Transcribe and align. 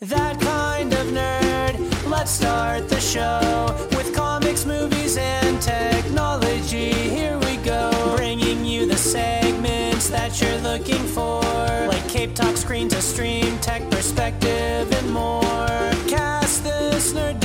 That 0.00 0.38
kind 0.42 0.92
of 0.92 1.06
nerd. 1.06 2.10
Let's 2.10 2.30
start 2.30 2.86
the 2.90 3.00
show 3.00 3.74
with 3.96 4.14
comics, 4.14 4.66
movies, 4.66 5.16
and 5.16 5.58
technology. 5.62 6.92
Here 6.92 7.38
we 7.38 7.56
go, 7.56 7.90
bringing 8.14 8.66
you 8.66 8.84
the 8.84 8.98
segments 8.98 10.10
that 10.10 10.38
you're 10.38 10.58
looking 10.58 11.02
for, 11.02 11.40
like 11.88 12.06
Cape 12.10 12.34
Talk, 12.34 12.58
Screen 12.58 12.90
to 12.90 13.00
Stream, 13.00 13.58
Tech 13.60 13.90
Perspective, 13.90 14.92
and 14.92 15.10
more. 15.10 15.40
Cast 16.06 16.64
this 16.64 17.14
nerd 17.14 17.40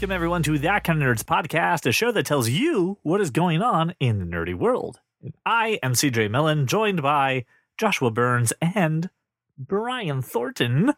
Welcome, 0.00 0.12
everyone, 0.12 0.42
to 0.44 0.58
That 0.60 0.82
Kind 0.82 1.02
of 1.02 1.06
Nerds 1.06 1.24
podcast, 1.24 1.84
a 1.84 1.92
show 1.92 2.10
that 2.10 2.24
tells 2.24 2.48
you 2.48 2.96
what 3.02 3.20
is 3.20 3.30
going 3.30 3.60
on 3.60 3.94
in 4.00 4.18
the 4.18 4.24
nerdy 4.24 4.54
world. 4.54 4.98
And 5.22 5.34
I 5.44 5.78
am 5.82 5.92
CJ 5.92 6.30
Millen, 6.30 6.66
joined 6.66 7.02
by 7.02 7.44
Joshua 7.76 8.10
Burns 8.10 8.54
and 8.62 9.10
Brian 9.58 10.22
Thornton. 10.22 10.94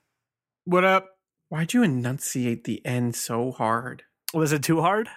What 0.65 0.85
up? 0.85 1.19
Why'd 1.49 1.73
you 1.73 1.83
enunciate 1.83 2.63
the 2.63 2.81
end 2.87 3.17
so 3.17 3.51
hard? 3.51 4.05
Was 4.33 4.53
it 4.53 4.63
too 4.63 4.83
hard? 4.83 5.09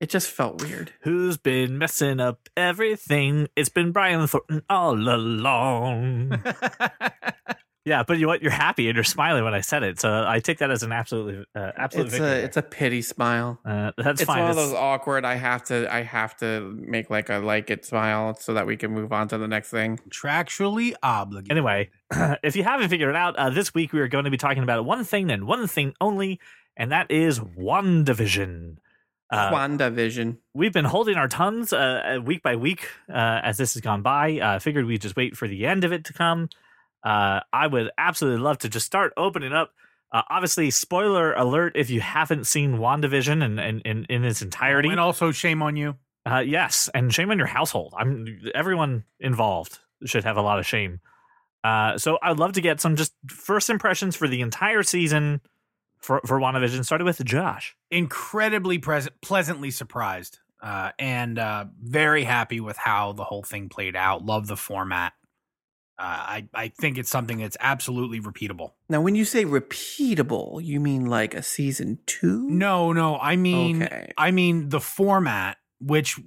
It 0.00 0.10
just 0.10 0.28
felt 0.28 0.60
weird. 0.60 0.92
Who's 1.02 1.36
been 1.36 1.78
messing 1.78 2.18
up 2.18 2.48
everything? 2.56 3.46
It's 3.54 3.68
been 3.68 3.92
Brian 3.92 4.26
Thornton 4.26 4.62
all 4.68 4.94
along. 4.94 6.42
yeah, 7.84 8.02
but 8.02 8.18
you 8.18 8.26
what? 8.26 8.40
You're 8.42 8.50
happy 8.50 8.88
and 8.88 8.94
you're 8.96 9.04
smiling 9.04 9.44
when 9.44 9.54
I 9.54 9.60
said 9.60 9.82
it, 9.82 10.00
so 10.00 10.24
I 10.26 10.40
take 10.40 10.58
that 10.58 10.70
as 10.70 10.82
an 10.82 10.92
absolutely 10.92 11.44
uh, 11.54 11.72
absolute 11.76 12.06
It's 12.06 12.14
victory. 12.14 12.30
a 12.40 12.44
it's 12.44 12.56
a 12.56 12.62
pity 12.62 13.02
smile. 13.02 13.60
uh, 13.64 13.92
that's 13.96 14.20
it's 14.22 14.26
fine. 14.26 14.40
one 14.42 14.50
of 14.50 14.56
It's- 14.56 14.70
those 14.70 14.74
awkward. 14.76 15.24
I 15.24 15.34
have 15.34 15.64
to 15.64 15.92
I 15.92 16.02
have 16.02 16.36
to 16.38 16.60
make 16.78 17.10
like 17.10 17.28
a 17.30 17.38
like 17.38 17.70
it 17.70 17.84
smile 17.84 18.34
so 18.34 18.54
that 18.54 18.66
we 18.66 18.76
can 18.76 18.92
move 18.92 19.12
on 19.12 19.28
to 19.28 19.38
the 19.38 19.48
next 19.48 19.70
thing. 19.70 19.98
Contractually 19.98 20.94
obligated. 21.02 21.52
Anyway, 21.52 21.90
if 22.42 22.56
you 22.56 22.64
haven't 22.64 22.88
figured 22.88 23.10
it 23.10 23.16
out, 23.16 23.36
uh, 23.36 23.50
this 23.50 23.74
week 23.74 23.92
we 23.92 24.00
are 24.00 24.08
going 24.08 24.24
to 24.24 24.30
be 24.30 24.36
talking 24.38 24.62
about 24.62 24.84
one 24.84 25.04
thing 25.04 25.30
and 25.30 25.46
one 25.46 25.66
thing 25.66 25.94
only, 26.00 26.40
and 26.76 26.90
that 26.92 27.10
is 27.10 27.38
WandaVision. 27.40 28.76
Uh, 29.30 29.50
WandaVision. 29.50 30.36
we've 30.52 30.72
been 30.72 30.84
holding 30.84 31.16
our 31.16 31.28
tongues 31.28 31.72
uh, 31.72 32.16
uh, 32.18 32.20
week 32.22 32.42
by 32.42 32.56
week 32.56 32.88
uh, 33.08 33.40
as 33.42 33.56
this 33.56 33.74
has 33.74 33.80
gone 33.80 34.02
by. 34.02 34.38
Uh, 34.38 34.58
figured 34.58 34.84
we'd 34.84 35.00
just 35.00 35.16
wait 35.16 35.36
for 35.36 35.48
the 35.48 35.66
end 35.66 35.82
of 35.84 35.92
it 35.92 36.04
to 36.04 36.12
come. 36.12 36.48
Uh, 37.04 37.40
I 37.52 37.66
would 37.66 37.90
absolutely 37.98 38.42
love 38.42 38.58
to 38.58 38.68
just 38.68 38.86
start 38.86 39.12
opening 39.16 39.52
up. 39.52 39.72
Uh, 40.10 40.22
obviously, 40.30 40.70
spoiler 40.70 41.32
alert 41.34 41.72
if 41.76 41.90
you 41.90 42.00
haven't 42.00 42.46
seen 42.46 42.76
WandaVision 42.76 43.44
and 43.44 43.60
in, 43.60 43.80
in, 43.80 44.06
in 44.08 44.24
its 44.24 44.42
entirety. 44.42 44.88
And 44.88 45.00
also, 45.00 45.32
shame 45.32 45.62
on 45.62 45.76
you. 45.76 45.96
Uh, 46.26 46.38
yes, 46.38 46.88
and 46.94 47.12
shame 47.12 47.30
on 47.30 47.38
your 47.38 47.46
household. 47.46 47.92
I'm 47.96 48.40
everyone 48.54 49.04
involved 49.20 49.78
should 50.04 50.24
have 50.24 50.36
a 50.36 50.42
lot 50.42 50.58
of 50.58 50.66
shame. 50.66 51.00
Uh, 51.62 51.98
so 51.98 52.18
I'd 52.22 52.38
love 52.38 52.52
to 52.52 52.60
get 52.60 52.80
some 52.80 52.96
just 52.96 53.12
first 53.26 53.70
impressions 53.70 54.16
for 54.16 54.28
the 54.28 54.40
entire 54.40 54.82
season 54.82 55.40
for 55.98 56.20
for 56.26 56.38
WandaVision. 56.38 56.84
Started 56.84 57.04
with 57.04 57.22
Josh. 57.24 57.76
Incredibly 57.90 58.78
present, 58.78 59.14
pleasantly 59.20 59.70
surprised, 59.70 60.38
uh, 60.62 60.92
and 60.98 61.38
uh, 61.38 61.66
very 61.82 62.24
happy 62.24 62.60
with 62.60 62.76
how 62.76 63.12
the 63.12 63.24
whole 63.24 63.42
thing 63.42 63.68
played 63.68 63.96
out. 63.96 64.24
Love 64.24 64.46
the 64.46 64.56
format. 64.56 65.12
Uh, 65.96 66.02
I 66.02 66.48
I 66.54 66.68
think 66.68 66.98
it's 66.98 67.10
something 67.10 67.38
that's 67.38 67.56
absolutely 67.60 68.20
repeatable. 68.20 68.72
Now, 68.88 69.00
when 69.00 69.14
you 69.14 69.24
say 69.24 69.44
repeatable, 69.44 70.64
you 70.64 70.80
mean 70.80 71.06
like 71.06 71.34
a 71.34 71.42
season 71.42 71.98
two? 72.06 72.48
No, 72.50 72.92
no, 72.92 73.16
I 73.16 73.36
mean, 73.36 73.82
Okay. 73.84 74.12
I 74.16 74.30
mean 74.32 74.70
the 74.70 74.80
format, 74.80 75.56
which 75.80 76.18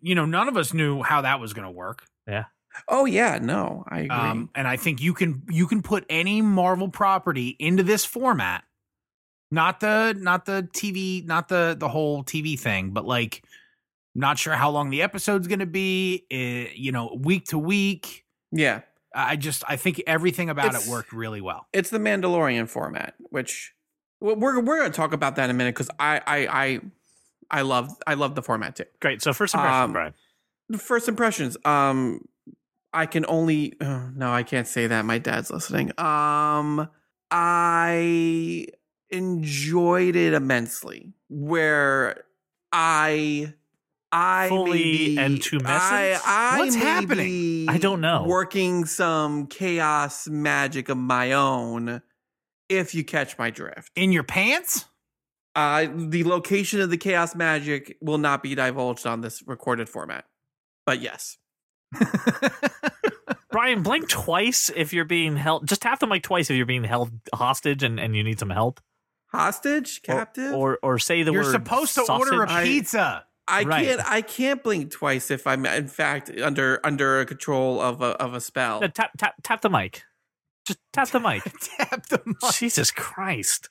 you 0.00 0.14
know, 0.14 0.26
none 0.26 0.48
of 0.48 0.56
us 0.56 0.72
knew 0.72 1.02
how 1.02 1.22
that 1.22 1.40
was 1.40 1.52
going 1.54 1.64
to 1.66 1.70
work. 1.72 2.04
Yeah. 2.28 2.44
Oh 2.88 3.04
yeah, 3.06 3.38
no, 3.40 3.84
I 3.88 4.00
agree. 4.00 4.10
Um, 4.10 4.50
and 4.54 4.68
I 4.68 4.76
think 4.76 5.00
you 5.00 5.12
can 5.14 5.42
you 5.48 5.66
can 5.66 5.82
put 5.82 6.04
any 6.10 6.42
Marvel 6.42 6.88
property 6.88 7.56
into 7.58 7.82
this 7.82 8.04
format, 8.04 8.64
not 9.50 9.80
the 9.80 10.14
not 10.16 10.44
the 10.44 10.68
TV, 10.72 11.24
not 11.24 11.48
the 11.48 11.74
the 11.78 11.88
whole 11.88 12.22
TV 12.22 12.58
thing, 12.58 12.90
but 12.90 13.06
like, 13.06 13.42
not 14.14 14.38
sure 14.38 14.52
how 14.54 14.70
long 14.70 14.90
the 14.90 15.02
episode's 15.02 15.48
going 15.48 15.60
to 15.60 15.66
be. 15.66 16.26
eh, 16.30 16.68
you 16.74 16.92
know, 16.92 17.18
week 17.18 17.46
to 17.46 17.58
week. 17.58 18.24
yeah, 18.52 18.82
I 19.16 19.36
just 19.36 19.64
I 19.66 19.76
think 19.76 20.02
everything 20.06 20.50
about 20.50 20.66
It's- 20.66 20.86
it 20.86 20.90
worked 20.90 21.12
really 21.12 21.40
well. 21.40 21.66
it's 21.72 21.90
the 21.90 21.98
Mandalorian 21.98 22.68
format, 22.68 23.14
which 23.30 23.72
well, 24.20 24.36
we're 24.36 24.60
we're 24.60 24.78
gonna 24.78 24.92
talk 24.92 25.12
about 25.12 25.36
that 25.36 25.44
in 25.44 25.50
a 25.50 25.54
minute 25.54 25.74
because 25.74 25.90
I 25.98 26.20
I 26.26 26.36
I 26.64 26.80
I 27.50 27.62
love 27.62 27.90
I 28.06 28.14
love 28.14 28.34
the 28.34 28.42
format 28.42 28.76
too. 28.76 28.84
Great. 29.00 29.22
So 29.22 29.32
first 29.32 29.54
impression, 29.54 29.74
Um, 29.82 29.92
Brian. 29.92 30.14
First 30.78 31.08
impressions. 31.08 31.56
Um, 31.64 32.26
I 32.92 33.06
can 33.06 33.24
only. 33.28 33.74
Oh, 33.80 34.10
no, 34.16 34.32
I 34.32 34.42
can't 34.42 34.66
say 34.66 34.86
that. 34.88 35.04
My 35.04 35.18
dad's 35.18 35.50
listening. 35.50 35.92
Um, 36.00 36.88
I 37.30 38.66
enjoyed 39.10 40.16
it 40.16 40.32
immensely. 40.34 41.12
Where 41.28 42.24
I. 42.72 43.52
I 44.12 44.48
Fully 44.48 44.72
may 44.78 44.82
be- 44.82 45.18
and 45.18 45.42
to 45.42 45.58
I, 45.58 45.62
message? 45.62 46.22
I 46.26 46.58
What's 46.58 46.76
may 46.76 46.82
happening? 46.82 47.26
be 47.26 47.66
I 47.68 47.78
don't 47.78 48.00
know. 48.00 48.24
Working 48.26 48.84
some 48.84 49.46
chaos 49.46 50.28
magic 50.28 50.88
of 50.88 50.96
my 50.96 51.32
own, 51.32 52.02
if 52.68 52.94
you 52.94 53.04
catch 53.04 53.36
my 53.38 53.50
drift. 53.50 53.90
In 53.96 54.12
your 54.12 54.22
pants? 54.22 54.86
Uh, 55.54 55.86
the 55.94 56.22
location 56.24 56.80
of 56.80 56.90
the 56.90 56.96
chaos 56.98 57.34
magic 57.34 57.96
will 58.00 58.18
not 58.18 58.42
be 58.42 58.54
divulged 58.54 59.06
on 59.06 59.22
this 59.22 59.42
recorded 59.46 59.88
format. 59.88 60.24
But 60.84 61.00
yes. 61.00 61.38
Brian, 63.50 63.82
blink 63.82 64.08
twice 64.08 64.70
if 64.74 64.92
you're 64.92 65.04
being 65.06 65.36
held. 65.36 65.66
Just 65.66 65.82
tap 65.82 65.98
the 66.00 66.06
mic 66.06 66.22
twice 66.22 66.50
if 66.50 66.56
you're 66.56 66.66
being 66.66 66.84
held 66.84 67.10
hostage 67.34 67.82
and, 67.82 67.98
and 67.98 68.14
you 68.14 68.22
need 68.22 68.38
some 68.38 68.50
help. 68.50 68.80
Hostage? 69.32 70.00
Or- 70.08 70.14
Captive? 70.14 70.54
Or 70.54 70.78
or, 70.82 70.98
say 70.98 71.22
the 71.22 71.32
word. 71.32 71.42
You're 71.42 71.52
supposed 71.52 71.94
to 71.94 72.00
order 72.12 72.42
a 72.44 72.48
sausage. 72.48 72.50
I- 72.56 72.64
pizza. 72.64 73.24
I 73.48 73.62
right. 73.64 73.86
can't 73.86 74.00
I 74.10 74.22
can't 74.22 74.62
blink 74.62 74.90
twice 74.90 75.30
if 75.30 75.46
I'm 75.46 75.64
in 75.66 75.88
fact 75.88 76.30
under 76.42 76.80
under 76.84 77.20
a 77.20 77.26
control 77.26 77.80
of 77.80 78.00
a 78.02 78.10
of 78.22 78.34
a 78.34 78.40
spell. 78.40 78.80
No, 78.80 78.88
tap 78.88 79.10
tap 79.18 79.34
tap 79.42 79.60
the 79.60 79.70
mic. 79.70 80.02
Just 80.66 80.80
tap 80.92 81.08
the 81.10 81.20
mic. 81.20 81.42
Tap 81.78 82.06
the 82.08 82.20
mic. 82.26 82.52
Jesus 82.54 82.90
Christ. 82.90 83.68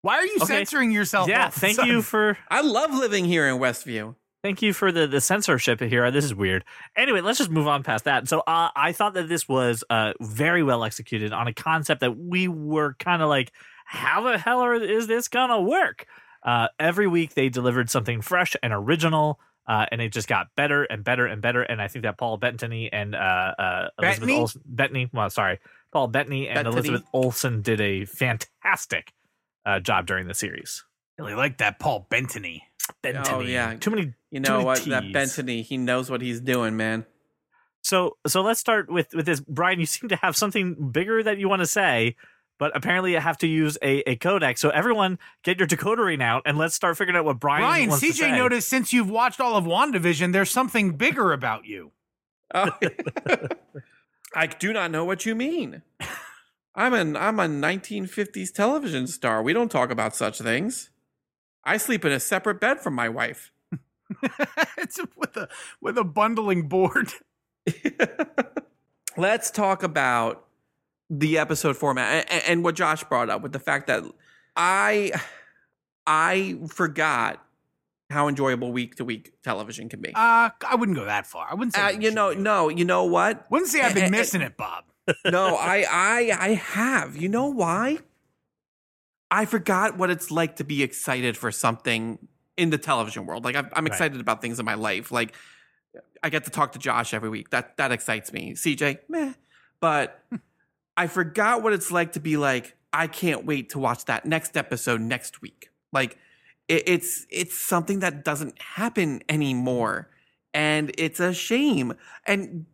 Why 0.00 0.16
are 0.16 0.26
you 0.26 0.38
Okay. 0.42 0.56
censoring 0.56 0.90
yourself? 0.90 1.28
Yeah, 1.28 1.50
thank 1.50 1.76
sudden? 1.76 1.88
you 1.92 2.02
for 2.02 2.36
I 2.50 2.62
love 2.62 2.92
living 2.92 3.24
here 3.24 3.46
in 3.46 3.58
Westview. 3.60 4.16
thank 4.42 4.60
you 4.60 4.72
for 4.72 4.90
the 4.90 5.06
the 5.06 5.20
censorship 5.20 5.78
here. 5.78 6.10
This 6.10 6.24
is 6.24 6.34
weird. 6.34 6.64
Anyway, 6.96 7.20
let's 7.20 7.38
just 7.38 7.50
move 7.50 7.68
on 7.68 7.84
past 7.84 8.06
that. 8.06 8.26
So 8.26 8.40
uh, 8.40 8.70
I 8.74 8.90
thought 8.90 9.14
that 9.14 9.28
this 9.28 9.48
was 9.48 9.84
uh, 9.88 10.14
very 10.20 10.64
well 10.64 10.82
executed 10.82 11.32
on 11.32 11.46
a 11.46 11.54
concept 11.54 12.00
that 12.00 12.18
we 12.18 12.48
were 12.48 12.96
kind 12.98 13.22
of 13.22 13.28
like, 13.28 13.52
how 13.84 14.22
the 14.22 14.36
hell 14.38 14.58
are, 14.62 14.74
is 14.74 15.06
this 15.06 15.28
gonna 15.28 15.60
work? 15.60 16.06
Uh, 16.42 16.68
every 16.78 17.06
week 17.06 17.34
they 17.34 17.48
delivered 17.48 17.90
something 17.90 18.20
fresh 18.20 18.56
and 18.62 18.72
original. 18.72 19.38
Uh, 19.64 19.86
and 19.92 20.00
it 20.02 20.12
just 20.12 20.26
got 20.26 20.48
better 20.56 20.82
and 20.82 21.04
better 21.04 21.24
and 21.24 21.40
better. 21.40 21.62
And 21.62 21.80
I 21.80 21.86
think 21.86 22.02
that 22.02 22.18
Paul 22.18 22.36
Bettany 22.36 22.92
and 22.92 23.14
uh, 23.14 23.18
uh, 23.18 23.88
Elizabeth 23.96 24.20
Bettany? 24.20 24.38
Olsen, 24.38 24.62
Bettany, 24.66 25.10
well, 25.12 25.30
sorry, 25.30 25.60
Paul 25.92 26.08
Bettany 26.08 26.48
and 26.48 26.56
Bettany. 26.56 26.74
Elizabeth 26.74 27.02
Olsen 27.12 27.62
did 27.62 27.80
a 27.80 28.04
fantastic 28.04 29.12
uh, 29.64 29.78
job 29.78 30.06
during 30.06 30.26
the 30.26 30.34
series. 30.34 30.84
Really 31.16 31.34
like 31.34 31.58
that 31.58 31.78
Paul 31.78 32.08
Bentony. 32.10 32.62
Bettany. 33.02 33.28
Oh, 33.30 33.40
yeah. 33.40 33.74
too 33.74 33.90
many 33.90 34.12
You 34.32 34.40
know 34.40 34.54
many 34.54 34.64
what? 34.64 34.84
That 34.86 35.02
Ts. 35.02 35.12
Bentony, 35.14 35.62
he 35.62 35.76
knows 35.76 36.10
what 36.10 36.20
he's 36.20 36.40
doing, 36.40 36.76
man. 36.76 37.06
So 37.82 38.16
so 38.26 38.42
let's 38.42 38.60
start 38.60 38.90
with 38.90 39.14
with 39.14 39.26
this. 39.26 39.40
Brian, 39.40 39.80
you 39.80 39.86
seem 39.86 40.08
to 40.08 40.16
have 40.16 40.36
something 40.36 40.90
bigger 40.90 41.22
that 41.22 41.38
you 41.38 41.48
want 41.48 41.60
to 41.60 41.66
say, 41.66 42.16
but 42.62 42.70
apparently 42.76 43.10
you 43.10 43.18
have 43.18 43.36
to 43.38 43.48
use 43.48 43.76
a, 43.82 44.08
a 44.08 44.14
codec. 44.14 44.56
So 44.56 44.70
everyone 44.70 45.18
get 45.42 45.58
your 45.58 45.66
decodering 45.66 46.22
out 46.22 46.42
and 46.46 46.56
let's 46.56 46.76
start 46.76 46.96
figuring 46.96 47.18
out 47.18 47.24
what 47.24 47.40
Brian, 47.40 47.62
Brian, 47.62 47.88
wants 47.88 48.06
to 48.06 48.12
CJ 48.12 48.14
say. 48.14 48.30
noticed 48.30 48.68
since 48.68 48.92
you've 48.92 49.10
watched 49.10 49.40
all 49.40 49.56
of 49.56 49.64
WandaVision, 49.64 50.32
there's 50.32 50.48
something 50.48 50.92
bigger 50.92 51.32
about 51.32 51.64
you. 51.64 51.90
Oh. 52.54 52.70
I 54.36 54.46
do 54.46 54.72
not 54.72 54.92
know 54.92 55.04
what 55.04 55.26
you 55.26 55.34
mean. 55.34 55.82
I'm 56.76 56.94
an 56.94 57.16
I'm 57.16 57.40
a 57.40 57.48
1950s 57.48 58.52
television 58.52 59.08
star. 59.08 59.42
We 59.42 59.52
don't 59.52 59.68
talk 59.68 59.90
about 59.90 60.14
such 60.14 60.38
things. 60.38 60.90
I 61.64 61.78
sleep 61.78 62.04
in 62.04 62.12
a 62.12 62.20
separate 62.20 62.60
bed 62.60 62.78
from 62.78 62.94
my 62.94 63.08
wife. 63.08 63.50
it's 64.78 65.00
with 65.16 65.36
a 65.36 65.48
with 65.80 65.98
a 65.98 66.04
bundling 66.04 66.68
board. 66.68 67.10
Let's 69.16 69.50
talk 69.50 69.82
about 69.82 70.46
the 71.14 71.36
episode 71.36 71.76
format 71.76 72.26
and, 72.30 72.42
and 72.48 72.64
what 72.64 72.74
Josh 72.74 73.04
brought 73.04 73.28
up 73.28 73.42
with 73.42 73.52
the 73.52 73.58
fact 73.58 73.86
that 73.88 74.02
I 74.56 75.12
I 76.06 76.58
forgot 76.68 77.44
how 78.10 78.28
enjoyable 78.28 78.72
week 78.72 78.96
to 78.96 79.04
week 79.04 79.32
television 79.42 79.88
can 79.88 80.00
be. 80.00 80.10
Uh, 80.14 80.50
I 80.68 80.74
wouldn't 80.74 80.96
go 80.96 81.04
that 81.04 81.26
far. 81.26 81.46
I 81.50 81.54
wouldn't 81.54 81.74
say. 81.74 81.82
Uh, 81.82 81.90
you 81.90 82.10
know, 82.10 82.32
no, 82.32 82.68
you 82.68 82.84
know 82.84 83.04
what? 83.04 83.50
Wouldn't 83.50 83.70
say 83.70 83.80
I've 83.82 83.94
been 83.94 84.10
missing 84.10 84.40
it, 84.42 84.56
Bob. 84.56 84.84
no, 85.30 85.56
I, 85.60 85.84
I, 85.90 86.36
I 86.38 86.48
have. 86.54 87.16
You 87.16 87.28
know 87.28 87.46
why? 87.46 87.98
I 89.30 89.46
forgot 89.46 89.96
what 89.96 90.10
it's 90.10 90.30
like 90.30 90.56
to 90.56 90.64
be 90.64 90.82
excited 90.82 91.36
for 91.36 91.50
something 91.50 92.18
in 92.58 92.68
the 92.70 92.76
television 92.78 93.24
world. 93.24 93.44
Like 93.44 93.56
I'm, 93.56 93.68
I'm 93.72 93.84
Right. 93.84 93.92
excited 93.92 94.20
about 94.20 94.42
things 94.42 94.58
in 94.58 94.66
my 94.66 94.74
life. 94.74 95.10
Like 95.10 95.34
I 96.22 96.28
get 96.28 96.44
to 96.44 96.50
talk 96.50 96.72
to 96.72 96.78
Josh 96.78 97.14
every 97.14 97.30
week. 97.30 97.48
That 97.50 97.76
that 97.78 97.92
excites 97.92 98.30
me. 98.32 98.52
CJ, 98.52 98.98
meh. 99.08 99.32
But 99.80 100.22
I 100.96 101.06
forgot 101.06 101.62
what 101.62 101.72
it's 101.72 101.90
like 101.90 102.12
to 102.12 102.20
be 102.20 102.36
like, 102.36 102.76
I 102.92 103.06
can't 103.06 103.44
wait 103.44 103.70
to 103.70 103.78
watch 103.78 104.04
that 104.06 104.26
next 104.26 104.56
episode 104.56 105.00
next 105.00 105.40
week. 105.40 105.70
Like 105.92 106.18
it, 106.68 106.84
it's 106.86 107.26
it's 107.30 107.56
something 107.56 108.00
that 108.00 108.24
doesn't 108.24 108.60
happen 108.60 109.22
anymore. 109.28 110.08
And 110.54 110.92
it's 110.98 111.20
a 111.20 111.32
shame. 111.32 111.94
And 112.26 112.66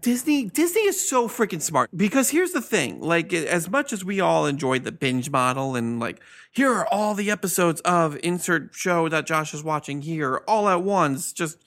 Disney 0.00 0.46
Disney 0.46 0.82
is 0.82 1.08
so 1.08 1.28
freaking 1.28 1.62
smart 1.62 1.88
because 1.96 2.30
here's 2.30 2.50
the 2.50 2.60
thing 2.60 3.00
like 3.00 3.32
as 3.32 3.70
much 3.70 3.92
as 3.92 4.04
we 4.04 4.20
all 4.20 4.46
enjoyed 4.46 4.82
the 4.82 4.90
binge 4.90 5.30
model 5.30 5.76
and 5.76 6.00
like 6.00 6.20
here 6.50 6.72
are 6.72 6.86
all 6.88 7.14
the 7.14 7.30
episodes 7.30 7.80
of 7.82 8.18
insert 8.22 8.74
show 8.74 9.08
that 9.08 9.26
Josh 9.26 9.54
is 9.54 9.62
watching 9.62 10.02
here 10.02 10.42
all 10.48 10.68
at 10.68 10.82
once 10.82 11.32
just 11.32 11.58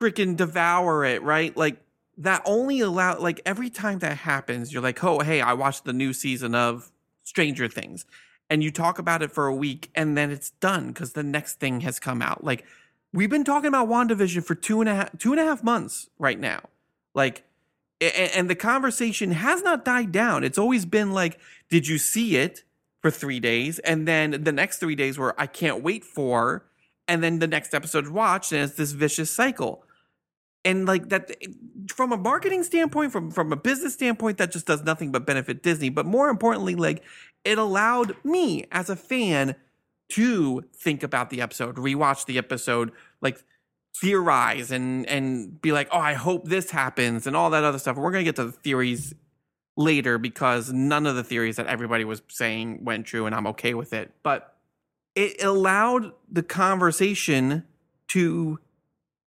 freaking 0.00 0.36
devour 0.36 1.04
it 1.04 1.22
right 1.22 1.56
like 1.56 1.80
that 2.18 2.42
only 2.44 2.80
allow 2.80 3.18
like 3.18 3.40
every 3.46 3.70
time 3.70 3.98
that 4.00 4.18
happens 4.18 4.72
you're 4.72 4.82
like 4.82 5.02
oh 5.02 5.20
hey 5.20 5.40
I 5.40 5.54
watched 5.54 5.84
the 5.84 5.92
new 5.92 6.12
season 6.12 6.54
of 6.54 6.92
Stranger 7.24 7.68
Things 7.68 8.04
and 8.50 8.62
you 8.62 8.70
talk 8.70 8.98
about 8.98 9.22
it 9.22 9.32
for 9.32 9.46
a 9.46 9.54
week 9.54 9.90
and 9.94 10.16
then 10.16 10.30
it's 10.30 10.50
done 10.50 10.88
because 10.88 11.12
the 11.14 11.22
next 11.22 11.60
thing 11.60 11.80
has 11.80 11.98
come 11.98 12.20
out 12.20 12.44
like 12.44 12.64
we've 13.12 13.30
been 13.30 13.44
talking 13.44 13.68
about 13.68 13.88
WandaVision 13.88 14.44
for 14.44 14.54
two 14.54 14.80
and 14.80 14.88
a 14.88 14.94
half 14.94 15.18
two 15.18 15.32
and 15.32 15.40
a 15.40 15.44
half 15.44 15.62
months 15.62 16.10
right 16.18 16.38
now 16.38 16.60
like, 17.14 17.44
and 18.00 18.50
the 18.50 18.54
conversation 18.54 19.32
has 19.32 19.62
not 19.62 19.84
died 19.84 20.10
down. 20.12 20.44
It's 20.44 20.58
always 20.58 20.84
been 20.84 21.12
like, 21.12 21.38
did 21.70 21.86
you 21.86 21.98
see 21.98 22.36
it 22.36 22.64
for 23.00 23.10
three 23.10 23.38
days? 23.38 23.78
And 23.80 24.08
then 24.08 24.42
the 24.42 24.52
next 24.52 24.78
three 24.78 24.96
days 24.96 25.18
were, 25.18 25.40
I 25.40 25.46
can't 25.46 25.82
wait 25.82 26.04
for, 26.04 26.64
and 27.06 27.22
then 27.22 27.38
the 27.38 27.46
next 27.46 27.74
episode 27.74 28.08
watched, 28.08 28.52
and 28.52 28.62
it's 28.62 28.74
this 28.74 28.92
vicious 28.92 29.30
cycle. 29.30 29.84
And 30.64 30.86
like 30.86 31.08
that, 31.08 31.30
eh, 31.30 31.48
from 31.92 32.12
a 32.12 32.16
marketing 32.16 32.62
standpoint, 32.62 33.12
from 33.12 33.30
from 33.30 33.52
a 33.52 33.56
business 33.56 33.94
standpoint, 33.94 34.38
that 34.38 34.52
just 34.52 34.66
does 34.66 34.82
nothing 34.82 35.10
but 35.10 35.26
benefit 35.26 35.62
Disney. 35.62 35.88
But 35.88 36.06
more 36.06 36.28
importantly, 36.28 36.74
like 36.74 37.02
it 37.44 37.58
allowed 37.58 38.16
me 38.24 38.66
as 38.70 38.88
a 38.88 38.96
fan 38.96 39.56
to 40.10 40.62
think 40.74 41.02
about 41.02 41.30
the 41.30 41.40
episode, 41.40 41.76
rewatch 41.76 42.26
the 42.26 42.38
episode, 42.38 42.92
like 43.20 43.42
theorize 43.96 44.70
and 44.70 45.06
and 45.06 45.60
be 45.60 45.72
like, 45.72 45.88
oh, 45.90 45.98
I 45.98 46.14
hope 46.14 46.48
this 46.48 46.70
happens 46.70 47.26
and 47.26 47.36
all 47.36 47.50
that 47.50 47.64
other 47.64 47.78
stuff. 47.78 47.96
We're 47.96 48.12
gonna 48.12 48.24
get 48.24 48.36
to 48.36 48.44
the 48.44 48.52
theories 48.52 49.14
later 49.76 50.18
because 50.18 50.72
none 50.72 51.06
of 51.06 51.16
the 51.16 51.24
theories 51.24 51.56
that 51.56 51.66
everybody 51.66 52.04
was 52.04 52.22
saying 52.28 52.84
went 52.84 53.06
true, 53.06 53.26
and 53.26 53.34
I'm 53.34 53.46
okay 53.48 53.74
with 53.74 53.92
it. 53.92 54.12
But 54.22 54.54
it 55.14 55.42
allowed 55.42 56.12
the 56.30 56.42
conversation 56.42 57.64
to 58.08 58.58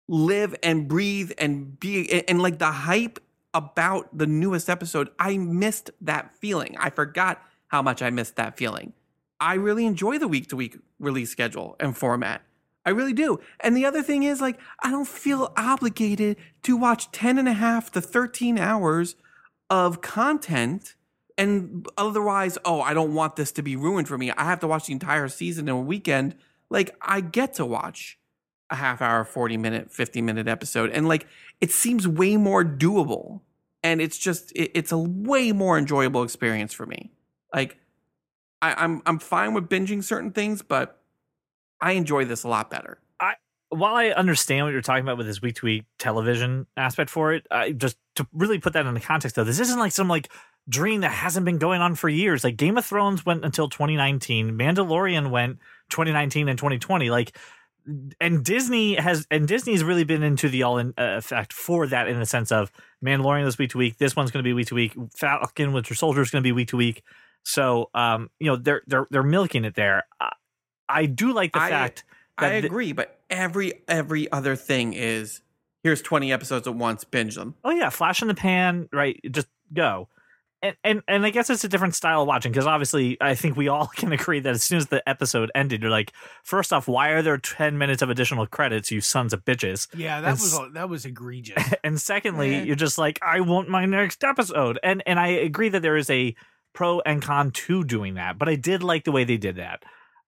live 0.07 0.55
and 0.61 0.87
breathe 0.87 1.31
and 1.37 1.79
be 1.79 2.11
and, 2.11 2.23
and 2.27 2.41
like 2.41 2.59
the 2.59 2.71
hype 2.71 3.19
about 3.53 4.15
the 4.15 4.27
newest 4.27 4.69
episode. 4.69 5.09
I 5.17 5.37
missed 5.37 5.89
that 6.01 6.33
feeling. 6.35 6.75
I 6.77 6.89
forgot 6.89 7.41
how 7.67 7.81
much 7.81 8.01
I 8.01 8.09
missed 8.09 8.35
that 8.35 8.57
feeling. 8.57 8.93
I 9.39 9.55
really 9.55 9.85
enjoy 9.85 10.17
the 10.17 10.27
week 10.27 10.47
to 10.49 10.55
week 10.55 10.77
release 10.99 11.29
schedule 11.29 11.75
and 11.79 11.95
format. 11.95 12.41
I 12.85 12.91
really 12.91 13.13
do. 13.13 13.39
And 13.59 13.75
the 13.75 13.85
other 13.85 14.03
thing 14.03 14.23
is, 14.23 14.41
like, 14.41 14.59
I 14.83 14.91
don't 14.91 15.07
feel 15.07 15.51
obligated 15.57 16.37
to 16.63 16.77
watch 16.77 17.11
10 17.11 17.39
and 17.39 17.47
a 17.47 17.53
half 17.53 17.91
to 17.91 18.01
13 18.01 18.59
hours 18.59 19.15
of 19.69 20.01
content. 20.01 20.95
And 21.37 21.87
otherwise, 21.97 22.57
oh, 22.63 22.81
I 22.81 22.93
don't 22.93 23.15
want 23.15 23.37
this 23.37 23.51
to 23.53 23.63
be 23.63 23.75
ruined 23.75 24.07
for 24.07 24.17
me. 24.17 24.31
I 24.31 24.43
have 24.45 24.59
to 24.59 24.67
watch 24.67 24.85
the 24.85 24.93
entire 24.93 25.27
season 25.27 25.67
in 25.67 25.75
a 25.75 25.79
weekend. 25.79 26.35
Like, 26.69 26.95
I 27.01 27.21
get 27.21 27.55
to 27.55 27.65
watch 27.65 28.19
a 28.69 28.75
half 28.75 29.01
hour, 29.01 29.23
40 29.23 29.57
minute, 29.57 29.91
50 29.91 30.21
minute 30.21 30.47
episode. 30.47 30.91
And 30.91 31.07
like, 31.07 31.27
it 31.61 31.71
seems 31.71 32.07
way 32.07 32.37
more 32.37 32.63
doable. 32.63 33.41
And 33.83 34.01
it's 34.01 34.17
just, 34.17 34.51
it, 34.53 34.71
it's 34.73 34.91
a 34.91 34.97
way 34.97 35.51
more 35.51 35.77
enjoyable 35.77 36.23
experience 36.23 36.73
for 36.73 36.85
me. 36.85 37.11
Like, 37.53 37.77
I, 38.65 38.73
I'm 38.83 39.01
I'm 39.05 39.19
fine 39.19 39.53
with 39.53 39.69
binging 39.69 40.03
certain 40.03 40.31
things, 40.31 40.61
but 40.61 40.99
I 41.79 41.91
enjoy 41.93 42.25
this 42.25 42.43
a 42.43 42.47
lot 42.47 42.69
better. 42.69 42.99
I 43.19 43.35
while 43.69 43.95
I 43.95 44.07
understand 44.09 44.65
what 44.65 44.71
you're 44.71 44.81
talking 44.81 45.03
about 45.03 45.17
with 45.17 45.27
this 45.27 45.41
week 45.41 45.55
to 45.57 45.65
week 45.65 45.85
television 45.99 46.65
aspect 46.75 47.09
for 47.09 47.33
it, 47.33 47.45
I 47.51 47.71
just 47.71 47.97
to 48.15 48.27
really 48.33 48.59
put 48.59 48.73
that 48.73 48.85
in 48.85 48.93
the 48.93 48.99
context 48.99 49.35
though, 49.35 49.43
this 49.43 49.59
isn't 49.59 49.79
like 49.79 49.91
some 49.91 50.07
like 50.07 50.31
dream 50.67 51.01
that 51.01 51.11
hasn't 51.11 51.45
been 51.45 51.59
going 51.59 51.81
on 51.81 51.93
for 51.93 52.09
years. 52.09 52.43
Like 52.43 52.57
Game 52.57 52.77
of 52.77 52.85
Thrones 52.85 53.25
went 53.25 53.45
until 53.45 53.69
2019, 53.69 54.57
Mandalorian 54.57 55.29
went 55.29 55.59
2019 55.89 56.49
and 56.49 56.57
2020. 56.57 57.09
Like 57.11 57.37
and 58.19 58.43
Disney 58.43 58.95
has 58.95 59.27
and 59.29 59.47
Disney's 59.47 59.83
really 59.83 60.03
been 60.03 60.23
into 60.23 60.49
the 60.49 60.63
all 60.63 60.77
in 60.77 60.93
uh, 60.97 61.17
effect 61.17 61.53
for 61.53 61.87
that 61.87 62.07
in 62.07 62.19
the 62.19 62.25
sense 62.25 62.51
of 62.51 62.71
Mandalorian 63.03 63.45
this 63.45 63.57
week 63.57 63.71
to 63.71 63.77
week. 63.77 63.97
This 63.97 64.15
one's 64.15 64.31
going 64.31 64.43
to 64.43 64.47
be 64.47 64.53
week 64.53 64.67
to 64.67 64.75
week. 64.75 64.93
Falcon 65.15 65.73
Winter 65.73 65.95
Soldier 65.95 66.21
is 66.21 66.31
going 66.31 66.43
to 66.43 66.47
be 66.47 66.51
week 66.51 66.69
to 66.69 66.77
week. 66.77 67.03
So 67.43 67.89
um, 67.93 68.29
you 68.39 68.47
know 68.47 68.55
they're 68.55 68.81
they're 68.87 69.07
they're 69.11 69.23
milking 69.23 69.65
it 69.65 69.75
there. 69.75 70.03
I 70.89 71.05
do 71.05 71.33
like 71.33 71.53
the 71.53 71.61
I, 71.61 71.69
fact 71.69 72.03
I 72.37 72.53
agree, 72.53 72.91
but 72.91 73.19
every 73.29 73.83
every 73.87 74.31
other 74.31 74.55
thing 74.55 74.93
is 74.93 75.41
here's 75.83 76.01
20 76.01 76.33
episodes 76.33 76.67
at 76.67 76.75
once, 76.75 77.03
binge 77.03 77.35
them. 77.35 77.55
Oh 77.63 77.71
yeah, 77.71 77.89
flash 77.89 78.21
in 78.21 78.27
the 78.27 78.35
pan, 78.35 78.89
right? 78.91 79.19
Just 79.29 79.47
go. 79.73 80.09
And 80.65 80.75
and 80.83 81.03
and 81.07 81.25
I 81.25 81.29
guess 81.29 81.51
it's 81.51 81.63
a 81.63 81.67
different 81.67 81.93
style 81.93 82.23
of 82.23 82.27
watching 82.27 82.51
because 82.51 82.65
obviously 82.65 83.17
I 83.21 83.35
think 83.35 83.55
we 83.55 83.67
all 83.67 83.87
can 83.95 84.11
agree 84.11 84.39
that 84.39 84.49
as 84.49 84.63
soon 84.63 84.79
as 84.79 84.87
the 84.87 85.07
episode 85.07 85.51
ended, 85.53 85.81
you're 85.81 85.91
like, 85.91 86.11
first 86.43 86.73
off, 86.73 86.87
why 86.87 87.09
are 87.09 87.21
there 87.21 87.37
10 87.37 87.77
minutes 87.77 88.01
of 88.01 88.09
additional 88.09 88.47
credits, 88.47 88.89
you 88.89 88.99
sons 88.99 89.31
of 89.31 89.45
bitches? 89.45 89.87
Yeah, 89.95 90.21
that 90.21 90.29
and 90.29 90.39
was 90.39 90.59
that 90.73 90.89
was 90.89 91.05
egregious. 91.05 91.63
And 91.83 92.01
secondly, 92.01 92.63
you're 92.63 92.75
just 92.75 92.97
like, 92.97 93.19
I 93.21 93.41
want 93.41 93.69
my 93.69 93.85
next 93.85 94.23
episode. 94.23 94.79
And 94.81 95.03
and 95.05 95.19
I 95.19 95.27
agree 95.27 95.69
that 95.69 95.81
there 95.83 95.97
is 95.97 96.09
a 96.09 96.35
pro 96.73 96.99
and 97.01 97.21
con 97.21 97.51
to 97.51 97.83
doing 97.83 98.15
that, 98.15 98.39
but 98.39 98.49
I 98.49 98.55
did 98.55 98.81
like 98.81 99.03
the 99.03 99.11
way 99.11 99.23
they 99.23 99.37
did 99.37 99.57
that. 99.57 99.83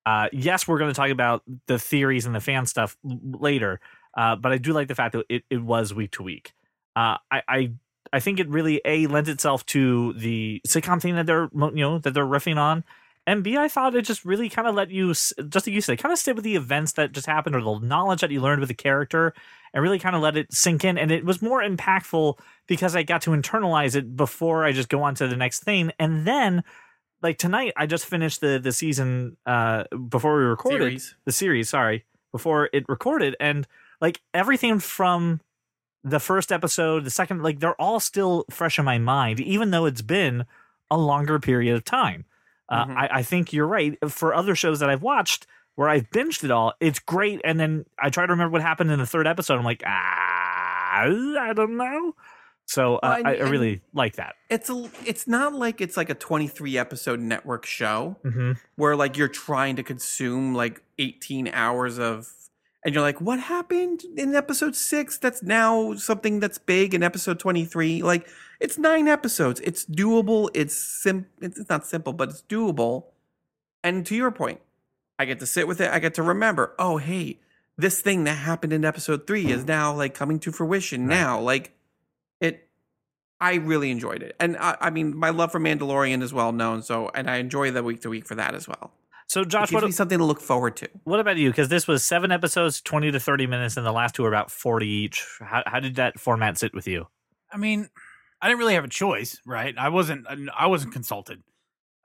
Uh, 0.05 0.29
yes, 0.31 0.67
we're 0.67 0.77
going 0.77 0.91
to 0.91 0.95
talk 0.95 1.09
about 1.09 1.43
the 1.65 1.79
theories 1.79 2.25
and 2.25 2.35
the 2.35 2.39
fan 2.39 2.65
stuff 2.65 2.95
later, 3.03 3.79
uh, 4.15 4.35
but 4.35 4.51
I 4.51 4.57
do 4.57 4.71
like 4.71 4.87
the 4.87 4.95
fact 4.95 5.13
that 5.13 5.25
it, 5.29 5.43
it 5.49 5.61
was 5.61 5.93
week 5.93 6.11
to 6.11 6.23
week. 6.23 6.53
Uh, 6.95 7.17
I, 7.29 7.41
I 7.47 7.71
I 8.13 8.19
think 8.19 8.39
it 8.39 8.47
really 8.49 8.81
a 8.85 9.07
lends 9.07 9.29
itself 9.29 9.65
to 9.67 10.13
the 10.13 10.61
sitcom 10.67 11.01
thing 11.01 11.15
that 11.15 11.25
they're 11.25 11.49
you 11.53 11.71
know 11.75 11.99
that 11.99 12.13
they're 12.13 12.25
riffing 12.25 12.57
on, 12.57 12.83
and 13.25 13.43
B 13.43 13.57
I 13.57 13.67
thought 13.67 13.95
it 13.95 14.03
just 14.03 14.25
really 14.25 14.49
kind 14.49 14.67
of 14.67 14.75
let 14.75 14.89
you 14.91 15.09
just 15.09 15.33
like 15.39 15.67
you 15.67 15.81
said 15.81 15.99
kind 15.99 16.13
of 16.13 16.19
stay 16.19 16.33
with 16.33 16.43
the 16.43 16.55
events 16.55 16.93
that 16.93 17.11
just 17.11 17.27
happened 17.27 17.55
or 17.55 17.61
the 17.61 17.79
knowledge 17.79 18.21
that 18.21 18.31
you 18.31 18.41
learned 18.41 18.59
with 18.59 18.69
the 18.69 18.75
character 18.75 19.33
and 19.73 19.83
really 19.83 19.99
kind 19.99 20.15
of 20.15 20.21
let 20.21 20.37
it 20.37 20.51
sink 20.53 20.85
in, 20.85 20.97
and 20.97 21.11
it 21.11 21.25
was 21.25 21.41
more 21.41 21.61
impactful 21.61 22.37
because 22.67 22.95
I 22.95 23.03
got 23.03 23.21
to 23.23 23.31
internalize 23.31 23.95
it 23.95 24.15
before 24.15 24.63
I 24.63 24.71
just 24.71 24.89
go 24.89 25.03
on 25.03 25.15
to 25.15 25.27
the 25.27 25.35
next 25.35 25.63
thing, 25.63 25.91
and 25.99 26.25
then 26.25 26.63
like 27.21 27.37
tonight 27.37 27.73
I 27.75 27.85
just 27.85 28.05
finished 28.05 28.41
the 28.41 28.59
the 28.59 28.71
season 28.71 29.37
uh 29.45 29.83
before 30.09 30.37
we 30.37 30.43
recorded 30.43 30.79
series. 30.79 31.15
the 31.25 31.31
series, 31.31 31.69
sorry, 31.69 32.05
before 32.31 32.69
it 32.71 32.85
recorded 32.87 33.35
and 33.39 33.67
like 33.99 34.21
everything 34.33 34.79
from 34.79 35.41
the 36.03 36.19
first 36.19 36.51
episode, 36.51 37.03
the 37.03 37.11
second 37.11 37.43
like 37.43 37.59
they're 37.59 37.79
all 37.81 37.99
still 37.99 38.45
fresh 38.49 38.79
in 38.79 38.85
my 38.85 38.97
mind 38.97 39.39
even 39.39 39.71
though 39.71 39.85
it's 39.85 40.01
been 40.01 40.45
a 40.89 40.97
longer 40.97 41.39
period 41.39 41.75
of 41.75 41.83
time. 41.83 42.25
Uh, 42.69 42.85
mm-hmm. 42.85 42.97
I, 42.97 43.09
I 43.11 43.23
think 43.23 43.53
you're 43.53 43.67
right. 43.67 43.97
For 44.09 44.33
other 44.33 44.55
shows 44.55 44.79
that 44.79 44.89
I've 44.89 45.01
watched 45.01 45.47
where 45.75 45.89
I've 45.89 46.09
binged 46.09 46.43
it 46.43 46.51
all, 46.51 46.73
it's 46.79 46.99
great. 46.99 47.41
And 47.43 47.59
then 47.59 47.85
I 47.99 48.09
try 48.09 48.25
to 48.25 48.31
remember 48.31 48.53
what 48.53 48.61
happened 48.61 48.91
in 48.91 48.99
the 48.99 49.05
third 49.05 49.27
episode. 49.27 49.57
I'm 49.57 49.63
like, 49.63 49.83
ah, 49.85 51.03
I 51.03 51.53
don't 51.55 51.77
know. 51.77 52.15
So 52.65 52.97
uh, 52.97 53.19
well, 53.23 53.33
I, 53.33 53.35
I, 53.35 53.49
really 53.49 53.81
like 53.93 54.17
that. 54.17 54.35
It's 54.49 54.69
a. 54.69 54.89
It's 55.05 55.25
not 55.25 55.53
like 55.53 55.79
it's 55.79 55.95
like 55.95 56.09
a 56.09 56.13
23 56.13 56.77
episode 56.77 57.21
network 57.21 57.65
show 57.65 58.17
mm-hmm. 58.25 58.53
where 58.75 58.95
like 58.97 59.15
you're 59.15 59.29
trying 59.29 59.77
to 59.77 59.83
consume 59.83 60.53
like 60.53 60.83
18 60.99 61.47
hours 61.47 61.97
of, 61.97 62.29
and 62.87 62.93
you're 62.93 63.03
like, 63.03 63.19
what 63.19 63.41
happened 63.41 64.05
in 64.15 64.33
episode 64.33 64.73
six? 64.73 65.17
That's 65.17 65.43
now 65.43 65.95
something 65.95 66.39
that's 66.39 66.57
big 66.57 66.93
in 66.93 67.03
episode 67.03 67.37
23. 67.37 68.01
Like 68.01 68.29
it's 68.61 68.77
nine 68.77 69.09
episodes. 69.09 69.59
It's 69.59 69.85
doable. 69.85 70.47
It's 70.53 70.73
sim. 70.73 71.25
It's 71.41 71.67
not 71.67 71.85
simple, 71.85 72.13
but 72.13 72.29
it's 72.29 72.43
doable. 72.43 73.07
And 73.83 74.05
to 74.05 74.15
your 74.15 74.31
point, 74.31 74.61
I 75.19 75.25
get 75.25 75.41
to 75.41 75.45
sit 75.45 75.67
with 75.67 75.81
it. 75.81 75.91
I 75.91 75.99
get 75.99 76.13
to 76.13 76.23
remember. 76.23 76.75
Oh, 76.79 76.95
hey, 76.95 77.39
this 77.75 77.99
thing 77.99 78.23
that 78.23 78.35
happened 78.35 78.71
in 78.71 78.85
episode 78.85 79.27
three 79.27 79.47
is 79.47 79.65
now 79.65 79.93
like 79.93 80.13
coming 80.13 80.39
to 80.39 80.53
fruition. 80.53 81.07
Right. 81.07 81.17
Now, 81.17 81.41
like 81.41 81.73
it 82.39 82.69
I 83.41 83.55
really 83.55 83.91
enjoyed 83.91 84.23
it. 84.23 84.37
And 84.39 84.55
I, 84.55 84.77
I, 84.79 84.89
mean, 84.91 85.13
my 85.13 85.31
love 85.31 85.51
for 85.51 85.59
Mandalorian 85.59 86.23
is 86.23 86.33
well 86.33 86.53
known. 86.53 86.83
So, 86.83 87.11
and 87.13 87.29
I 87.29 87.35
enjoy 87.35 87.69
the 87.71 87.83
week 87.83 87.99
to 88.03 88.09
week 88.09 88.25
for 88.25 88.35
that 88.35 88.55
as 88.55 88.65
well. 88.65 88.91
So, 89.27 89.43
Josh, 89.43 89.69
it 89.69 89.71
gives 89.71 89.81
what 89.81 89.87
me 89.87 89.91
something 89.91 90.17
to 90.19 90.23
look 90.25 90.39
forward 90.39 90.77
to. 90.77 90.89
What 91.03 91.19
about 91.19 91.37
you? 91.37 91.49
Because 91.49 91.67
this 91.69 91.87
was 91.87 92.03
seven 92.03 92.31
episodes, 92.31 92.81
twenty 92.81 93.11
to 93.11 93.19
thirty 93.19 93.45
minutes, 93.45 93.75
and 93.77 93.85
the 93.85 93.91
last 93.91 94.15
two 94.15 94.23
were 94.23 94.29
about 94.29 94.49
forty 94.49 94.87
each. 94.87 95.25
How, 95.41 95.63
how 95.65 95.79
did 95.79 95.95
that 95.95 96.19
format 96.19 96.57
sit 96.57 96.73
with 96.73 96.87
you? 96.87 97.07
I 97.51 97.57
mean, 97.57 97.89
I 98.41 98.47
didn't 98.47 98.59
really 98.59 98.75
have 98.75 98.85
a 98.85 98.89
choice, 98.89 99.41
right? 99.45 99.77
I 99.77 99.89
wasn't. 99.89 100.25
I 100.57 100.67
wasn't 100.67 100.93
consulted. 100.93 101.43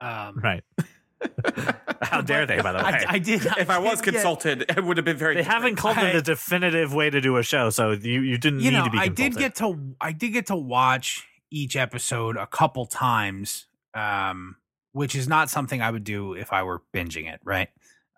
Um, 0.01 0.39
right. 0.43 0.63
How 2.01 2.19
dare 2.19 2.45
they? 2.45 2.61
By 2.61 2.73
the 2.73 2.79
way, 2.79 2.83
I, 2.83 3.05
I 3.07 3.19
did. 3.19 3.45
if 3.57 3.69
I 3.69 3.77
was 3.79 3.99
did 4.01 4.05
get- 4.05 4.13
consulted, 4.15 4.65
it 4.69 4.83
would 4.83 4.97
have 4.97 5.05
been 5.05 5.15
very. 5.17 5.35
they 5.35 5.43
haven't 5.43 5.75
called 5.77 5.97
I- 5.97 6.09
it 6.09 6.13
the 6.13 6.21
definitive 6.21 6.93
way 6.93 7.09
to 7.09 7.21
do 7.21 7.37
a 7.37 7.43
show, 7.43 7.69
so 7.69 7.91
you 7.91 8.21
you 8.21 8.37
didn't 8.37 8.59
you 8.59 8.71
need 8.71 8.77
know, 8.77 8.83
to 8.85 8.89
be. 8.89 8.97
I 8.97 9.07
did 9.07 9.37
get 9.37 9.55
to 9.55 9.95
I 10.01 10.11
did 10.11 10.31
get 10.33 10.47
to 10.47 10.55
watch 10.55 11.25
each 11.49 11.75
episode 11.77 12.35
a 12.35 12.47
couple 12.47 12.85
times, 12.85 13.67
um, 13.93 14.57
which 14.93 15.15
is 15.15 15.27
not 15.27 15.49
something 15.49 15.81
I 15.81 15.91
would 15.91 16.03
do 16.03 16.33
if 16.33 16.53
I 16.53 16.63
were 16.63 16.81
binging 16.93 17.31
it. 17.31 17.41
Right. 17.43 17.69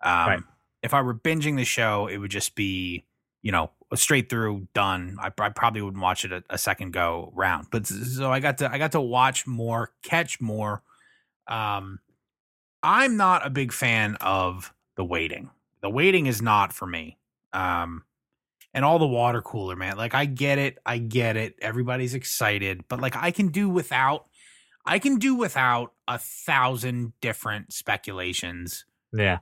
Um, 0.02 0.28
Right. 0.28 0.40
If 0.82 0.94
I 0.94 1.02
were 1.02 1.14
binging 1.14 1.56
the 1.56 1.64
show, 1.64 2.06
it 2.06 2.18
would 2.18 2.30
just 2.30 2.54
be 2.54 3.04
you 3.42 3.50
know 3.52 3.70
straight 3.94 4.28
through 4.28 4.68
done. 4.74 5.16
I, 5.20 5.32
I 5.38 5.48
probably 5.48 5.82
wouldn't 5.82 6.02
watch 6.02 6.24
it 6.24 6.32
a, 6.32 6.44
a 6.50 6.58
second 6.58 6.92
go 6.92 7.32
round. 7.34 7.68
But 7.70 7.86
so 7.86 8.30
I 8.30 8.40
got 8.40 8.58
to 8.58 8.70
I 8.70 8.78
got 8.78 8.92
to 8.92 9.00
watch 9.00 9.46
more, 9.46 9.92
catch 10.02 10.40
more. 10.40 10.82
Um, 11.48 12.00
I'm 12.82 13.16
not 13.16 13.46
a 13.46 13.50
big 13.50 13.72
fan 13.72 14.16
of 14.20 14.72
the 14.96 15.04
waiting. 15.04 15.50
The 15.80 15.90
waiting 15.90 16.26
is 16.26 16.42
not 16.42 16.72
for 16.72 16.86
me. 16.86 17.18
Um, 17.52 18.04
and 18.74 18.84
all 18.84 18.98
the 18.98 19.06
water 19.06 19.40
cooler, 19.40 19.76
man. 19.76 19.96
Like 19.96 20.14
I 20.14 20.26
get 20.26 20.58
it, 20.58 20.78
I 20.84 20.98
get 20.98 21.36
it. 21.36 21.56
Everybody's 21.60 22.14
excited, 22.14 22.84
but 22.88 23.00
like 23.00 23.16
I 23.16 23.30
can 23.30 23.48
do 23.48 23.68
without. 23.68 24.26
I 24.84 25.00
can 25.00 25.16
do 25.16 25.34
without 25.34 25.92
a 26.08 26.18
thousand 26.18 27.12
different 27.20 27.72
speculations. 27.72 28.84
Yeah, 29.12 29.38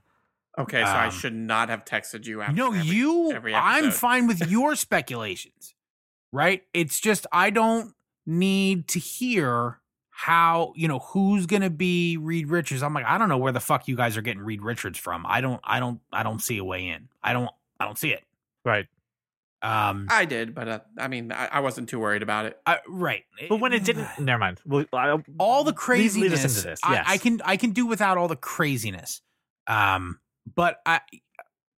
Okay, 0.59 0.81
so 0.85 0.91
I 0.91 1.07
Um, 1.07 1.11
should 1.11 1.35
not 1.35 1.69
have 1.69 1.85
texted 1.85 2.27
you 2.27 2.41
after. 2.43 2.55
no, 2.55 2.69
every- 2.73 2.81
you. 2.83 3.33
every 3.33 3.55
I'm 3.55 3.91
fine 3.91 4.27
with 4.27 4.49
your 4.49 4.77
speculations, 4.77 5.75
right? 6.33 6.65
It's 6.73 7.01
just 7.01 7.27
I 7.33 7.51
don't 7.51 7.95
need 8.27 8.87
to 8.89 8.99
hear 8.99 9.81
how 10.11 10.73
you 10.77 10.87
know 10.87 11.01
who's 11.01 11.47
gonna 11.47 11.71
be 11.71 12.17
Reed 12.17 12.49
Richards. 12.49 12.83
I'm 12.85 12.95
like 12.95 13.05
I 13.05 13.19
don't 13.19 13.29
know 13.29 13.37
where 13.39 13.51
the 13.53 13.59
fuck 13.61 13.89
you 13.89 13.97
guys 13.97 14.17
are 14.17 14.23
getting 14.23 14.43
Reed 14.43 14.63
Richards 14.63 14.97
from. 14.99 15.27
I 15.29 15.41
don't. 15.41 15.61
I 15.65 15.81
don't. 15.81 16.01
I 16.13 16.23
don't 16.23 16.41
see 16.41 16.57
a 16.59 16.65
way 16.65 16.87
in. 16.87 17.09
I 17.23 17.33
don't. 17.33 17.51
I 17.81 17.85
don't 17.85 17.99
see 17.99 18.11
it. 18.13 18.23
right. 18.65 18.87
Um. 19.65 20.07
I 20.11 20.27
did, 20.27 20.55
but 20.55 20.69
uh, 20.69 20.81
I 20.99 21.09
mean, 21.09 21.33
I, 21.33 21.47
I 21.53 21.61
wasn't 21.61 21.89
too 21.89 21.99
worried 21.99 22.23
about 22.23 22.45
it. 22.45 22.59
I, 22.67 22.81
right. 22.87 23.23
But 23.49 23.61
when 23.61 23.73
it 23.73 23.83
didn't, 23.85 24.07
never 24.19 24.39
mind. 24.39 24.61
Well, 24.67 24.85
I, 24.93 25.17
all 25.39 25.65
the 25.65 25.71
lead- 25.71 25.77
craziness. 25.77 26.31
Lead 26.31 26.33
us 26.35 26.45
into 26.57 26.69
this. 26.69 26.81
I, 26.85 26.93
Yes. 26.95 27.05
I 27.09 27.17
can 27.19 27.41
I 27.45 27.57
can 27.57 27.71
do 27.71 27.87
without 27.87 28.19
all 28.19 28.29
the 28.29 28.37
craziness. 28.37 29.23
Um, 29.67 30.21
but 30.55 30.81
I 30.85 31.01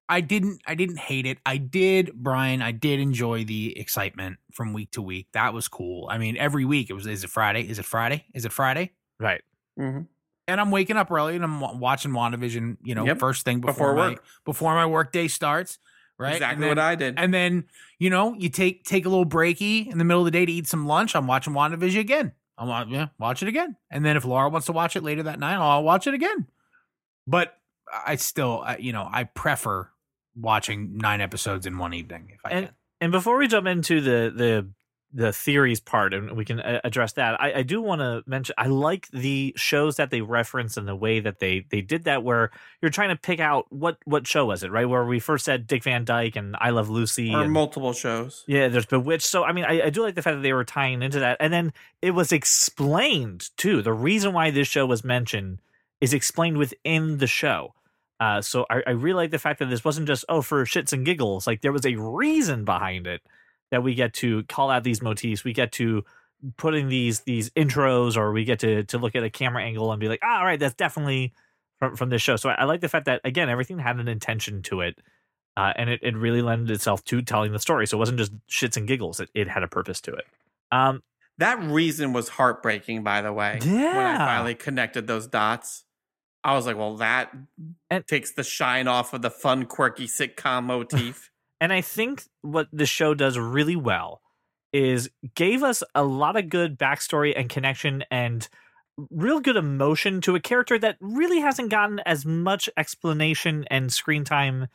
I 0.10 0.22
didn't 0.22 0.62
I 0.66 0.74
didn't 0.76 0.98
hate 1.00 1.26
it. 1.26 1.38
I 1.46 1.58
did, 1.58 2.14
Brian. 2.14 2.62
I 2.62 2.72
did 2.72 3.00
enjoy 3.00 3.44
the 3.44 3.78
excitement 3.80 4.38
from 4.54 4.74
week 4.74 4.92
to 4.92 5.02
week. 5.02 5.28
That 5.34 5.54
was 5.54 5.68
cool. 5.68 6.08
I 6.12 6.18
mean, 6.18 6.38
every 6.38 6.66
week 6.66 6.90
it 6.90 6.94
was. 6.94 7.06
Is 7.08 7.24
it 7.24 7.30
Friday? 7.30 7.62
Is 7.70 7.78
it 7.80 7.86
Friday? 7.86 8.26
Is 8.34 8.46
it 8.46 8.52
Friday? 8.52 8.94
Right. 9.20 9.42
hmm 9.78 10.02
And 10.48 10.60
I'm 10.62 10.72
waking 10.72 10.98
up 10.98 11.10
early 11.12 11.36
and 11.36 11.44
I'm 11.44 11.80
watching 11.80 12.12
WandaVision. 12.12 12.78
You 12.84 12.96
know, 12.96 13.06
Yep. 13.06 13.20
first 13.20 13.46
thing 13.46 13.62
before, 13.62 13.74
Before 13.74 13.96
my, 13.96 14.10
work. 14.10 14.24
before 14.46 14.74
my 14.76 14.86
work 14.86 15.12
day 15.12 15.28
starts. 15.28 15.78
Right. 16.18 16.34
Exactly 16.34 16.62
then- 16.62 16.70
what 16.70 16.80
I 16.80 16.96
did. 16.96 17.16
and 17.18 17.34
then 17.34 17.66
you 18.00 18.10
know 18.10 18.34
you 18.36 18.50
take 18.50 18.84
take 18.86 19.06
a 19.06 19.10
little 19.10 19.26
breaky 19.26 19.92
in 19.92 19.98
the 19.98 20.04
middle 20.06 20.22
of 20.22 20.26
the 20.26 20.32
day 20.32 20.46
to 20.46 20.52
eat 20.52 20.68
some 20.68 20.86
lunch. 20.88 21.16
I'm 21.16 21.28
watching 21.28 21.54
WandaVision 21.54 22.00
again. 22.00 22.32
I'm 22.58 22.68
wa- 22.70 22.86
yeah, 22.88 23.08
watch 23.20 23.42
it 23.44 23.50
again. 23.50 23.76
And 23.92 24.06
then 24.06 24.16
if 24.16 24.24
Laura 24.24 24.48
wants 24.50 24.66
to 24.68 24.72
watch 24.72 24.96
it 24.96 25.04
later 25.04 25.24
that 25.24 25.40
night, 25.40 25.56
I'll 25.58 25.84
watch 25.84 26.08
it 26.08 26.14
again. 26.14 26.48
But 27.28 27.58
I 28.06 28.16
still, 28.16 28.62
I, 28.66 28.78
you 28.78 28.94
know, 28.94 29.10
I 29.12 29.26
prefer 29.26 29.90
watching 30.38 30.98
nine 30.98 31.20
episodes 31.22 31.66
in 31.66 31.78
one 31.78 31.94
evening 31.94 32.32
if 32.34 32.40
I 32.46 32.50
And 32.52 32.66
can. 32.68 32.76
and 33.02 33.12
before 33.12 33.38
we 33.38 33.48
jump 33.48 33.68
into 33.68 34.00
the 34.02 34.32
the 34.36 34.70
the 35.16 35.34
theories 35.34 35.80
part 35.80 36.14
and 36.14 36.34
we 36.34 36.46
can 36.46 36.60
uh, 36.60 36.82
address 36.84 37.14
that. 37.14 37.42
I, 37.42 37.54
I 37.60 37.64
do 37.64 37.82
want 37.82 38.02
to 38.02 38.24
mention 38.28 38.54
i 38.58 38.68
like 38.68 39.08
the 39.12 39.54
shows 39.56 39.96
that 39.96 40.10
they 40.10 40.22
reference 40.22 40.78
and 40.78 40.88
the 40.88 40.96
way 40.96 41.20
that 41.22 41.40
they 41.40 41.66
they 41.70 41.82
did 41.82 42.04
that 42.04 42.24
where 42.24 42.52
you're 42.82 42.92
trying 42.92 43.10
to 43.10 43.16
pick 43.16 43.40
out 43.40 43.66
what 43.70 43.98
what 44.06 44.28
show 44.28 44.46
was 44.46 44.62
it 44.64 44.72
right? 44.72 44.88
Where 44.88 45.06
we 45.06 45.20
first 45.20 45.46
said 45.46 45.68
dick 45.68 45.84
van 45.84 46.06
dyke 46.06 46.36
and 46.36 46.56
i 46.60 46.70
love 46.70 46.90
lucy 46.90 47.34
or 47.34 47.44
and, 47.44 47.52
multiple 47.52 47.94
shows. 47.94 48.44
yeah 48.48 48.68
there's 48.68 48.86
bewitched 48.86 49.26
so 49.26 49.44
i 49.44 49.52
mean 49.52 49.66
I, 49.66 49.84
I 49.84 49.90
do 49.90 50.04
like 50.04 50.16
the 50.16 50.22
fact 50.22 50.36
that 50.36 50.42
they 50.44 50.54
were 50.54 50.66
tying 50.66 51.02
into 51.02 51.20
that 51.20 51.38
and 51.40 51.52
then 51.52 51.74
it 52.02 52.12
was 52.12 52.32
explained 52.32 53.50
too. 53.58 53.82
The 53.82 53.94
reason 53.94 54.34
why 54.34 54.52
this 54.52 54.68
show 54.68 54.86
was 54.86 55.04
mentioned 55.04 55.60
is 56.02 56.14
explained 56.14 56.58
within 56.58 57.18
the 57.18 57.28
show. 57.28 57.74
Uh, 58.20 58.42
so 58.42 58.66
I, 58.70 58.84
I 58.86 58.92
really 58.92 59.24
like 59.24 59.32
the 59.32 59.40
fact 59.40 59.60
that 59.60 59.70
this 59.70 59.84
wasn't 59.84 60.08
just 60.08 60.24
oh 60.30 60.42
for 60.42 60.64
shits 60.66 60.94
and 60.94 61.06
giggles 61.06 61.48
like 61.48 61.62
there 61.62 61.74
was 61.74 61.86
a 61.86 61.96
reason 61.96 62.64
behind 62.64 63.08
it 63.08 63.22
that 63.72 63.84
we 63.84 63.94
get 63.96 64.14
to 64.14 64.44
call 64.44 64.70
out 64.70 64.84
these 64.84 65.02
motifs 65.02 65.44
we 65.44 65.54
get 65.54 65.72
to 65.72 66.04
putting 66.58 66.88
these 66.90 67.22
these 67.22 67.50
intros 67.52 68.18
or 68.18 68.32
we 68.32 68.44
get 68.44 68.60
to 68.60 68.84
to 68.84 68.98
look 68.98 69.16
at 69.16 69.24
a 69.24 69.30
camera 69.30 69.64
angle 69.64 69.92
and 69.92 70.00
be 70.00 70.08
like 70.08 70.20
ah, 70.24 70.40
all 70.40 70.46
right 70.46 70.60
that's 70.60 70.76
definitely 70.76 71.34
from 71.80 71.96
from 71.96 72.10
this 72.10 72.22
show 72.22 72.36
so 72.36 72.50
I, 72.50 72.54
I 72.56 72.64
like 72.66 72.82
the 72.82 72.90
fact 72.90 73.06
that 73.06 73.22
again 73.24 73.50
everything 73.50 73.80
had 73.80 73.98
an 73.98 74.08
intention 74.08 74.62
to 74.64 74.82
it 74.82 75.00
uh, 75.58 75.72
and 75.78 75.90
it, 75.90 76.02
it 76.04 76.16
really 76.16 76.42
lended 76.42 76.70
itself 76.72 77.04
to 77.06 77.22
telling 77.22 77.52
the 77.54 77.60
story 77.60 77.88
so 77.88 77.98
it 77.98 78.00
wasn't 78.00 78.18
just 78.18 78.34
shits 78.48 78.76
and 78.78 78.88
giggles 78.88 79.20
it, 79.20 79.30
it 79.34 79.48
had 79.48 79.64
a 79.64 79.68
purpose 79.68 80.02
to 80.02 80.12
it 80.14 80.26
um 80.72 81.02
That 81.38 81.60
reason 81.62 82.14
was 82.14 82.30
heartbreaking, 82.30 83.04
by 83.04 83.22
the 83.22 83.34
way. 83.34 83.60
Yeah. 83.62 83.70
When 83.98 84.06
I 84.06 84.18
finally 84.18 84.56
connected 84.56 85.06
those 85.06 85.28
dots, 85.28 85.84
I 86.46 86.54
was 86.54 86.66
like, 86.66 86.78
well, 86.78 86.96
that 86.98 87.36
And- 87.90 88.08
takes 88.08 88.32
the 88.32 88.44
shine 88.44 88.88
off 88.88 89.14
of 89.14 89.22
the 89.22 89.30
fun, 89.30 89.66
quirky 89.66 90.08
sitcom 90.08 90.64
motif. 90.66 91.30
And 91.60 91.72
I 91.72 91.82
think 91.82 92.24
what 92.42 92.68
the 92.72 92.86
show 92.86 93.14
does 93.14 93.38
really 93.38 93.76
well 93.76 94.22
is 94.74 95.10
gave 95.36 95.64
us 95.64 95.84
a 95.94 96.04
lot 96.04 96.36
of 96.36 96.50
good 96.50 96.78
backstory 96.78 97.34
and 97.36 97.50
connection 97.50 98.04
and 98.12 98.48
real 99.10 99.40
good 99.40 99.56
emotion 99.56 100.22
to 100.22 100.36
a 100.36 100.40
character 100.40 100.78
that 100.80 100.98
really 101.00 101.40
hasn't 101.40 101.70
gotten 101.70 102.00
as 102.06 102.26
much 102.26 102.70
explanation 102.78 103.66
and 103.70 103.92
screen 103.92 104.24
time 104.24 104.68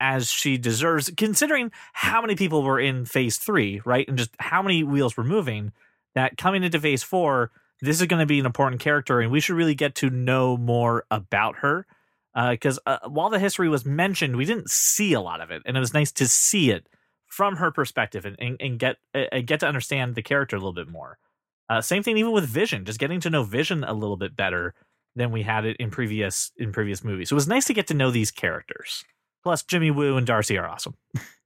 as 0.00 0.30
she 0.30 0.56
deserves, 0.56 1.10
considering 1.16 1.72
how 1.92 2.20
many 2.20 2.36
people 2.36 2.62
were 2.62 2.78
in 2.78 3.04
phase 3.04 3.36
three, 3.36 3.80
right? 3.84 4.06
And 4.08 4.16
just 4.16 4.30
how 4.38 4.62
many 4.62 4.82
wheels 4.82 5.16
were 5.16 5.24
moving. 5.24 5.72
That 6.14 6.36
coming 6.36 6.62
into 6.62 6.80
phase 6.80 7.02
four, 7.02 7.50
this 7.80 8.00
is 8.00 8.06
going 8.06 8.20
to 8.20 8.26
be 8.26 8.38
an 8.38 8.46
important 8.46 8.80
character, 8.80 9.20
and 9.20 9.30
we 9.30 9.40
should 9.40 9.56
really 9.56 9.74
get 9.74 9.94
to 9.96 10.10
know 10.10 10.56
more 10.56 11.04
about 11.10 11.56
her 11.58 11.86
because 12.50 12.78
uh, 12.86 12.98
while 13.08 13.30
the 13.30 13.38
history 13.38 13.68
was 13.68 13.84
mentioned, 13.84 14.36
we 14.36 14.44
didn't 14.44 14.70
see 14.70 15.12
a 15.12 15.20
lot 15.20 15.40
of 15.40 15.50
it, 15.50 15.62
and 15.64 15.76
it 15.76 15.80
was 15.80 15.94
nice 15.94 16.12
to 16.12 16.28
see 16.28 16.70
it 16.70 16.88
from 17.26 17.56
her 17.56 17.70
perspective 17.70 18.24
and, 18.24 18.36
and, 18.38 18.56
and 18.60 18.78
get 18.78 18.96
uh, 19.14 19.40
get 19.44 19.60
to 19.60 19.66
understand 19.66 20.14
the 20.14 20.22
character 20.22 20.56
a 20.56 20.58
little 20.58 20.72
bit 20.72 20.88
more. 20.88 21.18
Uh, 21.68 21.80
same 21.80 22.02
thing 22.02 22.16
even 22.16 22.32
with 22.32 22.44
Vision, 22.44 22.84
just 22.84 22.98
getting 22.98 23.20
to 23.20 23.30
know 23.30 23.42
Vision 23.42 23.84
a 23.84 23.92
little 23.92 24.16
bit 24.16 24.34
better 24.34 24.74
than 25.16 25.30
we 25.32 25.42
had 25.42 25.64
it 25.64 25.76
in 25.78 25.90
previous 25.90 26.52
in 26.56 26.72
previous 26.72 27.04
movies. 27.04 27.28
So 27.28 27.34
it 27.34 27.36
was 27.36 27.48
nice 27.48 27.66
to 27.66 27.74
get 27.74 27.86
to 27.88 27.94
know 27.94 28.10
these 28.10 28.30
characters. 28.30 29.04
Plus, 29.42 29.62
Jimmy 29.62 29.90
Woo 29.90 30.16
and 30.16 30.26
Darcy 30.26 30.58
are 30.58 30.68
awesome, 30.68 30.96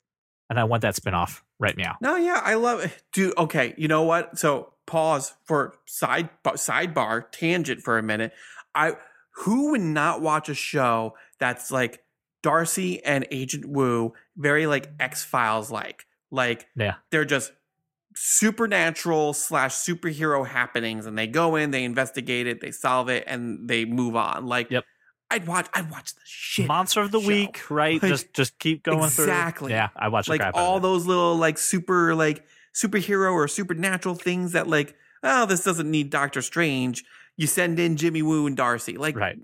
and 0.51 0.61
I 0.61 0.65
want 0.65 0.83
that 0.83 0.95
spinoff 0.95 1.41
right 1.59 1.77
now. 1.77 1.97
No, 2.01 2.17
yeah, 2.17 2.41
I 2.43 2.55
love 2.55 2.81
it. 2.81 3.03
Dude, 3.13 3.37
okay, 3.39 3.75
you 3.77 3.89
know 3.89 4.03
what? 4.03 4.39
So 4.39 4.75
pause 4.87 5.35
for 5.45 5.75
side 5.87 6.31
sidebar 6.45 7.25
tangent 7.33 7.81
for 7.81 7.99
a 7.99 8.03
minute. 8.03 8.33
I 8.75 8.97
who 9.37 9.71
would 9.73 9.81
not 9.81 10.21
watch 10.21 10.49
a 10.49 10.55
show 10.55 11.15
that's 11.39 11.71
like 11.71 12.03
Darcy 12.43 13.03
and 13.05 13.27
Agent 13.31 13.65
Woo, 13.67 14.13
very 14.37 14.67
like 14.67 14.91
X 15.01 15.23
Files 15.25 15.71
like. 15.71 16.07
Like 16.31 16.67
Yeah. 16.77 16.95
they're 17.11 17.25
just 17.25 17.53
supernatural 18.15 19.33
slash 19.33 19.75
superhero 19.75 20.47
happenings 20.47 21.07
and 21.07 21.17
they 21.19 21.27
go 21.27 21.57
in, 21.57 21.71
they 21.71 21.85
investigate 21.85 22.47
it, 22.47 22.61
they 22.61 22.71
solve 22.71 23.09
it, 23.09 23.25
and 23.27 23.69
they 23.69 23.85
move 23.85 24.17
on. 24.17 24.47
Like 24.47 24.71
Yep. 24.71 24.85
I'd 25.31 25.47
watch 25.47 25.69
I'd 25.73 25.91
watch 25.91 26.15
the 26.15 26.21
shit. 26.25 26.67
Monster 26.67 27.01
of 27.01 27.11
the 27.11 27.21
show. 27.21 27.27
week, 27.27 27.71
right? 27.71 28.03
Like, 28.03 28.11
just 28.11 28.35
just 28.35 28.59
keep 28.59 28.83
going 28.83 28.99
exactly. 28.99 29.15
through. 29.25 29.33
Exactly. 29.33 29.73
Yeah, 29.73 29.89
I 29.97 30.09
watch 30.09 30.29
like 30.29 30.41
crap 30.41 30.55
all 30.55 30.79
those 30.81 31.07
little 31.07 31.37
like 31.37 31.57
super 31.59 32.15
like 32.15 32.45
superhero 32.75 33.33
or 33.33 33.49
supernatural 33.49 34.15
things 34.15 34.53
that 34.53 34.67
like 34.69 34.95
oh 35.23 35.47
this 35.47 35.65
doesn't 35.65 35.91
need 35.91 36.11
Doctor 36.11 36.43
Strange. 36.43 37.05
You 37.37 37.47
send 37.47 37.79
in 37.79 37.97
Jimmy 37.97 38.23
Woo 38.23 38.47
and 38.47 38.57
Darcy. 38.57 38.97
Like 38.99 39.17
right, 39.17 39.39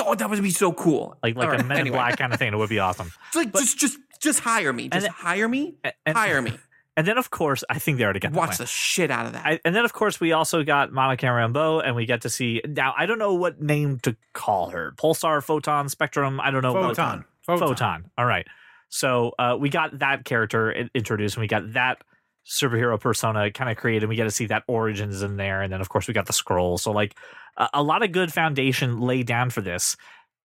oh 0.00 0.14
that 0.14 0.28
would 0.30 0.42
be 0.42 0.50
so 0.50 0.72
cool. 0.72 1.16
like 1.22 1.36
like 1.36 1.48
All 1.48 1.54
a 1.54 1.56
right, 1.56 1.66
Men 1.66 1.78
anyway. 1.78 1.96
in 1.98 2.02
Black 2.02 2.18
kind 2.18 2.32
of 2.32 2.38
thing. 2.38 2.52
It 2.52 2.56
would 2.56 2.68
be 2.70 2.78
awesome. 2.78 3.10
It's 3.28 3.36
like 3.36 3.52
just 3.52 3.78
just 3.78 3.98
just 4.20 4.40
hire 4.40 4.72
me. 4.72 4.88
Just 4.88 5.06
And- 5.06 5.14
hire 5.14 5.48
me. 5.48 5.76
And, 6.06 6.16
Hire 6.16 6.42
me. 6.42 6.52
And 6.96 7.06
then 7.06 7.16
of 7.16 7.30
course, 7.30 7.64
I 7.70 7.78
think 7.78 7.96
they 7.96 8.04
already 8.04 8.18
got 8.20 8.32
the 8.32 8.38
Watch 8.38 8.48
plan. 8.56 8.58
the 8.58 8.66
shit 8.66 9.10
out 9.10 9.24
of 9.24 9.32
that. 9.32 9.46
I, 9.46 9.60
and 9.64 9.74
then 9.74 9.84
of 9.86 9.92
course 9.94 10.20
we 10.20 10.32
also 10.32 10.64
got 10.64 10.92
Monica 10.92 11.24
Rambeau, 11.26 11.82
and 11.82 11.96
we 11.96 12.04
get 12.04 12.22
to 12.22 12.28
see 12.28 12.60
now. 12.66 12.92
I 12.98 13.06
don't 13.06 13.18
know 13.18 13.32
what 13.32 13.62
name 13.62 14.00
to 14.00 14.16
call 14.34 14.70
her: 14.70 14.92
pulsar, 14.98 15.42
photon, 15.42 15.88
spectrum. 15.88 16.40
I 16.40 16.50
don't 16.50 16.60
know. 16.62 16.74
what- 16.74 16.96
Photon. 16.96 17.24
Photon. 17.46 18.10
All 18.18 18.26
right. 18.26 18.46
So 18.90 19.32
uh, 19.38 19.56
we 19.58 19.70
got 19.70 20.00
that 20.00 20.24
character 20.26 20.72
introduced, 20.94 21.36
and 21.36 21.40
we 21.42 21.46
got 21.48 21.72
that 21.72 22.02
superhero 22.50 23.00
persona 23.00 23.50
kind 23.50 23.70
of 23.70 23.76
created. 23.76 24.08
We 24.08 24.16
get 24.16 24.24
to 24.24 24.30
see 24.30 24.46
that 24.46 24.64
origins 24.66 25.22
in 25.22 25.36
there, 25.36 25.62
and 25.62 25.72
then 25.72 25.80
of 25.80 25.88
course 25.88 26.08
we 26.08 26.14
got 26.14 26.26
the 26.26 26.32
Skrull. 26.32 26.78
So 26.78 26.90
like 26.90 27.14
a, 27.56 27.68
a 27.74 27.82
lot 27.82 28.02
of 28.02 28.12
good 28.12 28.32
foundation 28.32 29.00
laid 29.00 29.26
down 29.26 29.50
for 29.50 29.60
this. 29.60 29.96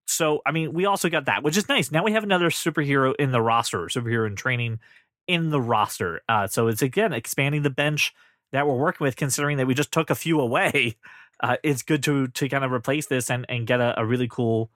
So 0.07 0.41
I 0.45 0.51
mean, 0.51 0.73
we 0.73 0.85
also 0.85 1.09
got 1.09 1.25
that, 1.25 1.43
which 1.43 1.57
is 1.57 1.67
nice. 1.67 1.91
Now 1.91 2.03
we 2.03 2.13
have 2.13 2.23
another 2.23 2.49
superhero 2.49 3.13
in 3.17 3.31
the 3.31 3.41
roster, 3.41 3.79
superhero 3.87 4.27
in 4.27 4.35
training 4.35 4.79
in 5.27 5.49
the 5.49 5.61
roster. 5.61 6.21
Uh, 6.29 6.47
so 6.47 6.67
it's 6.67 6.81
again 6.81 7.11
expanding 7.11 7.63
the 7.63 7.69
bench 7.69 8.13
that 8.51 8.67
we're 8.67 8.75
working 8.77 9.03
with, 9.03 9.15
considering 9.15 9.57
that 9.57 9.67
we 9.67 9.73
just 9.73 9.91
took 9.91 10.09
a 10.09 10.15
few 10.15 10.39
away 10.39 10.95
uh, 11.39 11.57
it's 11.63 11.83
good 11.83 12.03
to 12.03 12.27
to 12.29 12.49
kind 12.49 12.63
of 12.63 12.71
replace 12.71 13.07
this 13.07 13.29
and 13.29 13.45
and 13.49 13.67
get 13.67 13.81
a, 13.81 13.99
a 13.99 14.05
really 14.05 14.27
cool 14.27 14.69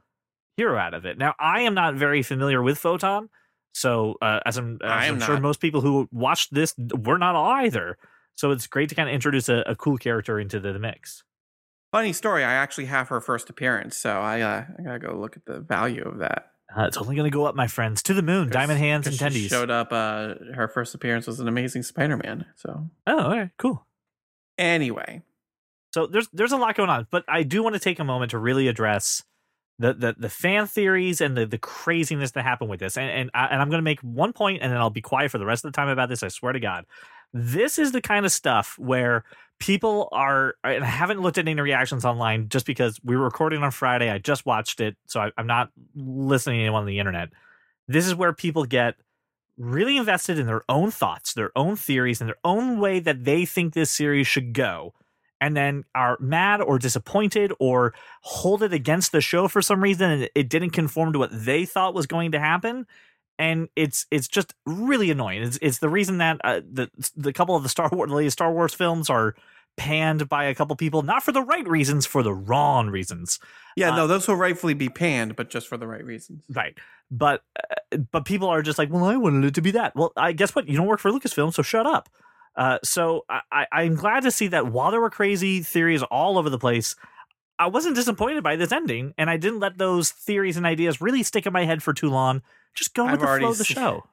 hero 0.58 0.78
out 0.78 0.94
of 0.94 1.06
it. 1.06 1.18
Now, 1.18 1.36
I 1.40 1.62
am 1.62 1.74
not 1.74 1.96
very 1.96 2.22
familiar 2.22 2.62
with 2.62 2.78
Photon, 2.78 3.30
so 3.74 4.16
uh, 4.22 4.40
as 4.46 4.58
I'm, 4.58 4.80
as 4.84 4.90
I 4.92 5.06
am 5.06 5.20
sure 5.20 5.36
not. 5.36 5.42
most 5.42 5.60
people 5.60 5.82
who 5.82 6.08
watched 6.12 6.54
this 6.54 6.74
were 6.78 7.18
not 7.18 7.36
either. 7.36 7.98
So 8.36 8.52
it's 8.52 8.68
great 8.68 8.90
to 8.90 8.96
kind 8.96 9.10
of 9.10 9.14
introduce 9.16 9.50
a, 9.50 9.64
a 9.66 9.76
cool 9.76 9.98
character 9.98 10.40
into 10.40 10.60
the, 10.60 10.72
the 10.74 10.80
mix. 10.80 11.24
Funny 11.92 12.14
story. 12.14 12.44
I 12.44 12.54
actually 12.54 12.86
have 12.86 13.10
her 13.10 13.20
first 13.20 13.50
appearance, 13.50 13.98
so 13.98 14.12
I 14.22 14.42
uh, 14.42 14.66
I 14.78 14.82
gotta 14.84 15.00
go 15.00 15.16
look 15.20 15.36
at 15.36 15.46
the 15.46 15.60
value 15.60 16.04
of 16.04 16.20
that. 16.20 16.52
Uh, 16.78 16.84
it's 16.84 16.98
only 16.98 17.16
to 17.16 17.30
go 17.32 17.46
up, 17.46 17.56
my 17.56 17.66
friends, 17.66 18.04
to 18.04 18.14
the 18.14 18.22
moon. 18.22 18.48
Diamond 18.50 18.78
hands 18.78 19.08
and 19.08 19.16
tendies. 19.16 19.50
showed 19.50 19.72
up. 19.72 19.92
Uh, 19.92 20.36
her 20.54 20.68
first 20.72 20.94
appearance 20.94 21.26
was 21.26 21.40
an 21.40 21.48
Amazing 21.48 21.82
Spider-Man. 21.82 22.46
So 22.56 22.90
Oh, 23.08 23.18
all 23.20 23.30
right, 23.38 23.50
cool. 23.58 23.88
anyway, 24.58 25.24
So 25.94 26.06
there's 26.08 26.28
there's 26.32 26.52
a 26.52 26.58
lot 26.58 26.76
going 26.76 26.90
on, 26.90 27.08
but 27.10 27.24
I 27.28 27.44
do 27.44 27.64
want 27.64 27.74
to 27.74 27.80
take 27.80 28.00
a 28.00 28.04
moment 28.04 28.32
to 28.32 28.38
really 28.38 28.68
address 28.68 29.24
the 29.80 29.94
the, 29.94 30.16
the 30.18 30.30
fan 30.30 30.68
theories 30.68 31.22
and 31.22 31.36
the, 31.36 31.46
the 31.46 31.58
craziness 31.58 32.32
that 32.32 32.44
happened 32.44 32.70
with 32.70 32.80
this. 32.80 32.98
And 32.98 33.10
and, 33.10 33.32
I, 33.34 33.48
and 33.48 33.62
I'm 33.62 33.70
going 33.70 33.80
to 33.80 33.84
make 33.84 34.02
one 34.02 34.34
point, 34.34 34.62
and 34.62 34.72
then 34.72 34.80
I'll 34.80 34.90
be 34.90 35.02
quiet 35.02 35.32
for 35.32 35.40
the 35.40 35.46
rest 35.46 35.66
of 35.66 35.72
the 35.72 35.76
time 35.76 35.88
about 35.88 36.10
this. 36.10 36.22
I 36.22 36.28
swear 36.28 36.54
to 36.54 36.60
God, 36.60 36.86
this 37.34 37.80
is 37.80 37.92
the 37.92 38.02
kind 38.02 38.26
of 38.26 38.32
stuff 38.32 38.78
where 38.78 39.24
people 39.60 40.10
are. 40.12 40.56
And 40.64 40.84
I 40.84 40.88
haven't 40.88 41.22
looked 41.22 41.38
at 41.38 41.48
any 41.48 41.60
reactions 41.60 42.06
online 42.06 42.50
just 42.50 42.66
because 42.66 43.00
we 43.04 43.16
were 43.16 43.24
recording 43.24 43.64
on 43.64 43.72
Friday. 43.72 44.12
I 44.12 44.20
just 44.20 44.46
watched 44.46 44.82
it, 44.82 44.98
so 45.08 45.22
I, 45.22 45.32
I'm 45.38 45.48
not 45.48 45.72
listening 45.96 46.60
to 46.60 46.64
anyone 46.64 46.82
on 46.82 46.88
the 46.88 47.00
internet. 47.00 47.30
This 47.88 48.06
is 48.06 48.14
where 48.14 48.34
people 48.34 48.66
get 48.66 48.96
really 49.58 49.98
invested 49.98 50.40
in 50.40 50.48
their 50.48 50.64
own 50.70 50.92
thoughts, 50.92 51.34
their 51.34 51.52
own 51.56 51.76
theories, 51.76 52.22
and 52.22 52.30
their 52.30 52.38
own 52.44 52.80
way 52.80 53.00
that 53.00 53.26
they 53.26 53.46
think 53.46 53.74
this 53.74 53.92
series 53.92 54.28
should 54.28 54.54
go 54.54 54.94
and 55.42 55.56
then 55.56 55.84
are 55.96 56.18
mad 56.20 56.62
or 56.62 56.78
disappointed 56.80 57.54
or 57.60 57.94
hold 58.22 58.64
it 58.64 58.74
against 58.74 59.12
the 59.12 59.22
show 59.22 59.48
for 59.48 59.62
some 59.62 59.82
reason 59.82 60.12
and 60.12 60.30
it 60.36 60.50
didn't 60.50 60.72
conform 60.72 61.14
to 61.14 61.20
what 61.20 61.30
they 61.32 61.66
thought 61.66 61.94
was 61.94 62.06
going 62.08 62.32
to 62.34 62.40
happen. 62.40 62.86
And 63.38 63.70
it's 63.76 64.06
it's 64.12 64.28
just 64.28 64.54
really 64.66 65.12
annoying. 65.12 65.44
It's, 65.44 65.58
it's 65.62 65.78
the 65.80 65.88
reason 65.90 66.18
that 66.18 66.42
uh, 66.44 66.60
the 66.70 66.90
the 67.16 67.32
couple 67.32 67.56
of 67.56 67.64
the 67.64 67.70
star 67.70 67.90
wars 67.92 68.10
the 68.10 68.16
latest 68.16 68.34
star 68.38 68.52
wars 68.52 68.74
films 68.74 69.10
are 69.10 69.34
panned 69.78 70.28
by 70.28 70.44
a 70.44 70.54
couple 70.56 70.76
people 70.76 71.04
not 71.04 71.24
for 71.24 71.32
the 71.32 71.42
right 71.42 71.66
reasons 71.66 72.06
for 72.06 72.22
the 72.22 72.34
wrong 72.34 72.90
reasons. 72.90 73.40
Yeah, 73.78 73.92
Uh, 73.94 73.96
no, 73.96 74.08
those 74.08 74.28
will 74.28 74.36
rightfully 74.36 74.74
be 74.74 74.90
panned, 74.90 75.38
but 75.38 75.50
just 75.50 75.70
for 75.70 75.78
the 75.78 75.88
right 75.88 76.04
reasons. 76.04 76.44
right. 76.54 76.78
But 77.10 77.44
uh, 77.58 77.98
but 78.12 78.26
people 78.26 78.50
are 78.50 78.62
just 78.62 78.78
like 78.78 78.92
well 78.92 79.06
i 79.06 79.16
wanted 79.16 79.46
it 79.48 79.56
to 79.56 79.62
be 79.62 79.72
that. 79.72 79.96
Well 79.96 80.12
i 80.18 80.34
guess 80.34 80.54
what? 80.54 80.68
You 80.68 80.76
don't 80.76 80.88
work 80.88 81.00
for 81.00 81.10
lucasfilm 81.10 81.54
so 81.54 81.62
shut 81.62 81.86
up 81.88 82.10
uh, 82.56 82.80
so 82.84 83.26
I, 83.30 83.42
I, 83.52 83.68
i'm 83.72 83.96
glad 83.96 84.24
to 84.24 84.32
see 84.32 84.48
that 84.48 84.68
while 84.68 84.92
there 84.92 85.02
were 85.02 85.10
crazy 85.10 85.62
theories 85.62 86.04
all 86.04 86.38
over 86.38 86.50
the 86.50 86.60
place 86.60 86.96
i 87.58 87.68
wasn't 87.68 87.96
disappointed 87.96 88.44
by 88.44 88.56
this 88.56 88.72
ending 88.72 89.14
and 89.18 89.30
i 89.30 89.38
didn't 89.38 89.60
let 89.60 89.78
those 89.78 90.12
theories 90.12 90.58
and 90.58 90.66
ideas 90.66 91.02
really 91.02 91.24
stick 91.24 91.46
in 91.46 91.54
my 91.54 91.66
head 91.66 91.82
for 91.84 91.94
too 91.94 92.10
long 92.10 92.42
just 92.74 92.94
go 92.94 93.06
with 93.06 93.14
I've 93.14 93.20
the 93.20 93.40
flow 93.40 93.50
of 93.50 93.58
the 93.58 93.66
se- 93.66 93.74
show 93.74 94.04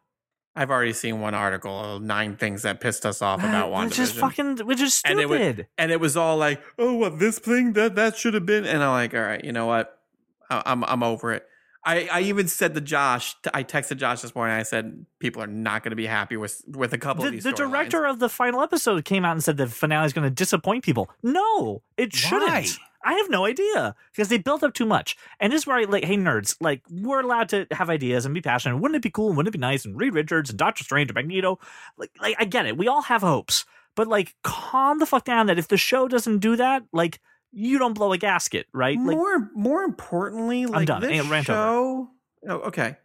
I've 0.58 0.70
already 0.70 0.94
seen 0.94 1.20
one 1.20 1.34
article 1.34 1.78
of 1.78 2.02
nine 2.02 2.36
things 2.36 2.62
that 2.62 2.80
pissed 2.80 3.04
us 3.04 3.20
off 3.20 3.40
about 3.40 3.70
WandaVision. 3.70 3.84
which 3.84 3.98
is 3.98 4.12
fucking 4.12 4.58
which 4.66 4.80
is 4.80 5.02
And 5.04 5.20
it 5.20 5.28
stupid 5.28 5.66
and 5.76 5.92
it 5.92 6.00
was 6.00 6.16
all 6.16 6.38
like, 6.38 6.62
"Oh, 6.78 6.94
what 6.94 7.18
this 7.18 7.38
thing 7.38 7.74
that 7.74 7.94
that 7.96 8.16
should 8.16 8.32
have 8.32 8.46
been," 8.46 8.64
and 8.64 8.82
I'm 8.82 8.92
like, 8.92 9.12
"All 9.12 9.20
right, 9.20 9.44
you 9.44 9.52
know 9.52 9.66
what? 9.66 10.00
I, 10.48 10.62
I'm 10.64 10.82
I'm 10.84 11.02
over 11.02 11.34
it." 11.34 11.46
I, 11.86 12.08
I 12.12 12.20
even 12.22 12.48
said 12.48 12.74
to 12.74 12.80
Josh, 12.80 13.36
I 13.54 13.62
texted 13.62 13.98
Josh 13.98 14.20
this 14.20 14.34
morning. 14.34 14.56
I 14.56 14.64
said 14.64 15.06
people 15.20 15.40
are 15.40 15.46
not 15.46 15.84
going 15.84 15.90
to 15.90 15.96
be 15.96 16.06
happy 16.06 16.36
with 16.36 16.62
with 16.66 16.92
a 16.92 16.98
couple 16.98 17.22
the, 17.22 17.28
of 17.28 17.34
these. 17.34 17.44
the 17.44 17.52
storylines." 17.52 17.56
director 17.56 18.06
of 18.06 18.18
the 18.18 18.28
final 18.28 18.60
episode 18.60 19.04
came 19.04 19.24
out 19.24 19.32
and 19.32 19.44
said 19.44 19.56
the 19.56 19.68
finale 19.68 20.04
is 20.04 20.12
going 20.12 20.28
to 20.28 20.34
disappoint 20.34 20.84
people. 20.84 21.08
No, 21.22 21.82
it 21.96 22.12
shouldn't. 22.12 22.50
Why? 22.50 22.66
I 23.04 23.14
have 23.14 23.30
no 23.30 23.44
idea 23.44 23.94
because 24.10 24.28
they 24.28 24.38
built 24.38 24.64
up 24.64 24.74
too 24.74 24.84
much. 24.84 25.16
And 25.38 25.52
this 25.52 25.62
is 25.62 25.66
where 25.66 25.76
I 25.76 25.84
like, 25.84 26.04
hey 26.04 26.16
nerds, 26.16 26.56
like 26.60 26.82
we're 26.90 27.20
allowed 27.20 27.48
to 27.50 27.68
have 27.70 27.88
ideas 27.88 28.24
and 28.24 28.34
be 28.34 28.40
passionate. 28.40 28.78
Wouldn't 28.78 28.96
it 28.96 29.02
be 29.02 29.10
cool? 29.10 29.28
Wouldn't 29.28 29.46
it 29.46 29.52
be 29.52 29.58
nice? 29.58 29.84
And 29.84 29.96
Reed 29.96 30.12
Richards 30.12 30.50
and 30.50 30.58
Doctor 30.58 30.82
Strange 30.82 31.10
and 31.10 31.14
Magneto, 31.14 31.60
like, 31.96 32.10
like 32.20 32.34
I 32.40 32.44
get 32.46 32.66
it. 32.66 32.76
We 32.76 32.88
all 32.88 33.02
have 33.02 33.22
hopes, 33.22 33.64
but 33.94 34.08
like 34.08 34.34
calm 34.42 34.98
the 34.98 35.06
fuck 35.06 35.24
down. 35.24 35.46
That 35.46 35.58
if 35.58 35.68
the 35.68 35.76
show 35.76 36.08
doesn't 36.08 36.40
do 36.40 36.56
that, 36.56 36.82
like 36.92 37.20
you 37.58 37.78
don't 37.78 37.94
blow 37.94 38.12
a 38.12 38.18
gasket, 38.18 38.66
right? 38.74 38.98
Like 38.98 39.16
more 39.16 39.50
more 39.54 39.82
importantly, 39.82 40.66
like 40.66 40.86
done. 40.86 41.00
this 41.00 41.10
Hey, 41.10 41.20
rant 41.22 41.48
over. 41.48 41.58
show. 41.58 42.10
Oh, 42.48 42.56
okay, 42.68 42.96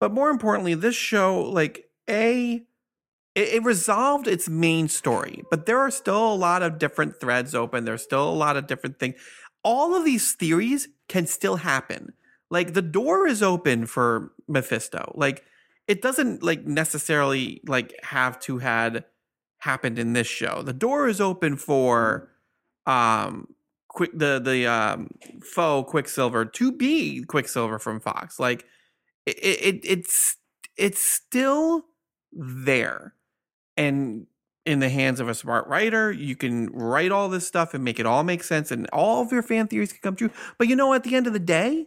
but 0.00 0.12
more 0.12 0.28
importantly, 0.28 0.74
this 0.74 0.94
show, 0.94 1.40
like 1.42 1.88
a, 2.08 2.62
it, 3.34 3.48
it 3.54 3.64
resolved 3.64 4.28
its 4.28 4.48
main 4.48 4.88
story, 4.88 5.42
but 5.50 5.64
there 5.64 5.78
are 5.80 5.90
still 5.90 6.32
a 6.32 6.36
lot 6.36 6.62
of 6.62 6.78
different 6.78 7.18
threads 7.18 7.54
open. 7.54 7.84
There's 7.86 8.02
still 8.02 8.28
a 8.28 8.34
lot 8.36 8.56
of 8.56 8.66
different 8.66 8.98
things. 8.98 9.16
All 9.64 9.96
of 9.96 10.04
these 10.04 10.34
theories 10.34 10.88
can 11.08 11.26
still 11.26 11.56
happen. 11.56 12.12
Like 12.50 12.74
the 12.74 12.82
door 12.82 13.26
is 13.26 13.42
open 13.42 13.86
for 13.86 14.30
Mephisto. 14.46 15.12
Like 15.16 15.42
it 15.88 16.02
doesn't 16.02 16.42
like 16.42 16.66
necessarily 16.66 17.62
like 17.66 17.94
have 18.04 18.38
to 18.40 18.58
had 18.58 19.04
happened 19.58 19.98
in 19.98 20.12
this 20.12 20.26
show. 20.26 20.62
The 20.62 20.74
door 20.74 21.08
is 21.08 21.20
open 21.20 21.56
for 21.56 22.28
um 22.84 23.48
quick 23.96 24.10
the 24.14 24.38
the 24.38 24.66
um 24.66 25.08
faux 25.42 25.90
Quicksilver 25.90 26.44
to 26.44 26.70
be 26.70 27.24
Quicksilver 27.24 27.78
from 27.78 27.98
Fox. 27.98 28.38
Like 28.38 28.64
it, 29.24 29.36
it 29.42 29.80
it's 29.84 30.36
it's 30.76 31.02
still 31.02 31.86
there, 32.32 33.14
and 33.76 34.26
in 34.64 34.80
the 34.80 34.88
hands 34.90 35.18
of 35.20 35.28
a 35.28 35.34
smart 35.34 35.66
writer, 35.68 36.12
you 36.12 36.36
can 36.36 36.66
write 36.72 37.10
all 37.10 37.28
this 37.28 37.46
stuff 37.46 37.72
and 37.74 37.82
make 37.82 37.98
it 37.98 38.06
all 38.06 38.22
make 38.22 38.44
sense, 38.44 38.70
and 38.70 38.86
all 38.92 39.22
of 39.22 39.32
your 39.32 39.42
fan 39.42 39.66
theories 39.66 39.92
can 39.92 40.00
come 40.02 40.16
true. 40.16 40.30
But 40.58 40.68
you 40.68 40.76
know, 40.76 40.92
at 40.94 41.02
the 41.02 41.16
end 41.16 41.26
of 41.26 41.32
the 41.32 41.40
day. 41.40 41.86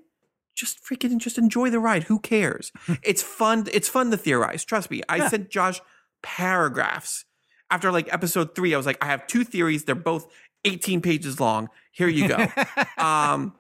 Just 0.56 0.84
freaking 0.84 1.20
just 1.20 1.38
enjoy 1.38 1.70
the 1.70 1.80
ride. 1.80 2.04
Who 2.04 2.20
cares? 2.20 2.74
it's 3.02 3.24
fun. 3.24 3.68
It's 3.72 3.88
fun 3.88 4.12
to 4.12 4.18
theorize. 4.18 4.66
Trust 4.66 4.92
me. 4.92 5.02
I 5.08 5.16
Yeah. 5.18 5.30
sent 5.30 5.50
Josh 5.50 5.80
paragraphs 6.22 7.24
after 7.72 7.94
like 7.94 8.12
episode 8.14 8.56
three. 8.56 8.74
I 8.74 8.78
was 8.78 8.86
like, 8.86 9.02
I 9.02 9.06
have 9.08 9.26
two 9.26 9.46
theories. 9.46 9.86
They're 9.86 9.96
both 9.96 10.28
18 10.66 11.00
pages 11.02 11.40
long. 11.40 11.70
Here 12.00 12.08
you 12.08 12.28
go. 12.28 12.48
um, 12.98 13.54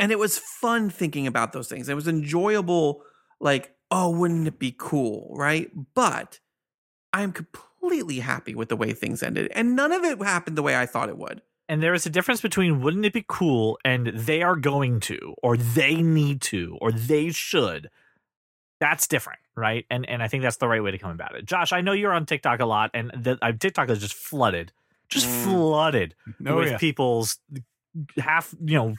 and 0.00 0.10
it 0.10 0.18
was 0.18 0.38
fun 0.38 0.90
thinking 0.90 1.28
about 1.28 1.52
those 1.52 1.68
things. 1.68 1.88
It 1.88 1.94
was 1.94 2.08
enjoyable. 2.08 3.02
Like, 3.40 3.76
oh, 3.90 4.10
wouldn't 4.10 4.48
it 4.48 4.58
be 4.58 4.74
cool, 4.76 5.32
right? 5.38 5.70
But 5.94 6.40
I'm 7.12 7.30
completely 7.32 8.18
happy 8.18 8.54
with 8.54 8.68
the 8.68 8.76
way 8.76 8.92
things 8.92 9.22
ended, 9.22 9.52
and 9.54 9.76
none 9.76 9.92
of 9.92 10.02
it 10.02 10.20
happened 10.20 10.56
the 10.58 10.62
way 10.62 10.76
I 10.76 10.86
thought 10.86 11.08
it 11.08 11.16
would. 11.18 11.42
and 11.68 11.82
there 11.82 11.94
is 11.94 12.06
a 12.06 12.10
difference 12.10 12.40
between 12.40 12.80
wouldn't 12.80 13.04
it 13.04 13.12
be 13.12 13.24
cool 13.26 13.78
and 13.84 14.08
they 14.08 14.42
are 14.42 14.56
going 14.56 15.00
to 15.00 15.34
or 15.42 15.56
they 15.56 15.96
need 15.96 16.40
to 16.40 16.76
or 16.80 16.92
they 16.92 17.30
should 17.30 17.90
that's 18.80 19.06
different 19.06 19.40
right 19.56 19.84
and 19.90 20.08
and 20.08 20.22
i 20.22 20.28
think 20.28 20.42
that's 20.42 20.58
the 20.58 20.68
right 20.68 20.82
way 20.82 20.90
to 20.90 20.98
come 20.98 21.10
about 21.10 21.34
it 21.34 21.44
josh 21.44 21.72
i 21.72 21.80
know 21.80 21.92
you're 21.92 22.12
on 22.12 22.26
tiktok 22.26 22.60
a 22.60 22.66
lot 22.66 22.90
and 22.94 23.10
the, 23.14 23.38
uh, 23.42 23.52
tiktok 23.52 23.88
is 23.90 24.00
just 24.00 24.14
flooded 24.14 24.72
just 25.08 25.26
Mm. 25.26 25.44
flooded 25.44 26.14
Oh, 26.46 26.56
with 26.56 26.70
yeah. 26.72 26.78
people's 26.78 27.38
half 28.18 28.54
you 28.64 28.74
know 28.76 28.94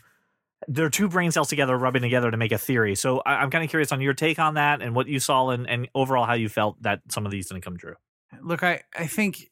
their 0.67 0.89
two 0.89 1.07
brain 1.07 1.31
cells 1.31 1.49
together 1.49 1.77
rubbing 1.77 2.01
together 2.01 2.31
to 2.31 2.37
make 2.37 2.51
a 2.51 2.57
theory 2.57 2.95
so 2.95 3.19
I, 3.19 3.35
i'm 3.35 3.51
kind 3.51 3.63
of 3.63 3.69
curious 3.69 3.91
on 3.91 4.01
your 4.01 4.13
take 4.15 4.39
on 4.39 4.55
that 4.55 4.81
and 4.81 4.95
what 4.95 5.07
you 5.07 5.19
saw 5.19 5.49
and, 5.49 5.69
and 5.69 5.87
overall 5.93 6.25
how 6.25 6.33
you 6.33 6.49
felt 6.49 6.81
that 6.81 7.01
some 7.09 7.25
of 7.25 7.31
these 7.31 7.47
didn't 7.47 7.61
come 7.63 7.77
true 7.77 7.95
Look, 8.41 8.61
I 8.63 8.81
I 8.97 9.07
think 9.07 9.49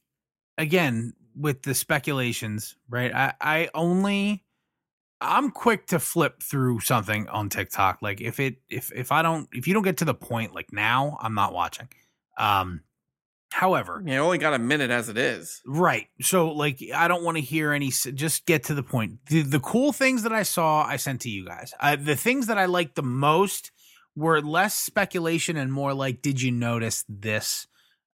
again 0.57 1.13
with 1.35 1.61
the 1.63 1.73
speculations, 1.73 2.75
right? 2.89 3.13
I 3.13 3.33
I 3.39 3.69
only 3.73 4.43
I'm 5.21 5.49
quick 5.51 5.87
to 5.87 5.99
flip 5.99 6.43
through 6.43 6.81
something 6.81 7.27
on 7.29 7.47
TikTok. 7.49 8.01
Like 8.01 8.19
if 8.19 8.39
it 8.39 8.57
if 8.69 8.91
if 8.93 9.11
I 9.13 9.21
don't 9.21 9.47
if 9.53 9.65
you 9.67 9.73
don't 9.73 9.83
get 9.83 9.97
to 9.97 10.05
the 10.05 10.13
point 10.13 10.53
like 10.53 10.73
now, 10.73 11.17
I'm 11.21 11.33
not 11.35 11.53
watching. 11.53 11.87
Um 12.37 12.81
however, 13.51 14.01
You 14.05 14.15
only 14.17 14.37
got 14.37 14.53
a 14.53 14.59
minute 14.59 14.91
as 14.91 15.07
it 15.09 15.17
is. 15.17 15.61
Right. 15.65 16.07
So 16.21 16.51
like 16.51 16.81
I 16.93 17.07
don't 17.07 17.23
want 17.23 17.37
to 17.37 17.41
hear 17.41 17.71
any 17.71 17.89
just 17.89 18.45
get 18.45 18.65
to 18.65 18.73
the 18.73 18.83
point. 18.83 19.25
The, 19.27 19.41
the 19.41 19.59
cool 19.59 19.93
things 19.93 20.23
that 20.23 20.33
I 20.33 20.43
saw 20.43 20.83
I 20.83 20.97
sent 20.97 21.21
to 21.21 21.29
you 21.29 21.45
guys. 21.45 21.73
Uh, 21.79 21.95
the 21.95 22.15
things 22.15 22.47
that 22.47 22.57
I 22.57 22.65
liked 22.65 22.95
the 22.95 23.03
most 23.03 23.71
were 24.15 24.41
less 24.41 24.75
speculation 24.75 25.57
and 25.57 25.71
more 25.71 25.93
like 25.93 26.21
did 26.21 26.41
you 26.41 26.51
notice 26.51 27.05
this? 27.09 27.67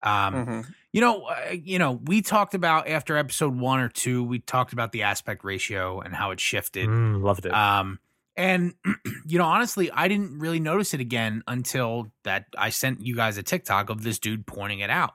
Um 0.04 0.34
Mhm. 0.34 0.74
you 0.92 1.02
know, 1.02 1.24
uh, 1.26 1.52
you 1.52 1.80
know, 1.80 1.94
we 2.04 2.22
talked 2.22 2.54
about 2.54 2.88
after 2.88 3.16
episode 3.18 3.56
1 3.56 3.80
or 3.80 3.90
2, 3.90 4.24
we 4.24 4.40
talked 4.40 4.74
about 4.74 4.92
the 4.92 5.04
aspect 5.04 5.44
ratio 5.44 6.02
and 6.02 6.14
how 6.14 6.32
it 6.32 6.40
shifted. 6.40 6.88
Mm, 6.90 7.22
loved 7.24 7.46
it 7.46 7.54
Um, 7.54 8.00
and 8.36 8.74
you 9.26 9.38
know, 9.38 9.46
honestly, 9.46 9.92
I 9.92 10.08
didn't 10.08 10.40
really 10.40 10.60
notice 10.60 10.94
it 10.94 11.00
again 11.02 11.44
until 11.48 12.12
that 12.24 12.46
I 12.58 12.70
sent 12.72 13.02
you 13.06 13.16
guys 13.16 13.38
a 13.38 13.44
TikTok 13.44 13.90
of 13.90 14.02
this 14.04 14.20
dude 14.20 14.46
pointing 14.48 14.80
it 14.80 14.90
out. 14.90 15.14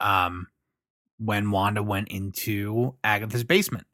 Um, 0.00 0.48
when 1.18 1.50
Wanda 1.50 1.82
went 1.82 2.08
into 2.08 2.94
Agatha's 3.02 3.44
basement. 3.44 3.86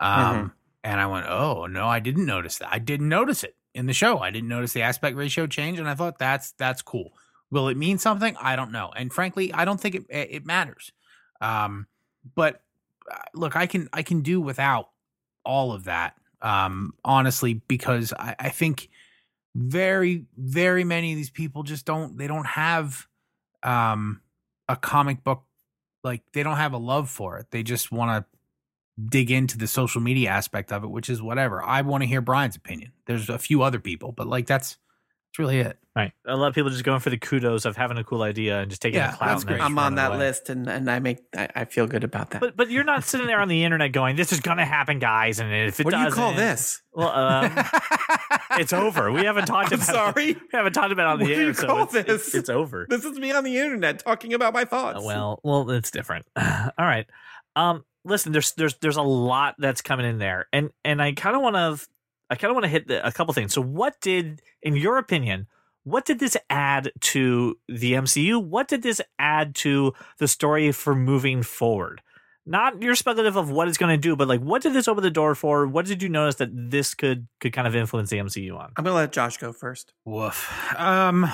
Um, 0.00 0.52
and 0.84 1.00
I 1.00 1.06
went, 1.06 1.26
oh 1.28 1.66
no, 1.66 1.86
I 1.86 2.00
didn't 2.00 2.26
notice 2.26 2.58
that. 2.58 2.68
I 2.72 2.78
didn't 2.78 3.08
notice 3.08 3.44
it 3.44 3.56
in 3.74 3.86
the 3.86 3.92
show. 3.92 4.18
I 4.18 4.30
didn't 4.30 4.48
notice 4.48 4.72
the 4.72 4.82
aspect 4.82 5.16
ratio 5.16 5.46
change, 5.46 5.78
and 5.78 5.88
I 5.88 5.94
thought 5.94 6.18
that's 6.18 6.52
that's 6.52 6.82
cool. 6.82 7.12
Will 7.50 7.68
it 7.68 7.76
mean 7.76 7.98
something? 7.98 8.36
I 8.40 8.56
don't 8.56 8.72
know. 8.72 8.90
And 8.94 9.12
frankly, 9.12 9.52
I 9.52 9.64
don't 9.64 9.80
think 9.80 9.94
it 9.94 10.04
it 10.08 10.46
matters. 10.46 10.92
Um, 11.40 11.86
but 12.34 12.62
uh, 13.10 13.18
look, 13.34 13.56
I 13.56 13.66
can 13.66 13.88
I 13.92 14.02
can 14.02 14.22
do 14.22 14.40
without 14.40 14.90
all 15.44 15.72
of 15.72 15.84
that. 15.84 16.14
Um, 16.42 16.94
honestly, 17.04 17.54
because 17.54 18.12
I, 18.12 18.36
I 18.38 18.48
think 18.50 18.90
very, 19.56 20.26
very 20.36 20.84
many 20.84 21.12
of 21.12 21.16
these 21.16 21.30
people 21.30 21.64
just 21.64 21.84
don't 21.84 22.16
they 22.16 22.28
don't 22.28 22.46
have 22.46 23.06
um 23.64 24.20
a 24.68 24.76
comic 24.76 25.24
book 25.24 25.44
like 26.04 26.22
they 26.32 26.42
don't 26.42 26.56
have 26.56 26.72
a 26.72 26.78
love 26.78 27.08
for 27.10 27.38
it. 27.38 27.46
They 27.50 27.62
just 27.62 27.90
want 27.90 28.24
to 28.24 28.38
dig 29.08 29.30
into 29.30 29.56
the 29.58 29.66
social 29.66 30.00
media 30.00 30.30
aspect 30.30 30.72
of 30.72 30.84
it, 30.84 30.88
which 30.88 31.08
is 31.08 31.22
whatever. 31.22 31.62
I 31.62 31.82
want 31.82 32.02
to 32.02 32.06
hear 32.08 32.20
Brian's 32.20 32.56
opinion. 32.56 32.92
There's 33.06 33.28
a 33.28 33.38
few 33.38 33.62
other 33.62 33.78
people, 33.80 34.12
but 34.12 34.26
like 34.26 34.46
that's 34.46 34.76
that's 35.30 35.38
really 35.38 35.58
it. 35.60 35.78
Right. 35.94 36.12
A 36.26 36.36
lot 36.36 36.46
of 36.48 36.54
people 36.54 36.70
just 36.70 36.84
going 36.84 37.00
for 37.00 37.10
the 37.10 37.18
kudos 37.18 37.64
of 37.64 37.76
having 37.76 37.98
a 37.98 38.04
cool 38.04 38.22
idea 38.22 38.60
and 38.60 38.70
just 38.70 38.80
taking 38.80 38.98
Yeah, 38.98 39.10
the 39.10 39.16
clout. 39.18 39.28
that's 39.30 39.44
great. 39.44 39.60
I'm 39.60 39.78
on 39.78 39.96
that 39.96 40.10
away. 40.12 40.18
list, 40.18 40.48
and 40.48 40.68
and 40.68 40.90
I 40.90 41.00
make 41.00 41.18
I, 41.36 41.48
I 41.54 41.64
feel 41.64 41.86
good 41.86 42.04
about 42.04 42.30
that. 42.30 42.40
But 42.40 42.56
but 42.56 42.70
you're 42.70 42.84
not 42.84 43.04
sitting 43.04 43.26
there 43.26 43.40
on 43.40 43.48
the 43.48 43.64
internet 43.64 43.92
going, 43.92 44.14
"This 44.16 44.32
is 44.32 44.40
gonna 44.40 44.64
happen, 44.64 45.00
guys," 45.00 45.38
and 45.40 45.52
if 45.52 45.80
it 45.80 45.84
does. 45.84 45.92
what 45.92 45.98
do 46.00 46.04
you 46.04 46.10
call 46.12 46.32
this? 46.34 46.80
Well, 46.92 47.08
um, 47.10 47.52
it's 48.58 48.72
over. 48.72 49.10
We 49.12 49.24
haven't 49.24 49.46
talked 49.46 49.72
I'm 49.72 49.80
about. 49.80 49.94
sorry. 50.14 50.34
We 50.34 50.48
haven't 50.52 50.72
talked 50.72 50.92
about 50.92 51.02
it 51.02 51.12
on 51.12 51.18
the 51.18 51.24
What 51.24 51.32
air. 51.32 51.42
you 51.42 51.54
so 51.54 51.82
it's, 51.82 51.94
it's-? 51.94 52.34
It's, 52.34 52.48
over. 52.48 52.86
This 52.88 53.04
is 53.04 53.18
me 53.18 53.32
on 53.32 53.44
the 53.44 53.58
internet 53.58 54.00
talking 54.00 54.34
about 54.34 54.52
my 54.52 54.64
thoughts. 54.64 54.98
Uh, 54.98 55.02
well, 55.04 55.40
well, 55.42 55.70
it's 55.70 55.90
different. 55.90 56.26
All 56.36 56.72
right. 56.78 57.06
Um, 57.56 57.84
listen, 58.04 58.32
there's 58.32 58.52
there's 58.52 58.74
there's 58.78 58.96
a 58.96 59.02
lot 59.02 59.54
that's 59.58 59.82
coming 59.82 60.06
in 60.06 60.18
there, 60.18 60.46
and 60.52 60.70
and 60.84 61.02
I 61.02 61.12
kind 61.12 61.36
of 61.36 61.42
want 61.42 61.56
to 61.56 61.88
I 62.30 62.36
kind 62.36 62.50
of 62.50 62.54
want 62.56 62.64
to 62.64 62.70
hit 62.70 62.88
the, 62.88 63.06
a 63.06 63.12
couple 63.12 63.32
things. 63.34 63.52
So, 63.54 63.62
what 63.62 64.00
did, 64.00 64.42
in 64.62 64.76
your 64.76 64.98
opinion, 64.98 65.46
what 65.84 66.04
did 66.04 66.18
this 66.18 66.36
add 66.50 66.92
to 67.00 67.58
the 67.68 67.94
MCU? 67.94 68.42
What 68.42 68.68
did 68.68 68.82
this 68.82 69.00
add 69.18 69.54
to 69.56 69.94
the 70.18 70.28
story 70.28 70.70
for 70.72 70.94
moving 70.94 71.42
forward? 71.42 72.02
Not 72.48 72.80
your 72.82 72.94
speculative 72.94 73.36
of 73.36 73.50
what 73.50 73.68
it's 73.68 73.76
going 73.78 73.92
to 73.94 74.00
do, 74.00 74.16
but 74.16 74.26
like, 74.26 74.40
what 74.40 74.62
did 74.62 74.72
this 74.72 74.88
open 74.88 75.02
the 75.02 75.10
door 75.10 75.34
for? 75.34 75.66
What 75.66 75.84
did 75.86 76.02
you 76.02 76.08
notice 76.08 76.36
that 76.36 76.48
this 76.52 76.94
could 76.94 77.28
could 77.40 77.52
kind 77.52 77.68
of 77.68 77.76
influence 77.76 78.08
the 78.10 78.16
MCU 78.18 78.58
on? 78.58 78.72
I'm 78.76 78.84
gonna 78.84 78.96
let 78.96 79.12
Josh 79.12 79.36
go 79.36 79.52
first. 79.52 79.92
Woof. 80.06 80.50
Um 80.78 81.30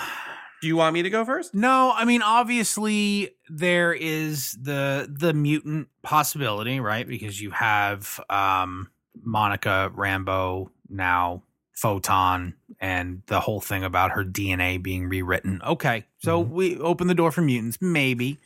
Do 0.60 0.66
you 0.68 0.76
want 0.76 0.94
me 0.94 1.02
to 1.02 1.10
go 1.10 1.24
first? 1.24 1.54
No, 1.54 1.92
I 1.94 2.04
mean 2.04 2.20
obviously 2.22 3.30
there 3.48 3.92
is 3.92 4.58
the 4.60 5.08
the 5.10 5.32
mutant 5.32 5.88
possibility, 6.02 6.80
right? 6.80 7.06
Because 7.06 7.40
you 7.40 7.50
have 7.52 8.18
um 8.28 8.90
Monica 9.22 9.92
Rambeau 9.94 10.70
now 10.88 11.42
Photon 11.74 12.54
and 12.80 13.22
the 13.26 13.40
whole 13.40 13.60
thing 13.60 13.84
about 13.84 14.12
her 14.12 14.24
DNA 14.24 14.82
being 14.82 15.08
rewritten. 15.08 15.60
Okay. 15.64 16.06
So 16.18 16.42
Mhm. 16.44 16.48
we 16.50 16.78
open 16.78 17.06
the 17.06 17.14
door 17.14 17.30
for 17.30 17.42
mutants 17.42 17.78
maybe. 17.80 18.38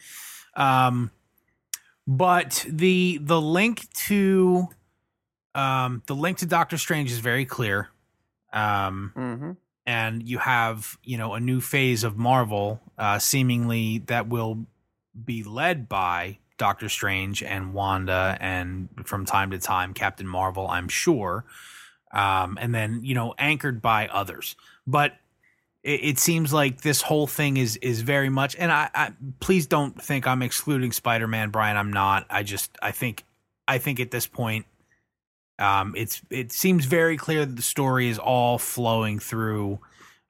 Um 0.55 1.11
but 2.09 2.65
the 2.69 3.19
the 3.23 3.41
link 3.41 3.87
to 3.93 4.67
um 5.55 6.03
the 6.07 6.15
link 6.15 6.39
to 6.39 6.47
Doctor 6.47 6.79
Strange 6.79 7.13
is 7.13 7.19
very 7.19 7.45
clear. 7.45 7.91
Um 8.53 9.13
Mm-hmm. 9.15 9.51
and 9.87 10.23
you 10.27 10.39
have 10.39 10.97
you 11.05 11.19
know 11.19 11.35
a 11.35 11.41
new 11.41 11.61
phase 11.61 12.03
of 12.05 12.17
Marvel, 12.17 12.81
uh, 12.97 13.19
seemingly 13.19 13.99
that 14.07 14.29
will 14.29 14.67
be 15.25 15.45
led 15.45 15.89
by 15.89 16.39
Doctor 16.57 16.89
Strange 16.89 17.43
and 17.43 17.75
Wanda, 17.75 18.37
and 18.41 18.89
from 19.05 19.27
time 19.27 19.51
to 19.51 19.59
time 19.59 19.93
Captain 19.95 20.27
Marvel, 20.27 20.67
I'm 20.67 20.89
sure, 20.89 21.45
um, 22.13 22.59
and 22.61 22.75
then 22.75 23.01
you 23.05 23.15
know 23.15 23.35
anchored 23.39 23.83
by 23.83 24.09
others. 24.09 24.57
But 24.87 25.13
it, 25.89 26.05
it 26.05 26.19
seems 26.19 26.53
like 26.53 26.83
this 26.83 27.01
whole 27.01 27.27
thing 27.27 27.57
is 27.57 27.77
is 27.77 28.03
very 28.03 28.29
much, 28.29 28.55
and 28.57 28.71
I, 28.71 28.91
I 28.95 29.13
please 29.41 29.67
don't 29.67 30.01
think 30.01 30.27
I'm 30.27 30.43
excluding 30.43 30.93
Spider 30.93 31.27
Man, 31.27 31.49
Brian. 31.49 31.77
I'm 31.77 31.93
not. 31.93 32.27
I 32.29 32.43
just 32.43 32.77
I 32.83 32.91
think 32.91 33.25
I 33.67 33.79
think 33.79 33.99
at 33.99 34.11
this 34.11 34.27
point 34.27 34.67
um, 35.59 35.95
it's 35.97 36.21
it 36.31 36.53
seems 36.53 36.85
very 36.85 37.17
clear 37.17 37.47
that 37.47 37.57
the 37.57 37.63
story 37.63 38.09
is 38.09 38.19
all 38.19 38.59
flowing 38.59 39.19
through 39.19 39.79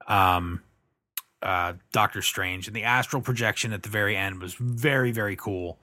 um, 0.07 0.63
uh, 1.43 1.73
Doctor 1.93 2.23
Strange, 2.23 2.69
and 2.69 2.77
the 2.77 2.85
astral 2.85 3.21
projection 3.21 3.73
at 3.73 3.83
the 3.83 3.89
very 3.89 4.17
end 4.17 4.41
was 4.41 4.55
very 4.55 5.11
very 5.11 5.37
cool. 5.37 5.79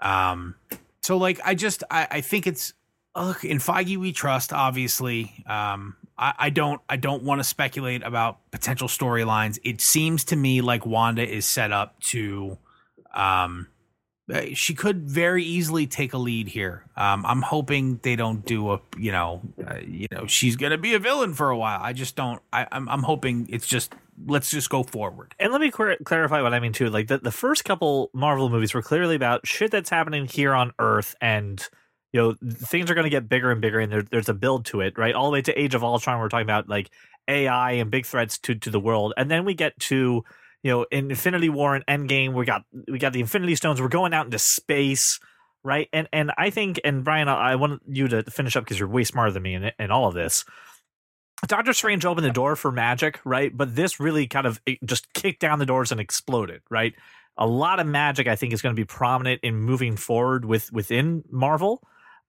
Um, 0.00 0.54
so 1.02 1.16
like 1.16 1.40
I 1.44 1.56
just 1.56 1.82
I, 1.90 2.06
I 2.10 2.20
think 2.20 2.46
it's 2.46 2.74
look 3.16 3.44
in 3.44 3.58
Feige 3.58 3.96
we 3.96 4.12
trust. 4.12 4.52
Obviously, 4.52 5.44
um, 5.46 5.96
I, 6.18 6.34
I 6.38 6.50
don't 6.50 6.80
I 6.88 6.96
don't 6.96 7.22
want 7.22 7.40
to 7.40 7.44
speculate 7.44 8.02
about 8.02 8.50
potential 8.50 8.88
storylines. 8.88 9.58
It 9.64 9.80
seems 9.80 10.24
to 10.24 10.36
me 10.36 10.60
like 10.60 10.86
Wanda 10.86 11.26
is 11.26 11.46
set 11.46 11.72
up 11.72 12.00
to. 12.00 12.58
Um, 13.14 13.68
uh, 14.32 14.42
she 14.54 14.74
could 14.74 15.08
very 15.08 15.44
easily 15.44 15.86
take 15.86 16.12
a 16.12 16.18
lead 16.18 16.48
here. 16.48 16.84
Um, 16.96 17.24
I'm 17.24 17.42
hoping 17.42 18.00
they 18.02 18.16
don't 18.16 18.44
do 18.44 18.72
a, 18.72 18.80
you 18.98 19.12
know, 19.12 19.40
uh, 19.64 19.76
you 19.86 20.08
know, 20.10 20.26
she's 20.26 20.56
gonna 20.56 20.78
be 20.78 20.94
a 20.94 20.98
villain 20.98 21.32
for 21.32 21.50
a 21.50 21.56
while. 21.56 21.78
I 21.80 21.92
just 21.92 22.16
don't. 22.16 22.42
I, 22.52 22.66
I'm, 22.72 22.88
I'm 22.88 23.04
hoping 23.04 23.46
it's 23.48 23.68
just 23.68 23.94
let's 24.26 24.50
just 24.50 24.70
go 24.70 24.82
forward. 24.82 25.34
And 25.38 25.52
let 25.52 25.60
me 25.60 25.70
clar- 25.70 25.98
clarify 26.04 26.42
what 26.42 26.54
I 26.54 26.60
mean 26.60 26.72
too. 26.72 26.90
Like 26.90 27.06
the, 27.06 27.18
the 27.18 27.30
first 27.30 27.64
couple 27.64 28.10
Marvel 28.12 28.48
movies 28.48 28.74
were 28.74 28.82
clearly 28.82 29.14
about 29.14 29.46
shit 29.46 29.70
that's 29.70 29.90
happening 29.90 30.26
here 30.26 30.54
on 30.54 30.72
Earth, 30.78 31.14
and 31.20 31.66
you 32.16 32.22
know 32.22 32.50
things 32.50 32.90
are 32.90 32.94
going 32.94 33.04
to 33.04 33.10
get 33.10 33.28
bigger 33.28 33.50
and 33.50 33.60
bigger, 33.60 33.78
and 33.78 33.92
there, 33.92 34.00
there's 34.00 34.30
a 34.30 34.34
build 34.34 34.64
to 34.66 34.80
it, 34.80 34.96
right? 34.96 35.14
All 35.14 35.26
the 35.26 35.32
way 35.32 35.42
to 35.42 35.60
Age 35.60 35.74
of 35.74 35.84
Ultron, 35.84 36.18
we're 36.18 36.30
talking 36.30 36.46
about 36.46 36.66
like 36.66 36.90
AI 37.28 37.72
and 37.72 37.90
big 37.90 38.06
threats 38.06 38.38
to 38.38 38.54
to 38.54 38.70
the 38.70 38.80
world, 38.80 39.12
and 39.18 39.30
then 39.30 39.44
we 39.44 39.52
get 39.52 39.78
to 39.80 40.24
you 40.62 40.70
know 40.70 40.86
in 40.90 41.10
Infinity 41.10 41.50
War 41.50 41.74
and 41.74 41.84
Endgame, 41.84 42.32
we 42.32 42.46
got 42.46 42.62
we 42.88 42.98
got 42.98 43.12
the 43.12 43.20
Infinity 43.20 43.54
Stones. 43.54 43.82
We're 43.82 43.88
going 43.88 44.14
out 44.14 44.24
into 44.24 44.38
space. 44.38 45.20
Right, 45.62 45.88
and 45.92 46.08
and 46.12 46.30
I 46.38 46.50
think, 46.50 46.80
and 46.84 47.02
Brian, 47.04 47.28
I 47.28 47.52
I 47.52 47.54
want 47.56 47.82
you 47.88 48.06
to 48.08 48.22
finish 48.30 48.56
up 48.56 48.64
because 48.64 48.78
you're 48.78 48.88
way 48.88 49.02
smarter 49.02 49.32
than 49.32 49.42
me 49.42 49.54
in, 49.54 49.72
in 49.78 49.90
all 49.90 50.06
of 50.06 50.14
this. 50.14 50.44
Doctor 51.48 51.72
Strange 51.72 52.04
opened 52.06 52.24
the 52.24 52.30
door 52.30 52.54
for 52.54 52.70
magic, 52.70 53.20
right? 53.24 53.54
But 53.54 53.74
this 53.74 53.98
really 53.98 54.28
kind 54.28 54.46
of 54.46 54.60
eh, 54.66 54.76
just 54.84 55.12
kicked 55.12 55.40
down 55.40 55.58
the 55.58 55.66
doors 55.66 55.90
and 55.90 56.00
exploded, 56.00 56.62
right? 56.70 56.94
A 57.36 57.48
lot 57.48 57.80
of 57.80 57.86
magic, 57.86 58.28
I 58.28 58.36
think, 58.36 58.52
is 58.52 58.62
going 58.62 58.76
to 58.76 58.80
be 58.80 58.86
prominent 58.86 59.40
in 59.42 59.56
moving 59.56 59.96
forward 59.96 60.44
with 60.44 60.72
within 60.72 61.24
Marvel. 61.32 61.82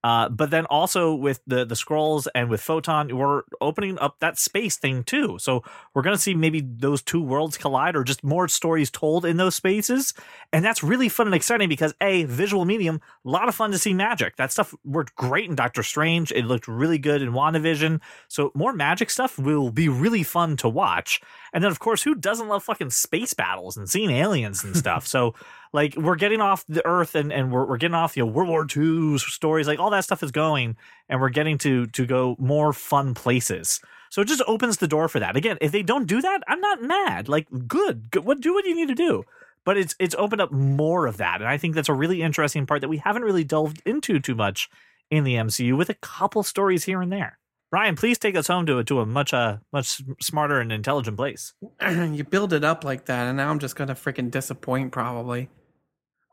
Uh, 0.08 0.30
but 0.30 0.52
then 0.52 0.66
also 0.68 1.14
with 1.14 1.42
the 1.48 1.66
the 1.66 1.76
Skrulls 1.76 2.28
and 2.34 2.50
with 2.50 2.62
photon, 2.62 3.14
we're 3.14 3.42
opening 3.60 4.00
up 4.00 4.16
that 4.22 4.40
space 4.40 4.78
thing 4.78 5.04
too. 5.04 5.38
So 5.38 5.64
we're 5.94 6.02
going 6.02 6.16
to 6.16 6.22
see 6.22 6.34
maybe 6.34 6.62
those 6.62 7.02
two 7.02 7.22
worlds 7.22 7.58
collide, 7.58 7.94
or 7.94 8.06
just 8.06 8.24
more 8.24 8.48
stories 8.48 8.90
told 8.90 9.26
in 9.26 9.36
those 9.36 9.56
spaces, 9.56 10.14
and 10.54 10.64
that's 10.64 10.82
really 10.82 11.10
fun 11.10 11.28
and 11.28 11.36
exciting 11.36 11.68
because 11.68 11.94
a 12.00 12.24
visual 12.24 12.64
medium, 12.64 13.02
a 13.26 13.30
lot 13.30 13.50
of 13.50 13.56
fun 13.56 13.72
to 13.72 13.78
see 13.78 13.94
magic. 13.94 14.38
That 14.38 14.54
stuff 14.54 14.74
worked 14.86 15.14
great 15.18 15.50
in 15.50 15.56
Doctor 15.56 15.84
Strange. 15.84 16.32
It 16.32 16.46
looked 16.46 16.70
really 16.70 17.00
good 17.00 17.22
in 17.22 17.34
WandaVision. 17.34 18.00
So 18.30 18.54
more 18.56 18.72
magic 18.72 19.10
stuff 19.10 19.38
will 19.38 19.72
be 19.72 19.90
really 19.90 20.24
fun 20.24 20.56
to 20.58 20.70
watch. 20.70 21.20
And 21.52 21.62
then 21.62 21.72
of 21.72 21.80
course, 21.80 22.04
who 22.04 22.16
doesn't 22.16 22.48
love 22.48 22.64
fucking 22.64 22.92
space 22.92 23.34
battles 23.34 23.76
and 23.76 23.90
seeing 23.90 24.12
aliens 24.12 24.64
and 24.64 24.74
stuff? 24.74 25.06
so 25.16 25.36
like 25.78 25.96
we're 25.96 26.16
getting 26.16 26.42
off 26.42 26.66
the 26.68 26.84
Earth 26.88 27.14
and 27.14 27.32
and 27.32 27.52
we're 27.52 27.64
we're 27.64 27.78
getting 27.78 27.94
off 27.94 28.18
you 28.18 28.26
know 28.26 28.32
World 28.32 28.50
War 28.50 28.66
II 28.66 29.20
stories, 29.20 29.68
like 29.68 29.78
all 29.78 29.92
that 29.92 30.04
stuff 30.04 30.24
is 30.24 30.32
going, 30.32 30.76
and 31.08 31.22
we're 31.22 31.30
getting 31.30 31.60
to 31.60 31.86
to 31.86 32.08
go 32.08 32.36
more 32.40 32.74
fun 32.74 33.14
places. 33.14 33.80
So 34.10 34.24
it 34.24 34.28
just 34.28 34.42
opens 34.48 34.78
the 34.78 34.88
door 34.88 35.08
for 35.08 35.20
that. 35.20 35.36
Again, 35.36 35.60
if 35.62 35.72
they 35.72 35.84
don't 35.84 36.08
do 36.08 36.20
that, 36.20 36.42
I'm 36.48 36.60
not 36.60 36.82
mad. 36.82 37.30
Like 37.30 37.46
good, 37.68 38.10
good 38.10 38.26
what 38.26 38.42
do 38.42 38.56
what 38.56 38.66
you 38.66 38.74
need 38.74 38.88
to 38.88 38.96
do. 38.96 39.24
But 39.66 39.78
it's 39.78 39.96
it's 40.00 40.16
opened 40.18 40.42
up 40.42 40.52
more 40.52 41.06
of 41.06 41.18
that, 41.18 41.42
and 41.42 41.48
I 41.48 41.58
think 41.58 41.76
that's 41.76 41.90
a 41.90 41.94
really 41.94 42.24
interesting 42.24 42.66
part 42.66 42.82
that 42.82 42.90
we 42.90 42.98
haven't 42.98 43.22
really 43.24 43.44
delved 43.44 43.84
into 43.86 44.20
too 44.20 44.34
much 44.34 44.70
in 45.12 45.26
the 45.26 45.36
MCU 45.36 45.78
with 45.78 45.92
a 45.92 46.00
couple 46.02 46.42
stories 46.42 46.86
here 46.86 47.04
and 47.04 47.12
there. 47.12 47.38
Ryan, 47.72 47.96
please 47.96 48.18
take 48.18 48.36
us 48.36 48.48
home 48.48 48.66
to 48.66 48.80
a 48.80 48.84
to 48.86 49.00
a 49.02 49.06
much 49.06 49.32
uh 49.32 49.58
much 49.72 50.02
smarter 50.22 50.60
and 50.60 50.72
intelligent 50.72 51.18
place. 51.18 51.54
you 51.88 52.24
build 52.24 52.52
it 52.52 52.64
up 52.64 52.84
like 52.84 53.06
that, 53.06 53.28
and 53.28 53.38
now 53.38 53.52
I'm 53.52 53.60
just 53.60 53.76
gonna 53.76 53.94
freaking 53.94 54.32
disappoint 54.32 54.92
probably. 54.92 55.50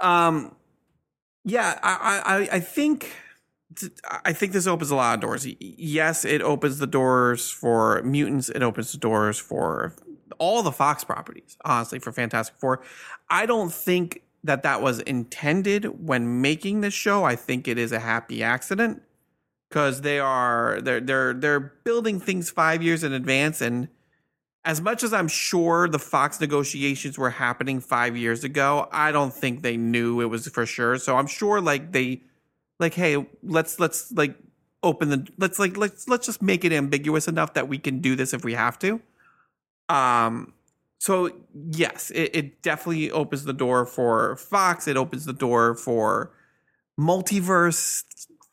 Um, 0.00 0.54
yeah, 1.44 1.78
I, 1.82 2.22
I, 2.24 2.56
I 2.56 2.60
think, 2.60 3.12
I 4.24 4.32
think 4.32 4.52
this 4.52 4.66
opens 4.66 4.90
a 4.90 4.96
lot 4.96 5.14
of 5.14 5.20
doors. 5.20 5.46
Yes, 5.60 6.24
it 6.24 6.42
opens 6.42 6.78
the 6.78 6.86
doors 6.86 7.50
for 7.50 8.02
mutants. 8.02 8.48
It 8.48 8.62
opens 8.62 8.92
the 8.92 8.98
doors 8.98 9.38
for 9.38 9.94
all 10.38 10.62
the 10.62 10.72
Fox 10.72 11.04
properties. 11.04 11.56
Honestly, 11.64 11.98
for 11.98 12.12
Fantastic 12.12 12.56
Four, 12.58 12.82
I 13.28 13.46
don't 13.46 13.72
think 13.72 14.22
that 14.42 14.62
that 14.62 14.82
was 14.82 15.00
intended 15.00 16.06
when 16.06 16.40
making 16.40 16.82
this 16.82 16.94
show. 16.94 17.24
I 17.24 17.36
think 17.36 17.66
it 17.66 17.78
is 17.78 17.92
a 17.92 18.00
happy 18.00 18.42
accident 18.42 19.02
because 19.68 20.02
they 20.02 20.20
are 20.20 20.80
they're 20.82 21.00
they're 21.00 21.34
they're 21.34 21.60
building 21.60 22.20
things 22.20 22.50
five 22.50 22.82
years 22.82 23.02
in 23.02 23.12
advance 23.12 23.60
and 23.60 23.88
as 24.64 24.80
much 24.80 25.02
as 25.02 25.12
I'm 25.12 25.28
sure 25.28 25.88
the 25.88 25.98
Fox 25.98 26.40
negotiations 26.40 27.18
were 27.18 27.30
happening 27.30 27.80
five 27.80 28.16
years 28.16 28.44
ago, 28.44 28.88
I 28.90 29.12
don't 29.12 29.32
think 29.32 29.62
they 29.62 29.76
knew 29.76 30.20
it 30.20 30.26
was 30.26 30.48
for 30.48 30.64
sure. 30.64 30.96
So 30.98 31.16
I'm 31.16 31.26
sure 31.26 31.60
like 31.60 31.92
they 31.92 32.22
like, 32.80 32.94
hey, 32.94 33.26
let's 33.42 33.78
let's 33.78 34.10
like 34.12 34.36
open 34.82 35.10
the 35.10 35.28
let's 35.38 35.58
like 35.58 35.76
let's 35.76 36.08
let's 36.08 36.26
just 36.26 36.40
make 36.40 36.64
it 36.64 36.72
ambiguous 36.72 37.28
enough 37.28 37.54
that 37.54 37.68
we 37.68 37.78
can 37.78 38.00
do 38.00 38.16
this 38.16 38.32
if 38.32 38.42
we 38.44 38.54
have 38.54 38.78
to. 38.78 39.00
Um 39.88 40.54
so 40.98 41.30
yes, 41.70 42.10
it, 42.14 42.34
it 42.34 42.62
definitely 42.62 43.10
opens 43.10 43.44
the 43.44 43.52
door 43.52 43.84
for 43.84 44.36
Fox. 44.36 44.88
It 44.88 44.96
opens 44.96 45.26
the 45.26 45.34
door 45.34 45.74
for 45.74 46.32
multiverse 46.98 48.04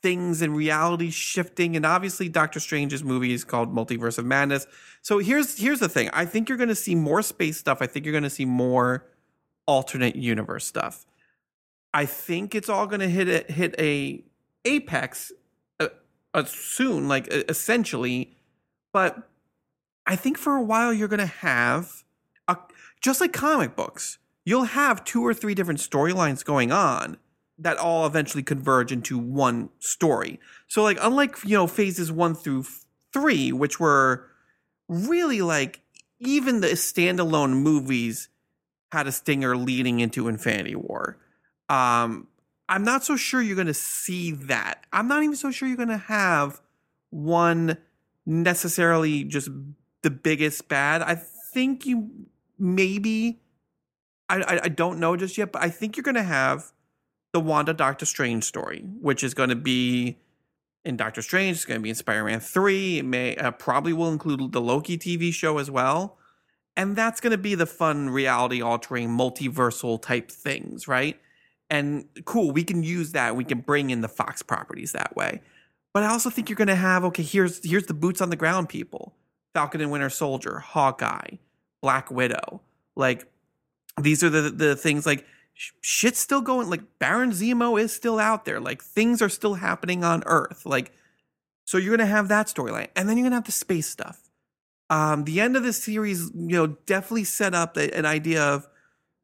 things 0.02 0.42
and 0.42 0.56
reality 0.56 1.12
shifting 1.12 1.76
and 1.76 1.86
obviously 1.86 2.28
Doctor 2.28 2.60
Strange's 2.60 3.04
movie 3.04 3.34
is 3.34 3.44
called 3.44 3.74
Multiverse 3.74 4.18
of 4.18 4.26
Madness. 4.26 4.68
So 5.02 5.20
here's 5.20 5.58
here's 5.58 5.80
the 5.80 5.90
thing. 5.90 6.10
I 6.14 6.26
think 6.26 6.48
you're 6.48 6.58
going 6.58 6.70
to 6.70 6.76
see 6.76 6.96
more 6.96 7.22
space 7.22 7.58
stuff. 7.58 7.80
I 7.82 7.88
think 7.88 8.06
you're 8.06 8.14
going 8.14 8.24
to 8.24 8.30
see 8.30 8.46
more 8.46 9.06
alternate 9.66 10.16
universe 10.16 10.66
stuff. 10.66 11.06
I 11.94 12.06
think 12.06 12.56
it's 12.56 12.70
all 12.70 12.88
going 12.88 13.02
to 13.02 13.10
hit 13.10 13.28
a, 13.28 13.52
hit 13.52 13.76
a 13.78 14.24
apex 14.64 15.32
uh, 15.80 15.90
uh, 16.34 16.44
soon 16.46 17.08
like 17.08 17.28
essentially, 17.28 18.36
but 18.94 19.30
I 20.06 20.16
think 20.16 20.38
for 20.38 20.56
a 20.56 20.62
while 20.62 20.94
you're 20.94 21.08
going 21.08 21.20
to 21.20 21.26
have 21.26 22.04
a, 22.48 22.58
just 23.02 23.22
like 23.22 23.34
comic 23.34 23.76
books. 23.76 24.20
You'll 24.44 24.64
have 24.64 25.04
two 25.04 25.26
or 25.26 25.34
three 25.34 25.54
different 25.54 25.80
storylines 25.80 26.44
going 26.44 26.72
on 26.72 27.18
that 27.60 27.78
all 27.78 28.08
eventually 28.08 28.42
converge 28.42 28.92
into 28.92 29.18
one 29.18 29.70
story. 29.80 30.40
So 30.68 30.82
like 30.82 30.98
unlike 31.02 31.38
you 31.44 31.58
know 31.58 31.68
phases 31.68 32.12
1 32.12 32.36
through 32.36 32.66
3 33.14 33.52
which 33.52 33.80
were 33.80 34.31
really 34.92 35.42
like 35.42 35.82
even 36.20 36.62
the 36.62 36.68
standalone 36.68 37.54
movies 37.54 38.30
had 38.92 39.08
a 39.08 39.12
stinger 39.12 39.56
leading 39.56 40.02
into 40.02 40.28
Infinity 40.28 40.76
War. 40.76 41.18
Um 41.70 42.28
I'm 42.68 42.86
not 42.86 43.04
so 43.04 43.18
sure 43.18 43.42
you're 43.42 43.56
going 43.56 43.68
to 43.68 43.74
see 43.74 44.32
that. 44.32 44.86
I'm 44.94 45.10
not 45.10 45.24
even 45.24 45.36
so 45.36 45.52
sure 45.52 45.68
you're 45.68 45.76
going 45.76 45.90
to 45.90 45.98
have 45.98 46.62
one 47.10 47.78
necessarily 48.26 49.26
just 49.26 49.50
the 50.04 50.10
biggest 50.10 50.70
bad. 50.70 51.02
I 51.02 51.16
think 51.16 51.86
you 51.86 52.10
maybe 52.58 53.42
I, 54.30 54.42
I, 54.42 54.60
I 54.64 54.68
don't 54.70 55.00
know 55.00 55.18
just 55.18 55.38
yet, 55.38 55.52
but 55.52 55.62
I 55.62 55.70
think 55.70 55.98
you're 55.98 56.04
going 56.04 56.16
to 56.16 56.24
have 56.24 56.72
the 57.34 57.42
Wanda 57.42 57.74
Doctor 57.74 58.06
Strange 58.06 58.46
story, 58.46 58.86
which 59.02 59.22
is 59.22 59.34
going 59.34 59.50
to 59.50 59.56
be 59.56 60.18
in 60.84 60.98
Doctor 60.98 61.22
Strange. 61.22 61.58
It's 61.58 61.66
going 61.66 61.80
to 61.80 61.84
be 61.84 61.90
in 61.90 61.96
Spider 61.96 62.24
Man 62.24 62.40
3. 62.40 63.00
It 63.00 63.06
may 63.06 63.36
uh, 63.36 63.52
probably 63.52 63.94
will 63.94 64.12
include 64.12 64.52
the 64.52 64.62
Loki 64.62 64.98
TV 64.98 65.34
show 65.34 65.58
as 65.58 65.70
well. 65.70 66.18
And 66.78 66.96
that's 66.96 67.20
going 67.20 67.32
to 67.32 67.38
be 67.38 67.56
the 67.56 67.66
fun 67.66 68.10
reality 68.10 68.62
altering 68.62 69.10
multiversal 69.10 70.02
type 70.02 70.32
things, 70.32 70.88
right? 70.88 71.20
And 71.70 72.06
cool, 72.26 72.52
we 72.52 72.64
can 72.64 72.84
use 72.84 73.12
that. 73.12 73.36
We 73.36 73.44
can 73.44 73.60
bring 73.60 73.90
in 73.90 74.02
the 74.02 74.08
Fox 74.08 74.42
properties 74.42 74.94
that 74.94 75.16
way. 75.16 75.42
But 75.94 76.04
I 76.04 76.08
also 76.08 76.30
think 76.30 76.50
you're 76.50 76.56
going 76.56 76.68
to 76.68 76.76
have 76.76 77.04
okay, 77.06 77.24
here's 77.24 77.68
here's 77.70 77.86
the 77.86 77.94
boots 77.94 78.22
on 78.22 78.30
the 78.30 78.36
ground 78.36 78.70
people. 78.70 79.14
Falcon 79.54 79.82
and 79.82 79.92
Winter 79.92 80.10
Soldier, 80.10 80.60
Hawkeye, 80.60 81.36
Black 81.82 82.10
Widow. 82.10 82.62
Like 82.96 83.28
these 84.02 84.24
are 84.24 84.30
the 84.30 84.50
the 84.50 84.76
things 84.76 85.06
like 85.06 85.26
shit's 85.82 86.20
still 86.20 86.42
going 86.42 86.70
like 86.70 87.00
Baron 87.00 87.32
Zemo 87.32 87.80
is 87.80 87.92
still 87.92 88.20
out 88.20 88.46
there. 88.46 88.60
Like 88.60 88.82
things 88.82 89.22
are 89.22 89.30
still 89.30 89.56
happening 89.56 90.04
on 90.04 90.24
Earth. 90.26 90.66
Like 90.66 90.92
so 91.66 91.78
you're 91.78 91.96
gonna 91.96 92.10
have 92.10 92.28
that 92.30 92.48
storyline. 92.48 92.88
And 92.96 93.08
then 93.08 93.18
you're 93.18 93.26
gonna 93.26 93.36
have 93.36 93.46
the 93.46 93.52
space 93.52 93.88
stuff. 93.88 94.30
Um, 94.90 95.24
the 95.24 95.40
end 95.40 95.56
of 95.56 95.64
the 95.64 95.72
series, 95.72 96.32
you 96.36 96.58
know, 96.58 96.68
definitely 96.68 97.24
set 97.24 97.54
up 97.54 97.78
an 97.78 98.06
idea 98.06 98.44
of 98.44 98.68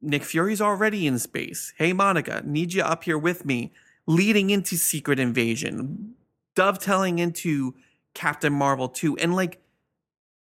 Nick 0.01 0.23
Fury's 0.23 0.61
already 0.61 1.07
in 1.07 1.19
space. 1.19 1.73
Hey 1.77 1.93
Monica, 1.93 2.41
need 2.45 2.73
you 2.73 2.83
up 2.83 3.03
here 3.03 3.17
with 3.17 3.45
me, 3.45 3.73
leading 4.05 4.49
into 4.49 4.77
Secret 4.77 5.19
Invasion, 5.19 6.13
dovetailing 6.55 7.19
into 7.19 7.75
Captain 8.13 8.53
Marvel 8.53 8.87
2. 8.89 9.17
And 9.17 9.35
like 9.35 9.61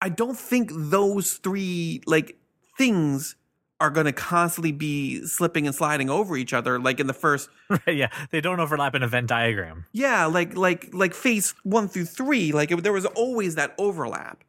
I 0.00 0.08
don't 0.08 0.36
think 0.36 0.70
those 0.74 1.34
three 1.34 2.02
like 2.06 2.36
things 2.76 3.36
are 3.82 3.90
going 3.90 4.06
to 4.06 4.12
constantly 4.12 4.70
be 4.70 5.26
slipping 5.26 5.66
and 5.66 5.74
sliding 5.74 6.08
over 6.08 6.36
each 6.36 6.52
other 6.52 6.78
like 6.78 7.00
in 7.00 7.08
the 7.08 7.12
first 7.12 7.50
right 7.68 7.96
yeah. 7.96 8.10
They 8.30 8.40
don't 8.40 8.60
overlap 8.60 8.94
in 8.94 9.02
a 9.02 9.08
venn 9.08 9.26
diagram. 9.26 9.86
Yeah 9.90 10.26
like 10.26 10.56
like 10.56 10.94
like 10.94 11.14
phase 11.14 11.52
one 11.64 11.88
through 11.88 12.04
three 12.04 12.52
like 12.52 12.70
it, 12.70 12.80
there 12.84 12.92
was 12.92 13.06
always 13.06 13.56
that 13.56 13.74
overlap. 13.78 14.44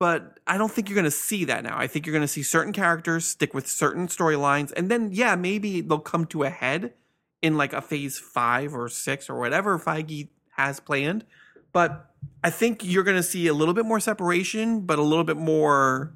But 0.00 0.40
i 0.48 0.58
don't 0.58 0.72
think 0.72 0.88
you're 0.88 0.96
going 0.96 1.04
to 1.04 1.10
see 1.12 1.44
that 1.44 1.62
now. 1.62 1.78
I 1.78 1.86
think 1.86 2.04
you're 2.04 2.12
going 2.12 2.24
to 2.24 2.28
see 2.28 2.42
certain 2.42 2.72
characters 2.72 3.24
stick 3.24 3.54
with 3.54 3.68
certain 3.68 4.08
storylines 4.08 4.72
and 4.76 4.90
then 4.90 5.10
yeah 5.12 5.36
maybe 5.36 5.80
they'll 5.80 6.00
come 6.00 6.26
to 6.26 6.42
a 6.42 6.50
head 6.50 6.94
in 7.42 7.56
like 7.56 7.72
a 7.72 7.80
phase 7.80 8.18
five 8.18 8.74
or 8.74 8.88
six 8.88 9.30
or 9.30 9.38
whatever 9.38 9.78
feige 9.78 10.28
has 10.56 10.80
planned. 10.80 11.24
But 11.72 12.10
i 12.42 12.50
think 12.50 12.80
you're 12.82 13.04
going 13.04 13.16
to 13.16 13.22
see 13.22 13.46
a 13.46 13.54
little 13.54 13.74
bit 13.74 13.84
more 13.84 14.00
separation 14.00 14.80
but 14.80 14.98
a 14.98 15.02
little 15.02 15.22
bit 15.22 15.36
more 15.36 16.12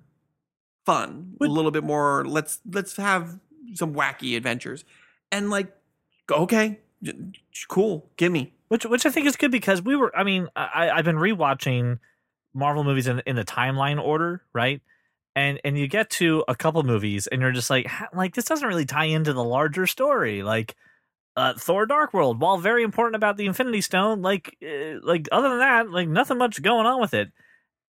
fun, 0.89 1.37
a 1.39 1.45
little 1.45 1.71
bit 1.71 1.85
more. 1.85 2.25
Let's 2.25 2.61
let's 2.65 2.97
have 2.97 3.39
some 3.75 3.95
wacky 3.95 4.39
adventures, 4.39 4.87
and 5.31 5.51
like, 5.51 5.71
okay, 6.31 6.79
cool, 7.69 8.09
give 8.17 8.33
me. 8.33 8.55
Which 8.69 8.87
which 8.87 9.05
I 9.05 9.11
think 9.11 9.27
is 9.27 9.37
good 9.37 9.51
because 9.51 9.83
we 9.83 9.97
were. 9.97 10.17
I 10.17 10.25
mean, 10.25 10.49
I 10.57 10.89
I've 10.89 11.05
been 11.05 11.17
rewatching 11.17 11.99
Marvel 12.55 12.85
movies 12.85 13.07
in 13.07 13.21
in 13.27 13.37
the 13.37 13.45
timeline 13.45 14.03
order, 14.03 14.43
right? 14.55 14.81
And 15.37 15.61
and 15.63 15.79
you 15.79 15.89
get 15.89 16.09
to 16.23 16.43
a 16.49 16.57
couple 16.57 16.83
movies, 16.85 17.27
and 17.27 17.43
you're 17.43 17.53
just 17.53 17.69
like, 17.69 17.87
like 18.15 18.35
this 18.35 18.47
doesn't 18.47 18.67
really 18.67 18.87
tie 18.87 19.05
into 19.05 19.33
the 19.35 19.45
larger 19.45 19.87
story, 19.87 20.43
like. 20.43 20.75
Uh, 21.37 21.55
Thor: 21.55 21.87
Dark 21.87 22.13
World, 22.13 22.41
while 22.41 22.59
very 22.59 22.83
important 22.83 23.15
about 23.15 23.37
the 23.37 23.47
Infinity 23.47 23.81
Stone, 23.81 24.23
like, 24.23 24.57
uh, 24.61 24.99
like 25.05 25.29
other 25.31 25.49
than 25.51 25.61
that, 25.61 25.89
like 25.89 26.09
nothing 26.09 26.37
much 26.37 26.61
going 26.61 26.85
on 26.85 27.01
with 27.01 27.15
it 27.15 27.31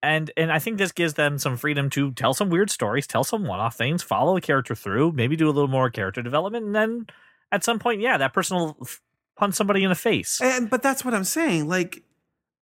and 0.01 0.31
and 0.38 0.51
I 0.51 0.59
think 0.59 0.77
this 0.77 0.91
gives 0.91 1.15
them 1.15 1.38
some 1.38 1.57
freedom 1.57 1.89
to 1.91 2.12
tell 2.12 2.33
some 2.33 2.49
weird 2.49 2.69
stories, 2.69 3.07
tell 3.07 3.23
some 3.23 3.45
one-off 3.45 3.75
things, 3.75 4.03
follow 4.03 4.38
a 4.38 4.41
character 4.41 4.75
through, 4.75 5.12
maybe 5.12 5.35
do 5.35 5.47
a 5.47 5.51
little 5.51 5.67
more 5.67 5.89
character 5.89 6.21
development, 6.21 6.65
and 6.65 6.75
then 6.75 7.07
at 7.51 7.63
some 7.63 7.79
point, 7.79 8.01
yeah, 8.01 8.17
that 8.17 8.33
person 8.33 8.57
will 8.57 8.88
punch 9.38 9.55
somebody 9.55 9.83
in 9.83 9.89
the 9.89 9.95
face. 9.95 10.39
And 10.41 10.69
but 10.69 10.83
that's 10.83 11.03
what 11.03 11.13
I'm 11.13 11.23
saying. 11.23 11.67
Like, 11.67 12.03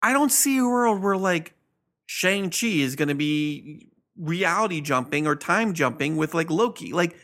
I 0.02 0.12
don't 0.12 0.32
see 0.32 0.58
a 0.58 0.64
world 0.64 1.02
where 1.02 1.16
like 1.16 1.54
Shang 2.06 2.50
Chi 2.50 2.68
is 2.68 2.96
going 2.96 3.08
to 3.08 3.14
be 3.14 3.88
reality 4.18 4.80
jumping 4.80 5.26
or 5.26 5.36
time 5.36 5.74
jumping 5.74 6.16
with 6.16 6.34
like 6.34 6.50
Loki. 6.50 6.92
Like, 6.92 7.16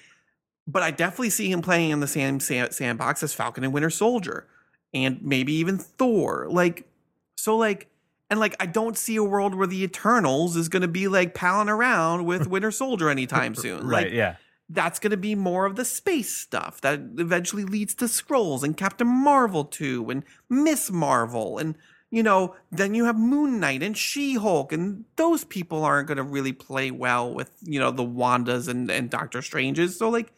but 0.66 0.82
I 0.82 0.90
definitely 0.90 1.30
see 1.30 1.50
him 1.50 1.62
playing 1.62 1.90
in 1.90 2.00
the 2.00 2.08
same 2.08 2.40
sandbox 2.40 3.22
as 3.22 3.32
Falcon 3.32 3.64
and 3.64 3.72
Winter 3.72 3.90
Soldier, 3.90 4.48
and 4.92 5.22
maybe 5.22 5.52
even 5.54 5.78
Thor. 5.78 6.48
Like, 6.50 6.88
so 7.36 7.56
like 7.56 7.88
and 8.32 8.40
like, 8.40 8.56
I 8.58 8.64
don't 8.64 8.96
see 8.96 9.16
a 9.16 9.22
world 9.22 9.54
where 9.54 9.66
the 9.66 9.84
Eternals 9.84 10.56
is 10.56 10.70
going 10.70 10.80
to 10.80 10.88
be 10.88 11.06
like 11.06 11.34
palling 11.34 11.68
around 11.68 12.24
with 12.24 12.46
Winter 12.46 12.70
Soldier 12.70 13.10
anytime 13.10 13.54
soon. 13.54 13.86
right? 13.86 14.06
Like, 14.06 14.14
yeah. 14.14 14.36
That's 14.70 14.98
going 14.98 15.10
to 15.10 15.18
be 15.18 15.34
more 15.34 15.66
of 15.66 15.76
the 15.76 15.84
space 15.84 16.34
stuff 16.34 16.80
that 16.80 16.98
eventually 17.18 17.64
leads 17.64 17.94
to 17.96 18.06
Skrulls 18.06 18.62
and 18.62 18.74
Captain 18.74 19.06
Marvel 19.06 19.66
2 19.66 20.08
and 20.08 20.24
Miss 20.48 20.90
Marvel. 20.90 21.58
And, 21.58 21.76
you 22.10 22.22
know, 22.22 22.56
then 22.70 22.94
you 22.94 23.04
have 23.04 23.18
Moon 23.18 23.60
Knight 23.60 23.82
and 23.82 23.94
She 23.94 24.36
Hulk. 24.36 24.72
And 24.72 25.04
those 25.16 25.44
people 25.44 25.84
aren't 25.84 26.08
going 26.08 26.16
to 26.16 26.22
really 26.22 26.54
play 26.54 26.90
well 26.90 27.34
with, 27.34 27.50
you 27.60 27.78
know, 27.78 27.90
the 27.90 28.02
Wandas 28.02 28.66
and, 28.66 28.90
and 28.90 29.10
Doctor 29.10 29.42
Stranges. 29.42 29.98
So, 29.98 30.08
like, 30.08 30.32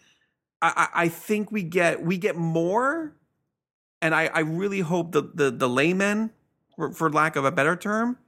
I, 0.60 0.88
I 0.92 1.08
think 1.10 1.52
we 1.52 1.62
get 1.62 2.02
we 2.02 2.18
get 2.18 2.34
more 2.34 3.14
and 4.02 4.16
I, 4.16 4.26
I 4.34 4.40
really 4.40 4.80
hope 4.80 5.12
the, 5.12 5.30
the 5.32 5.52
the 5.52 5.68
laymen 5.68 6.32
for, 6.92 7.10
lack 7.10 7.36
of 7.36 7.44
a 7.44 7.52
better 7.52 7.76
term, 7.76 8.18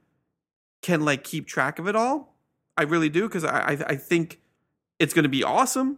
can 0.81 1.03
like 1.03 1.23
keep 1.23 1.47
track 1.47 1.79
of 1.79 1.87
it 1.87 1.95
all. 1.95 2.35
I 2.75 2.83
really 2.83 3.09
do 3.09 3.27
because 3.27 3.43
I, 3.43 3.59
I 3.59 3.77
I 3.87 3.95
think 3.95 4.39
it's 4.99 5.13
going 5.13 5.23
to 5.23 5.29
be 5.29 5.43
awesome. 5.43 5.97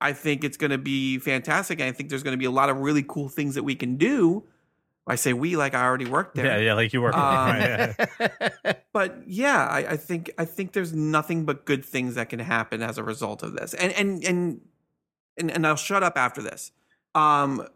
I 0.00 0.12
think 0.12 0.44
it's 0.44 0.56
going 0.56 0.70
to 0.70 0.78
be 0.78 1.18
fantastic. 1.18 1.80
And 1.80 1.88
I 1.88 1.92
think 1.92 2.10
there's 2.10 2.22
going 2.22 2.32
to 2.32 2.38
be 2.38 2.44
a 2.44 2.50
lot 2.50 2.68
of 2.68 2.78
really 2.78 3.02
cool 3.02 3.28
things 3.28 3.54
that 3.54 3.62
we 3.62 3.74
can 3.74 3.96
do. 3.96 4.44
I 5.08 5.14
say 5.14 5.32
we 5.32 5.56
like 5.56 5.74
I 5.74 5.84
already 5.84 6.06
worked 6.06 6.34
there. 6.34 6.46
Yeah, 6.46 6.58
yeah, 6.58 6.74
like 6.74 6.92
you 6.92 7.00
work. 7.00 7.16
Um, 7.16 7.22
right, 7.48 7.94
yeah. 8.18 8.72
but 8.92 9.22
yeah, 9.26 9.64
I, 9.66 9.78
I, 9.92 9.96
think 9.96 10.32
I 10.36 10.44
think 10.44 10.72
there's 10.72 10.92
nothing 10.92 11.44
but 11.44 11.64
good 11.64 11.84
things 11.84 12.16
that 12.16 12.28
can 12.28 12.40
happen 12.40 12.82
as 12.82 12.98
a 12.98 13.04
result 13.04 13.44
of 13.44 13.54
this. 13.54 13.72
And 13.74 13.92
and 13.92 14.24
and 14.24 14.60
and, 15.38 15.50
and 15.50 15.66
I'll 15.66 15.76
shut 15.76 16.02
up 16.02 16.18
after 16.18 16.42
this. 16.42 16.72
Um, 17.14 17.66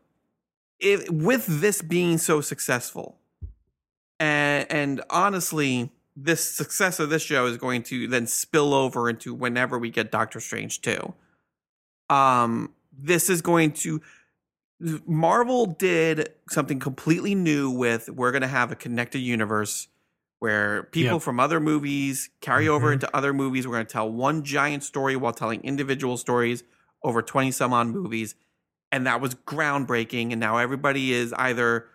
if, 0.81 1.09
with 1.09 1.47
this 1.47 1.83
being 1.83 2.19
so 2.19 2.41
successful, 2.41 3.20
and 4.21 4.71
and 4.71 5.03
honestly 5.11 5.91
this 6.17 6.45
success 6.45 7.01
of 7.01 7.09
this 7.09 7.23
show 7.23 7.47
is 7.47 7.57
going 7.57 7.83
to 7.83 8.07
then 8.07 8.27
spill 8.27 8.75
over 8.75 9.09
into 9.09 9.35
whenever 9.35 9.79
we 9.79 9.91
get 9.91 10.13
Doctor 10.13 10.39
Strange 10.39 10.81
2. 10.83 11.13
Um 12.09 12.73
this 12.97 13.29
is 13.29 13.43
going 13.43 13.73
to 13.73 14.01
Marvel 14.81 15.67
did 15.67 16.31
something 16.49 16.79
completely 16.79 17.35
new 17.35 17.71
with 17.71 18.09
we're 18.09 18.31
going 18.31 18.43
to 18.43 18.49
have 18.49 18.71
a 18.71 18.77
connected 18.77 19.19
universe 19.19 19.89
where 20.41 20.85
people 20.85 21.17
yep. 21.17 21.23
from 21.23 21.39
other 21.39 21.61
movies 21.61 22.31
carry 22.41 22.65
mm-hmm. 22.65 22.75
over 22.75 22.93
into 22.93 23.15
other 23.15 23.33
movies. 23.33 23.67
We're 23.67 23.75
going 23.75 23.87
to 23.87 23.93
tell 23.93 24.11
one 24.11 24.43
giant 24.43 24.83
story 24.83 25.15
while 25.15 25.35
telling 25.35 25.63
individual 25.63 26.17
stories 26.17 26.65
over 27.05 27.23
20 27.23 27.51
some 27.53 27.73
odd 27.73 27.89
movies. 27.89 28.35
And 28.91 29.07
that 29.07 29.21
was 29.21 29.35
groundbreaking. 29.35 30.33
And 30.33 30.41
now 30.41 30.57
everybody 30.57 31.13
is 31.13 31.33
either 31.35 31.87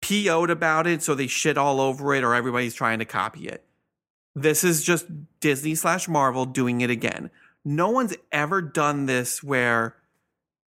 PO'd 0.00 0.50
about 0.50 0.86
it, 0.86 1.02
so 1.02 1.14
they 1.14 1.26
shit 1.26 1.58
all 1.58 1.80
over 1.80 2.14
it, 2.14 2.22
or 2.22 2.34
everybody's 2.34 2.74
trying 2.74 2.98
to 2.98 3.04
copy 3.04 3.48
it. 3.48 3.64
This 4.34 4.62
is 4.62 4.84
just 4.84 5.06
Disney 5.40 5.74
slash 5.74 6.08
Marvel 6.08 6.44
doing 6.44 6.82
it 6.82 6.90
again. 6.90 7.30
No 7.64 7.90
one's 7.90 8.14
ever 8.30 8.60
done 8.60 9.06
this 9.06 9.42
where 9.42 9.96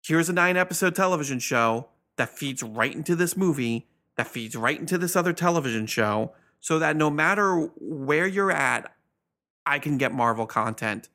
here's 0.04 0.30
a 0.30 0.34
nine 0.34 0.56
episode 0.56 0.96
television 0.96 1.40
show 1.40 1.88
that 2.16 2.30
feeds 2.30 2.64
right 2.64 2.94
into 2.94 3.16
this 3.16 3.36
movie, 3.36 3.88
that 4.16 4.28
feeds 4.28 4.56
right 4.56 4.80
into 4.80 4.98
this 4.98 5.16
other 5.16 5.34
television 5.34 5.88
show 5.88 6.32
so 6.60 6.80
that 6.80 6.96
no 6.96 7.10
matter 7.10 7.70
where 7.80 8.28
you're 8.28 8.52
at, 8.52 8.94
I 9.66 9.80
can 9.80 9.98
get 9.98 10.12
Marvel 10.14 10.46
content. 10.46 11.10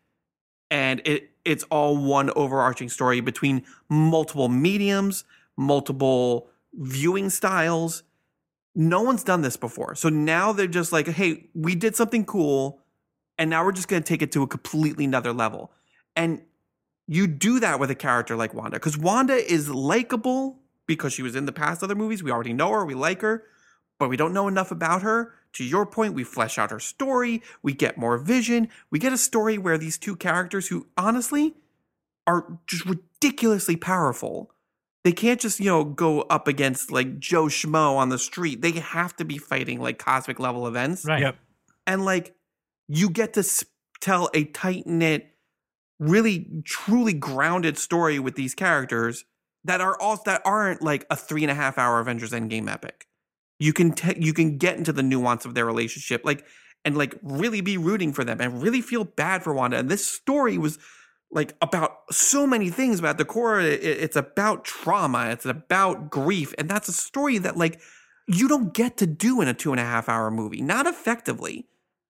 And 0.71 1.01
it 1.05 1.31
it's 1.45 1.65
all 1.65 1.97
one 1.97 2.31
overarching 2.37 2.89
story 2.89 3.21
between 3.21 3.65
multiple 3.89 4.49
mediums, 4.49 5.25
multiple 5.57 6.50
viewing 6.75 7.31
styles. 7.31 8.03
No 8.75 9.03
one's 9.03 9.25
done 9.25 9.43
this 9.43 9.57
before. 9.57 9.95
So 9.95 10.09
now 10.09 10.53
they're 10.53 10.67
just 10.67 10.93
like, 10.93 11.09
hey, 11.09 11.49
we 11.55 11.75
did 11.75 11.97
something 11.97 12.25
cool, 12.25 12.81
and 13.39 13.51
now 13.51 13.65
we're 13.65 13.73
just 13.73 13.89
going 13.89 14.03
to 14.03 14.09
take 14.09 14.23
it 14.23 14.33
to 14.33 14.43
a 14.43 14.47
completely 14.47 15.05
another 15.05 15.33
level. 15.33 15.73
And 16.15 16.43
you 17.07 17.27
do 17.27 17.59
that 17.61 17.81
with 17.81 17.91
a 17.91 17.95
character 17.95 18.37
like 18.37 18.55
Wanda, 18.55 18.77
because 18.77 18.97
Wanda 18.97 19.35
is 19.35 19.69
likable 19.69 20.61
because 20.87 21.13
she 21.13 21.23
was 21.23 21.35
in 21.35 21.47
the 21.47 21.53
past 21.53 21.83
other 21.83 21.95
movies. 21.95 22.23
We 22.23 22.31
already 22.31 22.53
know 22.53 22.71
her, 22.71 22.85
we 22.85 22.95
like 22.95 23.21
her, 23.23 23.45
but 23.99 24.09
we 24.09 24.17
don't 24.17 24.33
know 24.33 24.49
enough 24.49 24.71
about 24.71 25.03
her. 25.03 25.35
To 25.55 25.65
your 25.65 25.85
point, 25.85 26.15
we 26.15 26.23
flesh 26.23 26.59
out 26.59 26.71
her 26.71 26.79
story, 26.79 27.43
we 27.63 27.73
get 27.73 27.99
more 27.99 28.17
vision, 28.19 28.69
we 28.91 29.01
get 29.01 29.13
a 29.13 29.19
story 29.19 29.59
where 29.59 29.79
these 29.79 29.99
two 29.99 30.15
characters 30.15 30.69
who 30.69 30.87
honestly 30.97 31.55
are 32.27 32.59
just 32.67 32.85
ridiculously 32.87 33.75
powerful. 33.75 34.53
They 35.03 35.13
can't 35.13 35.41
just, 35.41 35.61
you 35.61 35.67
know, 35.67 35.85
go 35.85 36.23
up 36.23 36.47
against 36.47 36.91
like 36.91 37.19
Joe 37.19 37.45
Schmo 37.47 37.97
on 37.97 38.11
the 38.11 38.19
street. 38.19 38.61
They 38.61 38.73
have 38.73 39.17
to 39.17 39.25
be 39.25 39.39
fighting 39.39 39.81
like 39.81 39.99
cosmic 39.99 40.39
level 40.39 40.67
events. 40.67 41.05
Right. 41.07 41.23
Yep. 41.23 41.37
And 41.87 42.05
like 42.05 42.35
you 42.89 43.09
get 43.09 43.33
to 43.35 43.41
s- 43.41 43.65
tell 44.01 44.29
a 44.35 44.45
tight 44.45 44.87
knit, 44.87 45.35
really 45.99 46.63
truly 46.65 47.15
grounded 47.15 47.79
story 47.79 48.19
with 48.19 48.35
these 48.35 48.55
characters 48.55 49.25
that 49.65 49.81
are 49.81 49.97
all 50.01 50.21
that 50.25 50.43
aren't 50.45 50.83
like 50.83 51.07
a 51.11 51.17
three 51.17 51.43
and 51.45 51.51
a 51.51 51.55
half 51.55 51.79
hour 51.79 52.01
Avengers 52.01 52.33
Endgame 52.33 52.71
epic. 52.71 53.07
You 53.59 53.73
can 53.73 53.93
te- 53.93 54.17
you 54.19 54.33
can 54.33 54.59
get 54.59 54.77
into 54.77 54.93
the 54.93 55.03
nuance 55.03 55.45
of 55.45 55.55
their 55.55 55.67
relationship, 55.67 56.23
like 56.25 56.45
and 56.85 56.97
like 56.97 57.15
really 57.23 57.61
be 57.61 57.77
rooting 57.77 58.13
for 58.13 58.25
them 58.25 58.41
and 58.41 58.63
really 58.63 58.81
feel 58.81 59.05
bad 59.05 59.43
for 59.43 59.53
Wanda. 59.53 59.79
And 59.79 59.89
this 59.89 60.07
story 60.07 60.57
was 60.59 60.79
like 61.33 61.55
about 61.63 61.99
so 62.11 62.47
many 62.47 62.71
things. 62.71 63.03
At 63.03 63.19
the 63.19 63.25
core, 63.25 63.61
it, 63.61 63.83
it's 63.85 64.17
about 64.17 64.65
trauma. 64.65 65.29
It's 65.31 65.47
about 65.47 66.11
grief, 66.11 66.55
and 66.59 66.69
that's 66.69 66.89
a 66.89 66.93
story 66.93 67.39
that 67.39 67.57
like 67.57 67.81
you 68.27 68.49
don't 68.49 68.73
get 68.75 68.97
to 68.99 69.07
do 69.07 69.41
in 69.41 69.49
a 69.49 69.55
two 69.55 69.73
and 69.73 69.81
a 69.81 69.85
half 69.85 70.09
hour 70.09 70.31
movie, 70.31 70.61
not 70.63 70.87
effectively. 70.87 71.67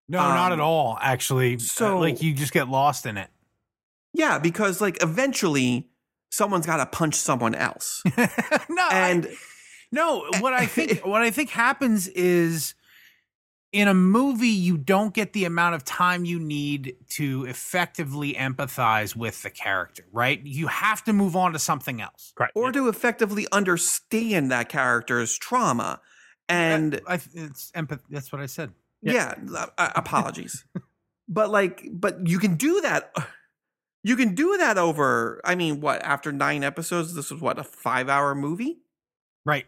No, 0.08 0.18
not 0.18 0.52
at 0.52 0.58
Um, 0.58 0.64
all. 0.64 0.98
Actually, 1.00 1.58
so- 1.58 1.66
so 1.86 1.98
like 1.98 2.20
you 2.22 2.32
just 2.34 2.52
get 2.52 2.68
lost 2.68 3.06
in 3.06 3.16
it. 3.16 3.28
Yeah, 4.12 4.38
because 4.38 4.80
like 4.80 5.02
eventually 5.02 5.88
someone's 6.30 6.66
got 6.66 6.78
to 6.78 6.86
punch 6.86 7.14
someone 7.14 7.54
else, 7.54 8.02
no, 8.16 8.18
I- 8.18 9.10
and 9.10 9.28
no. 9.92 10.24
What 10.40 10.52
I 10.52 10.66
think 10.66 11.04
what 11.06 11.22
I 11.22 11.30
think 11.30 11.50
happens 11.50 12.08
is 12.08 12.74
in 13.72 13.86
a 13.88 13.94
movie 13.94 14.48
you 14.48 14.76
don't 14.76 15.14
get 15.14 15.32
the 15.32 15.44
amount 15.44 15.74
of 15.76 15.84
time 15.84 16.24
you 16.24 16.40
need 16.40 16.96
to 17.10 17.44
effectively 17.46 18.34
empathize 18.34 19.14
with 19.14 19.42
the 19.42 19.50
character. 19.50 20.04
Right? 20.12 20.40
You 20.44 20.66
have 20.66 21.04
to 21.04 21.12
move 21.12 21.36
on 21.36 21.52
to 21.52 21.58
something 21.58 22.00
else. 22.00 22.32
Correct. 22.36 22.52
or 22.56 22.72
to 22.72 22.88
effectively 22.88 23.46
understand 23.52 24.50
that 24.50 24.68
character's 24.68 25.38
trauma. 25.38 26.00
And 26.48 27.00
I, 27.06 27.14
it's 27.34 27.70
empath- 27.76 28.00
That's 28.10 28.32
what 28.32 28.40
I 28.42 28.46
said. 28.46 28.72
yeah, 29.02 29.34
uh, 29.78 29.90
apologies, 29.94 30.64
but 31.28 31.48
like, 31.50 31.86
but 31.92 32.26
you 32.26 32.38
can 32.38 32.56
do 32.56 32.80
that. 32.82 33.14
You 34.02 34.16
can 34.16 34.34
do 34.34 34.56
that 34.56 34.78
over. 34.78 35.42
I 35.44 35.54
mean, 35.54 35.82
what 35.82 36.02
after 36.02 36.32
nine 36.32 36.64
episodes? 36.64 37.14
This 37.14 37.30
was 37.30 37.38
what 37.42 37.58
a 37.58 37.62
five-hour 37.64 38.34
movie. 38.34 38.78
Right. 39.44 39.66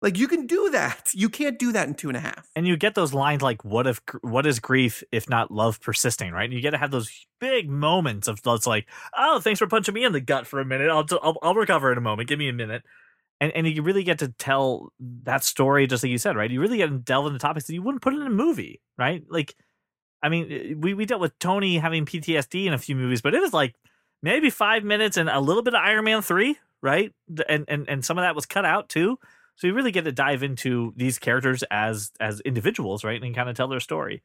Like 0.00 0.16
you 0.16 0.28
can 0.28 0.46
do 0.46 0.70
that. 0.70 1.10
You 1.14 1.28
can't 1.28 1.58
do 1.58 1.72
that 1.72 1.88
in 1.88 1.94
two 1.94 2.08
and 2.08 2.16
a 2.16 2.20
half. 2.20 2.48
and 2.54 2.66
you 2.66 2.76
get 2.76 2.94
those 2.94 3.12
lines 3.12 3.42
like 3.42 3.64
what 3.64 3.86
if 3.86 4.00
what 4.20 4.46
is 4.46 4.60
grief 4.60 5.02
if 5.10 5.28
not 5.28 5.50
love 5.50 5.80
persisting 5.80 6.32
right? 6.32 6.44
And 6.44 6.52
you 6.52 6.60
get 6.60 6.70
to 6.72 6.78
have 6.78 6.90
those 6.90 7.10
big 7.40 7.68
moments 7.68 8.28
of 8.28 8.40
it's 8.44 8.66
like 8.66 8.86
oh 9.16 9.40
thanks 9.40 9.58
for 9.58 9.66
punching 9.66 9.94
me 9.94 10.04
in 10.04 10.12
the 10.12 10.20
gut 10.20 10.46
for 10.46 10.60
a 10.60 10.64
minute. 10.64 10.90
I'll 10.90 11.06
I'll, 11.22 11.36
I'll 11.42 11.54
recover 11.54 11.90
in 11.90 11.98
a 11.98 12.02
moment. 12.02 12.28
Give 12.28 12.38
me 12.38 12.48
a 12.48 12.52
minute. 12.52 12.82
And 13.40 13.52
and 13.52 13.66
you 13.66 13.82
really 13.82 14.04
get 14.04 14.18
to 14.20 14.28
tell 14.28 14.92
that 15.24 15.42
story 15.44 15.86
just 15.86 16.02
like 16.02 16.10
you 16.10 16.18
said 16.18 16.36
right? 16.36 16.50
You 16.50 16.60
really 16.60 16.78
get 16.78 16.88
to 16.90 16.98
delve 16.98 17.26
into 17.26 17.38
topics 17.38 17.66
that 17.66 17.74
you 17.74 17.82
wouldn't 17.82 18.02
put 18.02 18.14
in 18.14 18.22
a 18.22 18.30
movie 18.30 18.80
right? 18.96 19.24
Like 19.28 19.54
i 20.22 20.28
mean 20.28 20.50
eh, 20.50 20.74
we 20.76 20.94
we 20.94 21.06
dealt 21.06 21.20
with 21.20 21.38
tony 21.38 21.78
having 21.78 22.04
ptsd 22.04 22.66
in 22.66 22.72
a 22.72 22.78
few 22.78 22.96
movies 22.96 23.22
but 23.22 23.34
it 23.36 23.40
was 23.40 23.52
like 23.52 23.76
maybe 24.20 24.50
five 24.50 24.82
minutes 24.82 25.16
and 25.16 25.28
a 25.28 25.38
little 25.38 25.62
bit 25.62 25.74
of 25.74 25.80
iron 25.80 26.04
man 26.04 26.22
3 26.22 26.56
right? 26.82 27.12
And 27.48 27.64
and 27.68 27.88
and 27.88 28.04
some 28.04 28.18
of 28.18 28.22
that 28.22 28.34
was 28.34 28.46
cut 28.46 28.64
out 28.64 28.88
too 28.88 29.18
so 29.58 29.66
you 29.66 29.74
really 29.74 29.92
get 29.92 30.06
to 30.06 30.12
dive 30.12 30.42
into 30.42 30.94
these 30.96 31.18
characters 31.18 31.62
as 31.70 32.10
as 32.18 32.40
individuals, 32.40 33.04
right, 33.04 33.22
and 33.22 33.34
kind 33.34 33.50
of 33.50 33.56
tell 33.56 33.68
their 33.68 33.80
story. 33.80 34.22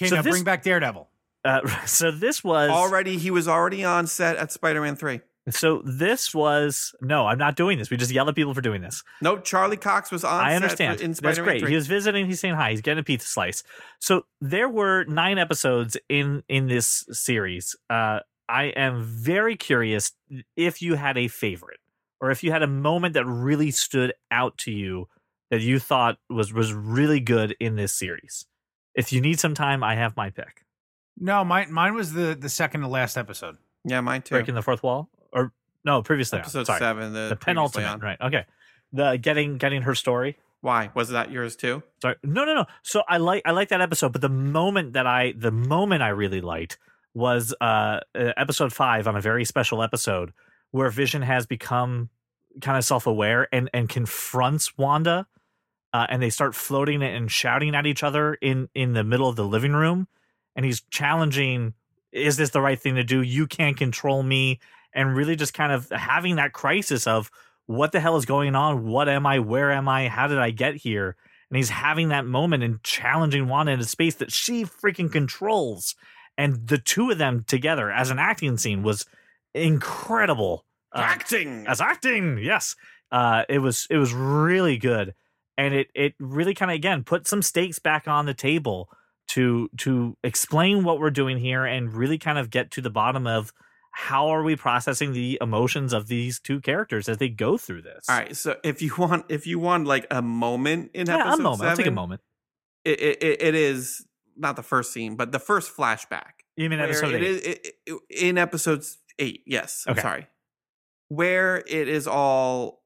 Okay, 0.00 0.08
So 0.08 0.16
now 0.16 0.22
this- 0.22 0.30
bring 0.32 0.44
back 0.44 0.62
Daredevil. 0.62 1.08
Uh, 1.44 1.60
so 1.86 2.10
this 2.10 2.42
was 2.42 2.70
Already, 2.70 3.18
he 3.18 3.30
was 3.30 3.46
already 3.46 3.84
on 3.84 4.06
set 4.06 4.36
at 4.36 4.50
Spider-Man 4.50 4.96
Three. 4.96 5.20
So 5.48 5.80
this 5.84 6.34
was 6.34 6.92
no, 7.00 7.26
I'm 7.28 7.38
not 7.38 7.54
doing 7.54 7.78
this. 7.78 7.88
We 7.88 7.96
just 7.96 8.10
yell 8.10 8.28
at 8.28 8.34
people 8.34 8.52
for 8.52 8.60
doing 8.62 8.82
this. 8.82 9.04
Nope, 9.22 9.44
Charlie 9.44 9.76
Cox 9.76 10.10
was 10.10 10.24
on. 10.24 10.40
I 10.44 10.48
set 10.48 10.56
understand. 10.56 10.98
for- 10.98 11.04
in 11.04 11.10
That's 11.10 11.18
Spider-Man 11.18 11.44
great. 11.44 11.60
3. 11.60 11.70
He 11.70 11.76
was 11.76 11.86
visiting. 11.86 12.26
He's 12.26 12.40
saying 12.40 12.54
hi. 12.56 12.70
He's 12.72 12.80
getting 12.80 12.98
a 13.00 13.04
pizza 13.04 13.28
slice. 13.28 13.62
So 14.00 14.24
there 14.40 14.68
were 14.68 15.04
nine 15.04 15.38
episodes 15.38 15.96
in 16.08 16.42
in 16.48 16.66
this 16.66 17.04
series. 17.12 17.76
Uh, 17.88 18.20
I 18.48 18.64
am 18.64 19.04
very 19.04 19.54
curious 19.56 20.12
if 20.56 20.82
you 20.82 20.94
had 20.94 21.16
a 21.16 21.28
favorite 21.28 21.78
or 22.20 22.30
if 22.30 22.42
you 22.42 22.52
had 22.52 22.62
a 22.62 22.66
moment 22.66 23.14
that 23.14 23.24
really 23.24 23.70
stood 23.70 24.12
out 24.30 24.56
to 24.58 24.70
you 24.70 25.08
that 25.50 25.60
you 25.60 25.78
thought 25.78 26.18
was 26.28 26.52
was 26.52 26.72
really 26.72 27.20
good 27.20 27.56
in 27.60 27.76
this 27.76 27.92
series. 27.92 28.46
If 28.94 29.12
you 29.12 29.20
need 29.20 29.38
some 29.38 29.54
time, 29.54 29.82
I 29.84 29.94
have 29.94 30.16
my 30.16 30.30
pick. 30.30 30.64
No, 31.18 31.44
mine 31.44 31.72
mine 31.72 31.94
was 31.94 32.12
the 32.12 32.36
the 32.38 32.48
second 32.48 32.80
to 32.82 32.88
last 32.88 33.16
episode. 33.16 33.56
yeah, 33.84 34.00
mine 34.00 34.22
too. 34.22 34.34
Breaking 34.34 34.54
the 34.54 34.62
fourth 34.62 34.82
wall, 34.82 35.08
or 35.32 35.52
no, 35.84 36.02
previously 36.02 36.38
on. 36.38 36.42
Episode 36.42 36.66
Sorry, 36.66 36.78
seven, 36.78 37.12
the, 37.12 37.28
the 37.30 37.36
penultimate. 37.36 37.88
on. 37.88 38.00
Right. 38.00 38.20
Okay. 38.20 38.44
The 38.92 39.16
getting 39.16 39.58
getting 39.58 39.82
her 39.82 39.94
story. 39.94 40.38
Why 40.62 40.90
was 40.94 41.10
that 41.10 41.30
yours 41.30 41.54
too? 41.54 41.82
Sorry. 42.02 42.16
No, 42.24 42.44
no, 42.44 42.54
no. 42.54 42.64
So 42.82 43.02
I 43.08 43.18
like 43.18 43.42
I 43.44 43.52
like 43.52 43.68
that 43.68 43.80
episode, 43.80 44.12
but 44.12 44.20
the 44.20 44.28
moment 44.28 44.94
that 44.94 45.06
I 45.06 45.32
the 45.36 45.52
moment 45.52 46.02
I 46.02 46.08
really 46.08 46.40
liked 46.40 46.78
was 47.14 47.54
uh 47.60 48.00
uh, 48.14 48.32
episode 48.36 48.72
5 48.72 49.06
on 49.06 49.16
a 49.16 49.20
very 49.20 49.44
special 49.44 49.82
episode 49.82 50.32
where 50.76 50.90
Vision 50.90 51.22
has 51.22 51.46
become 51.46 52.10
kind 52.60 52.76
of 52.76 52.84
self-aware 52.84 53.48
and 53.52 53.70
and 53.72 53.88
confronts 53.88 54.76
Wanda 54.78 55.26
uh, 55.92 56.06
and 56.08 56.22
they 56.22 56.30
start 56.30 56.54
floating 56.54 57.02
and 57.02 57.30
shouting 57.30 57.74
at 57.74 57.86
each 57.86 58.02
other 58.02 58.34
in 58.34 58.68
in 58.74 58.92
the 58.92 59.04
middle 59.04 59.28
of 59.28 59.36
the 59.36 59.44
living 59.44 59.72
room 59.72 60.06
and 60.54 60.64
he's 60.64 60.82
challenging 60.90 61.74
is 62.12 62.36
this 62.36 62.50
the 62.50 62.60
right 62.60 62.80
thing 62.80 62.94
to 62.94 63.04
do? 63.04 63.22
You 63.22 63.46
can't 63.46 63.76
control 63.76 64.22
me 64.22 64.58
and 64.92 65.14
really 65.14 65.36
just 65.36 65.54
kind 65.54 65.72
of 65.72 65.90
having 65.90 66.36
that 66.36 66.52
crisis 66.52 67.06
of 67.06 67.30
what 67.66 67.92
the 67.92 68.00
hell 68.00 68.16
is 68.16 68.24
going 68.24 68.54
on? 68.54 68.86
What 68.86 69.08
am 69.08 69.26
I? 69.26 69.38
Where 69.38 69.72
am 69.72 69.88
I? 69.88 70.08
How 70.08 70.26
did 70.26 70.38
I 70.38 70.50
get 70.50 70.76
here? 70.76 71.16
And 71.50 71.56
he's 71.56 71.70
having 71.70 72.08
that 72.08 72.26
moment 72.26 72.62
and 72.62 72.82
challenging 72.82 73.48
Wanda 73.48 73.72
in 73.72 73.80
a 73.80 73.84
space 73.84 74.14
that 74.16 74.32
she 74.32 74.64
freaking 74.64 75.12
controls. 75.12 75.94
And 76.38 76.68
the 76.68 76.78
two 76.78 77.10
of 77.10 77.18
them 77.18 77.44
together 77.46 77.90
as 77.90 78.10
an 78.10 78.18
acting 78.18 78.56
scene 78.56 78.82
was 78.82 79.06
incredible. 79.54 80.65
Uh, 80.96 81.02
Acting. 81.02 81.66
as 81.66 81.80
acting, 81.80 82.38
yes. 82.38 82.74
Uh, 83.12 83.44
it 83.48 83.58
was 83.58 83.86
it 83.90 83.98
was 83.98 84.12
really 84.12 84.76
good, 84.78 85.14
and 85.56 85.74
it 85.74 85.88
it 85.94 86.14
really 86.18 86.54
kind 86.54 86.70
of 86.70 86.74
again 86.74 87.04
put 87.04 87.26
some 87.26 87.42
stakes 87.42 87.78
back 87.78 88.08
on 88.08 88.26
the 88.26 88.34
table 88.34 88.88
to 89.28 89.68
to 89.78 90.16
explain 90.24 90.84
what 90.84 90.98
we're 90.98 91.10
doing 91.10 91.38
here 91.38 91.64
and 91.64 91.92
really 91.94 92.18
kind 92.18 92.38
of 92.38 92.50
get 92.50 92.70
to 92.72 92.80
the 92.80 92.90
bottom 92.90 93.26
of 93.26 93.52
how 93.92 94.28
are 94.28 94.42
we 94.42 94.56
processing 94.56 95.12
the 95.12 95.38
emotions 95.40 95.92
of 95.92 96.06
these 96.08 96.38
two 96.38 96.60
characters 96.60 97.08
as 97.08 97.16
they 97.18 97.28
go 97.30 97.56
through 97.56 97.80
this. 97.82 98.04
All 98.10 98.16
right, 98.18 98.36
so 98.36 98.56
if 98.62 98.82
you 98.82 98.92
want, 98.98 99.24
if 99.30 99.46
you 99.46 99.58
want 99.58 99.86
like 99.86 100.06
a 100.10 100.20
moment 100.20 100.90
in 100.94 101.06
yeah, 101.06 101.16
episode 101.18 101.38
a 101.38 101.42
moment. 101.42 101.58
seven, 101.60 101.70
I'll 101.70 101.76
take 101.76 101.86
a 101.86 101.90
moment. 101.90 102.20
It, 102.84 103.00
it, 103.00 103.42
it- 103.42 103.54
is 103.54 104.04
not 104.36 104.54
the 104.56 104.62
first 104.62 104.92
scene, 104.92 105.16
but 105.16 105.32
the 105.32 105.38
first 105.38 105.74
flashback. 105.74 106.32
You 106.56 106.68
mean 106.68 106.78
episode 106.80 107.14
eight? 107.14 107.22
is- 107.22 107.42
it- 107.42 107.98
in 108.10 108.36
episode 108.36 108.84
eight. 109.18 109.42
Yes, 109.46 109.84
I'm 109.88 109.96
sorry. 109.98 110.26
Where 111.08 111.58
it 111.66 111.88
is 111.88 112.06
all, 112.06 112.82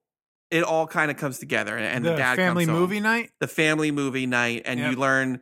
it 0.50 0.62
all 0.62 0.86
kind 0.86 1.10
of 1.10 1.16
comes 1.16 1.38
together, 1.38 1.76
and, 1.76 1.86
and 1.86 2.04
the, 2.04 2.10
the 2.10 2.16
dad 2.16 2.36
family 2.36 2.66
comes 2.66 2.72
home. 2.74 2.80
movie 2.80 3.00
night. 3.00 3.30
the 3.40 3.48
family 3.48 3.90
movie 3.90 4.26
night, 4.26 4.62
and 4.64 4.78
Yep. 4.80 4.90
you 4.90 4.96
learn 4.98 5.40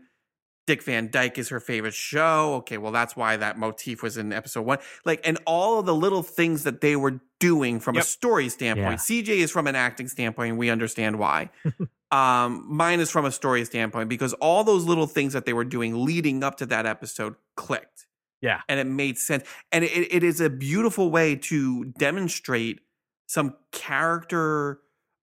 Dick 0.66 0.82
Van 0.82 1.10
Dyke 1.10 1.38
is 1.38 1.48
her 1.48 1.60
favorite 1.60 1.94
show. 1.94 2.56
Okay, 2.56 2.76
well, 2.76 2.92
that's 2.92 3.16
why 3.16 3.38
that 3.38 3.56
motif 3.58 4.02
was 4.02 4.18
in 4.18 4.32
episode 4.34 4.62
one. 4.66 4.78
Like, 5.06 5.20
and 5.26 5.38
all 5.46 5.78
of 5.80 5.86
the 5.86 5.94
little 5.94 6.22
things 6.22 6.64
that 6.64 6.82
they 6.82 6.94
were 6.94 7.20
doing 7.40 7.80
from 7.80 7.96
a 7.96 8.02
story 8.02 8.50
standpoint. 8.50 9.00
CJ 9.00 9.28
is 9.28 9.50
from 9.50 9.66
an 9.66 9.74
acting 9.76 10.08
standpoint, 10.08 10.50
and 10.50 10.58
we 10.58 10.68
understand 10.68 11.18
why. 11.18 11.48
um, 12.10 12.64
mine 12.68 13.00
is 13.00 13.10
from 13.10 13.24
a 13.24 13.32
story 13.32 13.64
standpoint 13.64 14.10
because 14.10 14.34
all 14.34 14.62
those 14.62 14.84
little 14.84 15.06
things 15.06 15.32
that 15.32 15.46
they 15.46 15.54
were 15.54 15.64
doing 15.64 16.04
leading 16.04 16.44
up 16.44 16.58
to 16.58 16.66
that 16.66 16.84
episode 16.84 17.34
clicked. 17.56 17.97
Yeah. 18.40 18.60
And 18.68 18.78
it 18.80 18.86
made 18.86 19.18
sense. 19.18 19.44
And 19.72 19.84
it, 19.84 19.90
it 20.12 20.22
is 20.22 20.40
a 20.40 20.48
beautiful 20.50 21.10
way 21.10 21.36
to 21.36 21.86
demonstrate 21.98 22.80
some 23.26 23.54
character 23.72 24.80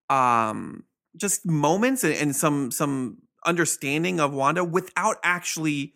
um 0.10 0.84
just 1.18 1.46
moments 1.46 2.04
and, 2.04 2.14
and 2.14 2.36
some 2.36 2.70
some 2.72 3.18
understanding 3.46 4.20
of 4.20 4.34
Wanda 4.34 4.64
without 4.64 5.18
actually 5.24 5.94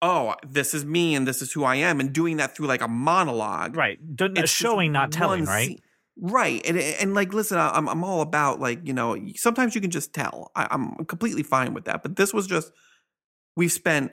oh 0.00 0.34
this 0.46 0.72
is 0.72 0.84
me 0.84 1.14
and 1.14 1.26
this 1.26 1.42
is 1.42 1.52
who 1.52 1.64
I 1.64 1.76
am 1.76 2.00
and 2.00 2.12
doing 2.12 2.38
that 2.38 2.56
through 2.56 2.66
like 2.66 2.80
a 2.80 2.88
monologue 2.88 3.76
right 3.76 3.98
D- 4.16 4.28
It's 4.36 4.50
showing 4.50 4.92
not 4.92 5.12
telling 5.12 5.44
right 5.44 5.68
scene. 5.68 5.80
right 6.18 6.64
and 6.66 6.78
and 6.78 7.12
like 7.14 7.34
listen 7.34 7.58
I'm 7.58 7.88
I'm 7.88 8.04
all 8.04 8.22
about 8.22 8.60
like 8.60 8.86
you 8.86 8.94
know 8.94 9.16
sometimes 9.34 9.74
you 9.74 9.80
can 9.82 9.90
just 9.90 10.14
tell 10.14 10.50
I, 10.54 10.68
I'm 10.70 11.04
completely 11.04 11.42
fine 11.42 11.74
with 11.74 11.84
that 11.86 12.02
but 12.02 12.16
this 12.16 12.32
was 12.32 12.46
just 12.46 12.72
we've 13.56 13.72
spent 13.72 14.12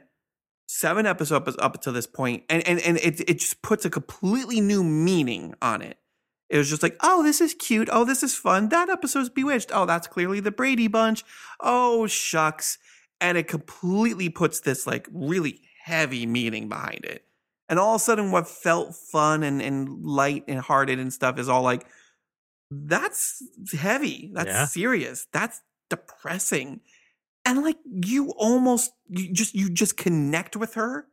seven 0.65 1.05
episodes 1.05 1.55
up 1.59 1.81
to 1.81 1.91
this 1.91 2.07
point 2.07 2.43
and 2.49 2.65
and 2.67 2.79
and 2.79 2.97
it 2.97 3.19
it 3.29 3.39
just 3.39 3.61
puts 3.61 3.85
a 3.85 3.89
completely 3.89 4.61
new 4.61 4.83
meaning 4.83 5.53
on 5.61 5.81
it 5.81 5.97
it 6.49 6.57
was 6.57 6.69
just 6.69 6.83
like, 6.83 6.97
oh, 7.01 7.23
this 7.23 7.41
is 7.41 7.55
cute. 7.55 7.89
Oh, 7.91 8.05
this 8.05 8.21
is 8.21 8.35
fun. 8.35 8.69
That 8.69 8.87
episode's 8.87 9.29
bewitched. 9.29 9.71
Oh, 9.73 9.87
that's 9.87 10.05
clearly 10.05 10.39
the 10.39 10.51
Brady 10.51 10.87
Bunch. 10.87 11.23
Oh, 11.59 12.05
shucks. 12.05 12.77
And 13.19 13.39
it 13.39 13.47
completely 13.47 14.29
puts 14.29 14.59
this 14.59 14.85
like 14.85 15.07
really 15.11 15.61
heavy 15.83 16.27
meaning 16.27 16.69
behind 16.69 17.05
it. 17.05 17.25
And 17.69 17.79
all 17.79 17.95
of 17.95 18.01
a 18.01 18.03
sudden, 18.03 18.29
what 18.29 18.47
felt 18.47 18.93
fun 18.95 19.41
and, 19.41 19.63
and 19.63 20.03
light 20.05 20.43
and 20.47 20.59
hearted 20.59 20.99
and 20.99 21.11
stuff 21.11 21.39
is 21.39 21.49
all 21.49 21.63
like, 21.63 21.87
that's 22.69 23.41
heavy. 23.75 24.29
That's 24.33 24.47
Yeah. 24.47 24.65
serious. 24.65 25.25
That's 25.31 25.59
depressing. 25.89 26.81
And 27.45 27.61
like 27.61 27.77
you 27.85 28.31
almost 28.31 28.91
you 29.09 29.33
just 29.33 29.53
you 29.53 29.69
just 29.69 29.97
connect 29.97 30.55
with 30.55 30.75
her 30.75 31.07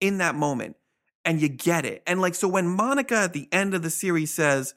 in 0.00 0.18
that 0.18 0.34
moment 0.34 0.76
and 1.24 1.40
you 1.40 1.48
get 1.48 1.84
it. 1.84 2.02
And 2.06 2.20
like, 2.20 2.34
so 2.34 2.48
when 2.48 2.66
Monica 2.68 3.16
at 3.16 3.32
the 3.32 3.48
end 3.52 3.74
of 3.74 3.82
the 3.82 3.90
series 3.90 4.32
says, 4.32 4.74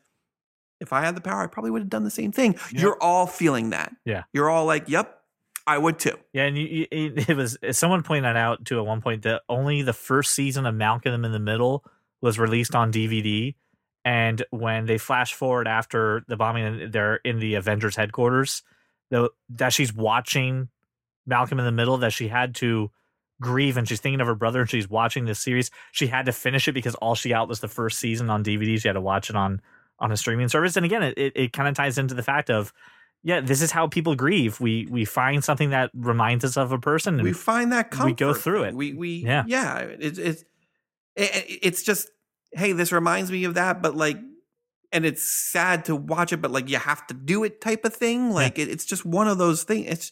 if 0.81 0.91
I 0.91 1.01
had 1.01 1.15
the 1.15 1.21
power, 1.21 1.43
I 1.43 1.47
probably 1.47 1.71
would 1.71 1.81
have 1.81 1.89
done 1.89 2.03
the 2.03 2.09
same 2.09 2.31
thing. 2.31 2.55
Yeah. 2.71 2.81
You're 2.81 3.03
all 3.03 3.27
feeling 3.27 3.69
that. 3.69 3.93
Yeah. 4.05 4.23
You're 4.33 4.49
all 4.49 4.65
like, 4.65 4.89
yep, 4.89 5.19
I 5.67 5.77
would 5.77 5.99
too. 5.99 6.17
Yeah, 6.33 6.45
and 6.45 6.57
you, 6.57 6.87
you, 6.91 7.13
it 7.15 7.37
was 7.37 7.57
someone 7.71 8.01
pointed 8.01 8.35
out 8.35 8.65
too 8.65 8.79
at 8.79 8.85
one 8.85 9.01
point 9.01 9.21
that 9.23 9.43
only 9.47 9.83
the 9.83 9.93
first 9.93 10.33
season 10.33 10.65
of 10.65 10.73
Malcolm 10.73 11.23
in 11.23 11.31
the 11.31 11.39
Middle 11.39 11.83
was 12.21 12.39
released 12.39 12.75
on 12.75 12.91
DVD, 12.91 13.53
and 14.03 14.43
when 14.49 14.87
they 14.87 14.97
flash 14.97 15.33
forward 15.33 15.67
after 15.67 16.23
the 16.27 16.35
bombing, 16.35 16.65
and 16.65 16.91
they're 16.91 17.17
in 17.17 17.39
the 17.39 17.53
Avengers 17.53 17.95
headquarters, 17.95 18.63
the, 19.11 19.29
that 19.49 19.71
she's 19.71 19.93
watching 19.93 20.69
Malcolm 21.29 21.59
in 21.59 21.65
the 21.65 21.71
Middle, 21.71 21.97
that 21.99 22.11
she 22.11 22.27
had 22.27 22.55
to 22.55 22.91
grieve, 23.41 23.77
and 23.77 23.87
she's 23.87 24.01
thinking 24.01 24.19
of 24.19 24.27
her 24.27 24.35
brother, 24.35 24.59
and 24.61 24.69
she's 24.69 24.89
watching 24.89 25.23
this 25.25 25.39
series. 25.39 25.71
She 25.93 26.07
had 26.07 26.25
to 26.25 26.33
finish 26.33 26.67
it 26.67 26.73
because 26.73 26.95
all 26.95 27.15
she 27.15 27.29
got 27.29 27.47
was 27.47 27.61
the 27.61 27.67
first 27.69 27.99
season 27.99 28.29
on 28.29 28.43
DVD. 28.43 28.79
She 28.81 28.87
had 28.89 28.93
to 28.95 29.01
watch 29.01 29.29
it 29.29 29.35
on 29.35 29.61
on 29.99 30.11
a 30.11 30.17
streaming 30.17 30.47
service, 30.49 30.75
and 30.75 30.85
again, 30.85 31.03
it 31.03 31.17
it, 31.17 31.33
it 31.35 31.53
kind 31.53 31.69
of 31.69 31.75
ties 31.75 31.97
into 31.97 32.13
the 32.15 32.23
fact 32.23 32.49
of. 32.49 32.73
Yeah, 33.21 33.41
this 33.41 33.61
is 33.61 33.71
how 33.71 33.87
people 33.87 34.15
grieve. 34.15 34.61
We 34.61 34.87
we 34.89 35.03
find 35.03 35.43
something 35.43 35.71
that 35.71 35.91
reminds 35.93 36.45
us 36.45 36.55
of 36.55 36.71
a 36.71 36.79
person, 36.79 37.15
and 37.15 37.23
We 37.23 37.33
find 37.33 37.73
that 37.73 37.91
comfort. 37.91 38.05
we 38.05 38.13
go 38.13 38.33
through 38.33 38.63
it. 38.63 38.73
We 38.73 38.93
we 38.93 39.09
Yeah. 39.25 39.43
yeah. 39.45 39.79
It's 39.79 40.17
it's 40.17 40.45
it, 41.17 41.59
it's 41.61 41.83
just 41.83 42.07
hey, 42.53 42.71
this 42.71 42.93
reminds 42.93 43.29
me 43.29 43.43
of 43.43 43.55
that, 43.55 43.81
but 43.81 43.93
like, 43.93 44.17
and 44.93 45.05
it's 45.05 45.21
sad 45.21 45.83
to 45.85 45.97
watch 45.97 46.31
it, 46.31 46.41
but 46.41 46.49
like 46.51 46.69
you 46.69 46.77
have 46.77 47.05
to 47.07 47.13
do 47.13 47.43
it 47.43 47.59
type 47.59 47.83
of 47.83 47.93
thing. 47.93 48.31
Like 48.31 48.57
it, 48.57 48.69
it's 48.69 48.85
just 48.85 49.05
one 49.05 49.27
of 49.27 49.37
those 49.37 49.63
things. 49.63 49.87
It's 49.89 50.11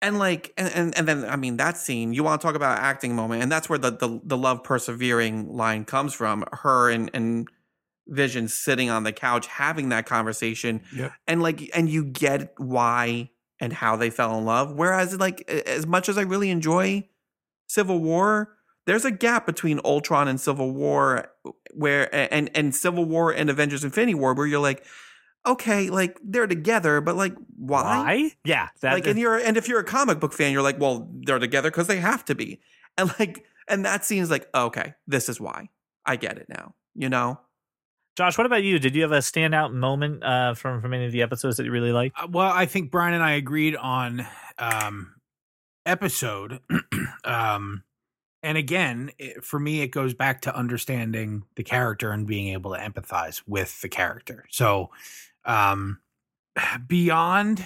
and 0.00 0.18
like 0.18 0.52
and, 0.56 0.72
and 0.74 0.98
and 0.98 1.08
then 1.08 1.24
I 1.24 1.36
mean 1.36 1.56
that 1.58 1.76
scene. 1.76 2.12
You 2.12 2.22
want 2.24 2.40
to 2.40 2.46
talk 2.46 2.54
about 2.54 2.78
acting 2.78 3.14
moment, 3.16 3.42
and 3.42 3.50
that's 3.50 3.68
where 3.68 3.78
the 3.78 3.90
the, 3.90 4.20
the 4.24 4.36
love 4.36 4.62
persevering 4.62 5.48
line 5.48 5.84
comes 5.84 6.14
from. 6.14 6.44
Her 6.52 6.90
and 6.90 7.10
and 7.14 7.48
Vision 8.10 8.48
sitting 8.48 8.88
on 8.88 9.02
the 9.02 9.12
couch 9.12 9.46
having 9.46 9.90
that 9.90 10.06
conversation, 10.06 10.80
Yep. 10.96 11.12
and 11.26 11.42
like 11.42 11.70
and 11.74 11.88
you 11.90 12.04
get 12.04 12.54
why 12.56 13.30
and 13.60 13.72
how 13.72 13.96
they 13.96 14.08
fell 14.08 14.38
in 14.38 14.44
love. 14.44 14.72
Whereas 14.72 15.18
like 15.18 15.48
as 15.50 15.86
much 15.86 16.08
as 16.08 16.16
I 16.16 16.22
really 16.22 16.48
enjoy 16.50 17.06
Civil 17.66 17.98
War, 17.98 18.54
there's 18.86 19.04
a 19.04 19.10
gap 19.10 19.44
between 19.44 19.78
Ultron 19.84 20.26
and 20.28 20.40
Civil 20.40 20.72
War 20.72 21.30
where 21.74 22.08
and 22.14 22.50
and 22.54 22.74
Civil 22.74 23.04
War 23.04 23.30
and 23.30 23.50
Avengers 23.50 23.84
Infinity 23.84 24.14
War 24.14 24.32
where 24.32 24.46
you're 24.46 24.58
like, 24.60 24.84
okay, 25.48 25.90
like 25.90 26.18
they're 26.22 26.46
together, 26.46 27.00
but 27.00 27.16
like 27.16 27.34
why? 27.56 27.82
Why? 27.82 28.32
Yeah, 28.44 28.68
that, 28.80 28.94
like 28.94 29.06
and 29.06 29.18
you're 29.18 29.36
and 29.36 29.56
if 29.56 29.68
you're 29.68 29.80
a 29.80 29.84
comic 29.84 30.20
book 30.20 30.32
fan, 30.32 30.52
you're 30.52 30.62
like, 30.62 30.78
well, 30.78 31.08
they're 31.12 31.38
together 31.38 31.70
because 31.70 31.86
they 31.86 31.98
have 31.98 32.24
to 32.26 32.34
be. 32.34 32.60
And 32.96 33.12
like 33.18 33.44
and 33.68 33.84
that 33.84 34.04
seems 34.04 34.30
like, 34.30 34.48
okay, 34.54 34.94
this 35.06 35.28
is 35.28 35.40
why. 35.40 35.68
I 36.04 36.16
get 36.16 36.38
it 36.38 36.46
now. 36.48 36.74
You 36.94 37.08
know? 37.08 37.40
Josh, 38.16 38.36
what 38.36 38.46
about 38.46 38.64
you? 38.64 38.78
Did 38.80 38.96
you 38.96 39.02
have 39.02 39.12
a 39.12 39.18
standout 39.18 39.72
moment 39.72 40.24
uh, 40.24 40.54
from 40.54 40.80
from 40.82 40.92
any 40.92 41.06
of 41.06 41.12
the 41.12 41.22
episodes 41.22 41.56
that 41.56 41.64
you 41.64 41.70
really 41.70 41.92
liked? 41.92 42.16
Uh, 42.20 42.26
well, 42.30 42.50
I 42.50 42.66
think 42.66 42.90
Brian 42.90 43.14
and 43.14 43.22
I 43.22 43.32
agreed 43.32 43.76
on 43.76 44.26
um 44.58 45.14
episode. 45.86 46.60
um 47.24 47.84
and 48.42 48.56
again, 48.56 49.10
it, 49.18 49.44
for 49.44 49.58
me 49.58 49.82
it 49.82 49.88
goes 49.88 50.14
back 50.14 50.42
to 50.42 50.56
understanding 50.56 51.44
the 51.56 51.64
character 51.64 52.10
and 52.10 52.26
being 52.26 52.48
able 52.48 52.72
to 52.72 52.80
empathize 52.80 53.42
with 53.46 53.80
the 53.82 53.88
character. 53.88 54.44
So, 54.50 54.90
um 55.44 56.00
beyond 56.86 57.64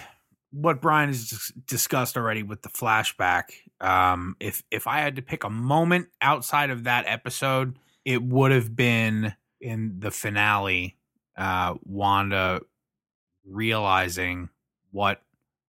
what 0.51 0.83
Brian 0.83 1.09
has 1.09 1.51
discussed 1.67 2.17
already 2.17 2.43
with 2.43 2.63
the 2.63 2.69
flashback, 2.69 3.45
um 3.81 4.37
if 4.41 4.63
if 4.71 4.87
I 4.87 5.01
had 5.01 5.17
to 5.17 5.23
pick 5.23 5.45
a 5.45 5.51
moment 5.51 6.09
outside 6.21 6.71
of 6.71 6.85
that 6.85 7.05
episode, 7.07 7.79
it 8.05 8.23
would 8.23 8.53
have 8.53 8.75
been 8.75 9.35
in 9.61 10.01
the 10.01 10.11
finale 10.11 10.97
uh 11.37 11.75
Wanda 11.85 12.61
realizing 13.45 14.49
what 14.91 15.23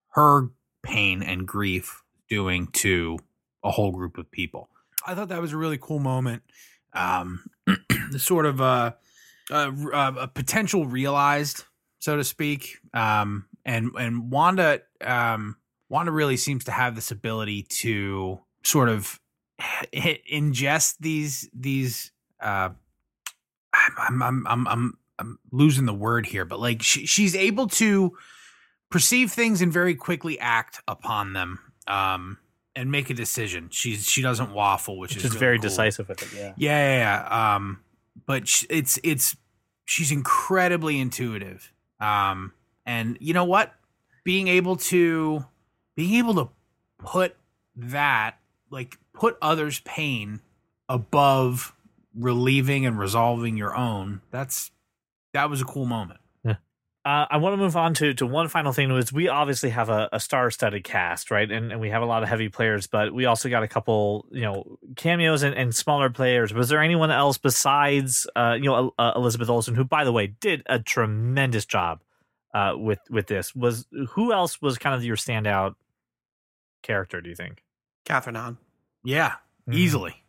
her 0.09 0.49
pain 0.83 1.23
and 1.23 1.47
grief 1.47 2.03
doing 2.29 2.67
to 2.67 3.17
a 3.63 3.71
whole 3.71 3.91
group 3.91 4.17
of 4.17 4.29
people. 4.29 4.69
I 5.05 5.15
thought 5.15 5.29
that 5.29 5.41
was 5.41 5.53
a 5.53 5.57
really 5.57 5.77
cool 5.79 5.99
moment. 5.99 6.43
Um, 6.93 7.45
the 7.65 8.19
sort 8.19 8.45
of 8.45 8.59
a, 8.59 8.95
a, 9.49 9.71
a 9.93 10.27
potential 10.27 10.85
realized, 10.85 11.65
so 12.03 12.17
to 12.17 12.23
speak. 12.25 12.79
Um, 12.93 13.45
and 13.63 13.91
and 13.97 14.29
Wanda, 14.29 14.81
um, 14.99 15.55
Wanda 15.87 16.11
really 16.11 16.35
seems 16.35 16.65
to 16.65 16.71
have 16.71 16.95
this 16.95 17.11
ability 17.11 17.63
to 17.83 18.41
sort 18.65 18.89
of 18.89 19.21
ingest 19.93 20.97
these 20.99 21.49
these. 21.53 22.11
Uh, 22.41 22.69
I'm 23.97 24.21
I'm 24.21 24.45
I'm 24.47 24.67
I'm 24.67 24.93
I'm 25.17 25.39
losing 25.53 25.85
the 25.85 25.93
word 25.93 26.25
here, 26.25 26.43
but 26.43 26.59
like 26.59 26.81
she, 26.83 27.05
she's 27.05 27.35
able 27.37 27.67
to 27.67 28.17
perceive 28.89 29.31
things 29.31 29.61
and 29.61 29.71
very 29.71 29.95
quickly 29.95 30.37
act 30.39 30.81
upon 30.87 31.33
them 31.33 31.57
um 31.87 32.37
and 32.75 32.91
make 32.91 33.09
a 33.09 33.13
decision 33.15 33.67
she's 33.71 34.05
she 34.05 34.21
doesn't 34.21 34.53
waffle 34.53 34.99
which, 34.99 35.15
Which 35.15 35.25
is 35.25 35.31
is 35.33 35.39
very 35.39 35.57
cool. 35.57 35.63
decisive 35.63 36.07
with 36.07 36.21
it. 36.21 36.29
Yeah. 36.31 36.53
yeah, 36.57 36.97
yeah, 36.97 36.97
yeah. 37.27 37.55
um 37.55 37.79
but 38.27 38.47
sh- 38.47 38.65
it's 38.69 38.99
it's 39.03 39.35
she's 39.85 40.11
incredibly 40.11 40.99
intuitive 40.99 41.73
um 41.99 42.53
and 42.85 43.17
you 43.21 43.33
know 43.33 43.45
what? 43.45 43.73
Being 44.23 44.47
able 44.47 44.75
to 44.77 45.45
being 45.95 46.15
able 46.15 46.33
to 46.35 46.49
put 46.97 47.35
that 47.75 48.37
like 48.69 48.97
put 49.13 49.37
others 49.41 49.79
pain 49.81 50.41
above 50.89 51.73
relieving 52.15 52.85
and 52.85 52.99
resolving 52.99 53.57
your 53.57 53.75
own 53.75 54.21
that's 54.31 54.71
that 55.33 55.49
was 55.49 55.61
a 55.61 55.65
cool 55.65 55.85
moment 55.85 56.19
Uh, 57.05 57.25
I 57.29 57.35
want 57.37 57.53
to 57.53 57.57
move 57.57 57.75
on 57.75 57.93
to 57.95 58.13
to 58.13 58.25
one 58.25 58.47
final 58.47 58.71
thing. 58.71 58.91
Was 58.93 59.11
we 59.11 59.27
obviously 59.27 59.71
have 59.71 59.89
a, 59.89 60.07
a 60.13 60.19
star-studded 60.21 60.85
cast, 60.85 61.31
right? 61.31 61.51
And 61.51 61.71
and 61.71 61.81
we 61.81 61.89
have 61.89 62.01
a 62.01 62.05
lot 62.05 62.23
of 62.23 62.29
heavy 62.29 62.47
players, 62.47 62.87
but 62.87 63.13
we 63.13 63.25
also 63.25 63.49
got 63.49 63.61
a 63.61 63.67
couple, 63.67 64.25
you 64.31 64.41
know, 64.43 64.77
cameos 64.95 65.43
and, 65.43 65.53
and 65.53 65.75
smaller 65.75 66.09
players. 66.09 66.53
Was 66.53 66.69
there 66.69 66.81
anyone 66.81 67.11
else 67.11 67.37
besides, 67.37 68.25
uh, 68.37 68.53
you 68.57 68.65
know, 68.69 68.93
uh, 68.97 69.11
Elizabeth 69.17 69.49
Olsen, 69.49 69.75
who, 69.75 69.83
by 69.83 70.05
the 70.05 70.13
way, 70.13 70.27
did 70.27 70.63
a 70.65 70.79
tremendous 70.79 71.65
job 71.65 71.99
uh, 72.53 72.73
with 72.77 72.99
with 73.09 73.27
this? 73.27 73.53
Was 73.53 73.85
who 74.11 74.31
else 74.31 74.61
was 74.61 74.77
kind 74.77 74.95
of 74.95 75.03
your 75.03 75.17
standout 75.17 75.75
character? 76.83 77.19
Do 77.19 77.29
you 77.29 77.35
think? 77.35 77.63
Kathryn 78.05 78.35
Hahn. 78.37 78.57
yeah 79.03 79.33
Mhm. 79.69 79.75
easily 79.75 80.23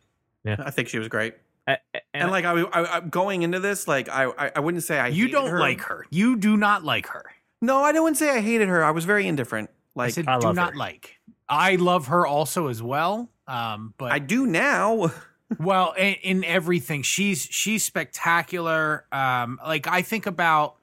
I 0.45 0.71
think 0.71 0.87
she 0.89 0.99
was 0.99 1.07
great. 1.07 1.35
A- 1.67 1.77
And, 1.93 2.01
and 2.13 2.31
like 2.31 2.45
I, 2.45 2.51
I, 2.61 2.97
I 2.97 2.99
going 3.01 3.41
into 3.43 3.59
this, 3.59 3.87
like 3.87 4.07
I, 4.09 4.25
I, 4.25 4.51
I 4.55 4.59
wouldn't 4.59 4.83
say 4.83 4.99
I. 4.99 5.07
you 5.07 5.25
hated 5.25 5.31
don't 5.33 5.49
her. 5.49 5.59
like 5.59 5.81
her 5.81 6.05
you 6.09 6.35
do 6.37 6.55
not 6.57 6.83
like 6.83 7.07
her 7.07 7.25
No, 7.61 7.81
I 7.83 7.91
don't 7.91 8.15
say 8.15 8.29
I 8.29 8.41
hated 8.41 8.67
her. 8.69 8.83
I 8.83 8.91
was 8.91 9.05
very 9.05 9.27
indifferent. 9.27 9.69
I 9.69 9.99
Like 9.99 10.13
said 10.13 10.27
I 10.27 10.39
do 10.39 10.47
love 10.47 10.55
not 10.55 10.71
her. 10.73 10.77
like 10.77 11.17
i 11.47 11.75
love 11.75 12.07
her 12.07 12.25
also 12.25 12.67
as 12.69 12.81
well 12.81 13.29
um 13.47 13.93
but 13.97 14.11
I 14.11 14.19
do 14.19 14.45
now. 14.47 15.11
Well, 15.59 15.91
in, 15.91 16.15
in 16.23 16.43
everything, 16.43 17.03
she's 17.03 17.43
she's 17.43 17.83
spectacular. 17.83 19.05
Um, 19.11 19.59
like 19.65 19.85
I 19.87 20.01
think 20.01 20.25
about 20.25 20.75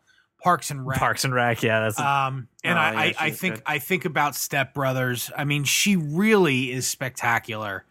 Parks 0.43 0.70
and 0.70 0.87
Rec. 0.87 0.99
Parks 1.01 1.24
and 1.24 1.35
Rec, 1.35 1.64
yeah, 1.64 1.80
that's 1.80 1.99
Um, 1.99 2.47
and 2.62 2.78
Oh, 2.78 2.80
I, 2.80 2.93
yeah, 2.93 2.99
I, 3.18 3.26
I 3.26 3.30
think 3.30 3.55
good. 3.57 3.62
I 3.66 3.78
think 3.80 4.05
about 4.05 4.37
Step 4.37 4.72
Brothers. 4.72 5.33
I 5.37 5.45
mean, 5.45 5.64
she 5.64 5.97
really 5.97 6.70
is 6.70 6.87
spectacular. 6.87 7.85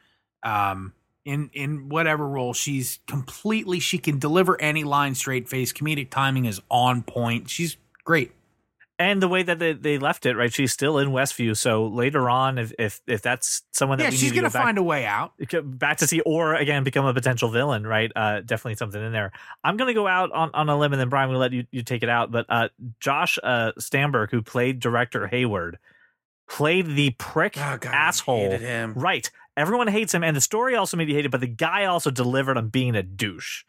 Um, 0.44 0.94
in 1.26 1.50
in 1.54 1.90
whatever 1.90 2.28
role 2.28 2.54
she's 2.54 3.00
completely, 3.08 3.80
she 3.80 3.98
can 3.98 4.20
deliver 4.20 4.60
any 4.62 4.84
line 4.84 5.16
straight 5.16 5.48
face. 5.50 5.72
Comedic 5.74 6.10
timing 6.10 6.46
is 6.46 6.62
on 6.70 7.04
point. 7.04 7.50
She's 7.50 7.78
great. 8.04 8.32
and 9.00 9.20
the 9.22 9.28
way 9.28 9.42
that 9.42 9.58
they, 9.58 9.74
they 9.74 9.98
left 9.98 10.28
it, 10.28 10.36
right? 10.36 10.54
She's 10.54 10.72
still 10.72 11.00
in 11.00 11.10
Westview, 11.10 11.58
so 11.58 11.88
later 11.88 12.30
on, 12.30 12.60
if 12.60 12.72
if 12.78 13.02
if 13.08 13.22
that's 13.24 13.64
someone 13.72 13.98
that 13.98 14.06
yeah, 14.06 14.10
she's 14.12 14.32
gonna 14.32 14.50
go 14.50 14.54
back, 14.54 14.64
find 14.64 14.78
a 14.78 14.84
way 14.84 15.06
out. 15.06 15.34
back 15.64 15.98
to 15.98 16.08
see, 16.08 16.22
or 16.22 16.54
again 16.54 16.84
become 16.84 17.06
a 17.06 17.14
potential 17.14 17.50
villain, 17.50 17.86
right? 17.88 18.12
Uh, 18.16 18.42
definitely 18.42 18.76
something 18.76 19.04
in 19.04 19.12
there. 19.12 19.32
I'm 19.64 19.76
gonna 19.78 19.96
go 19.96 20.08
out 20.08 20.32
on, 20.32 20.52
on 20.54 20.70
a 20.70 20.78
limb, 20.78 20.94
and 20.94 21.00
then 21.00 21.10
Brian 21.10 21.32
will 21.32 21.40
let 21.40 21.52
you 21.52 21.66
you 21.72 21.82
take 21.82 22.04
it 22.04 22.10
out. 22.10 22.32
But 22.32 22.46
uh, 22.50 22.70
Josh 23.00 23.40
uh, 23.42 23.72
Stamberg, 23.80 24.30
who 24.30 24.44
played 24.44 24.80
director 24.80 25.26
Hayward, 25.28 25.80
played 26.52 26.86
the 26.86 27.12
prick 27.12 27.56
Oh, 27.58 27.78
God, 27.80 27.94
asshole. 27.94 28.38
hated 28.42 28.62
him. 28.62 28.94
Right. 28.96 29.30
Everyone 29.58 29.88
hates 29.88 30.14
him, 30.14 30.24
and 30.24 30.36
the 30.36 30.42
story 30.42 30.76
also 30.76 30.98
made 30.98 31.10
you 31.10 31.16
hate 31.16 31.26
it, 31.26 31.32
but 31.32 31.42
the 31.42 31.48
guy 31.48 31.86
also 31.86 32.12
delivered 32.12 32.58
on 32.58 32.68
being 32.70 32.96
a 32.96 33.04
douche. 33.04 33.64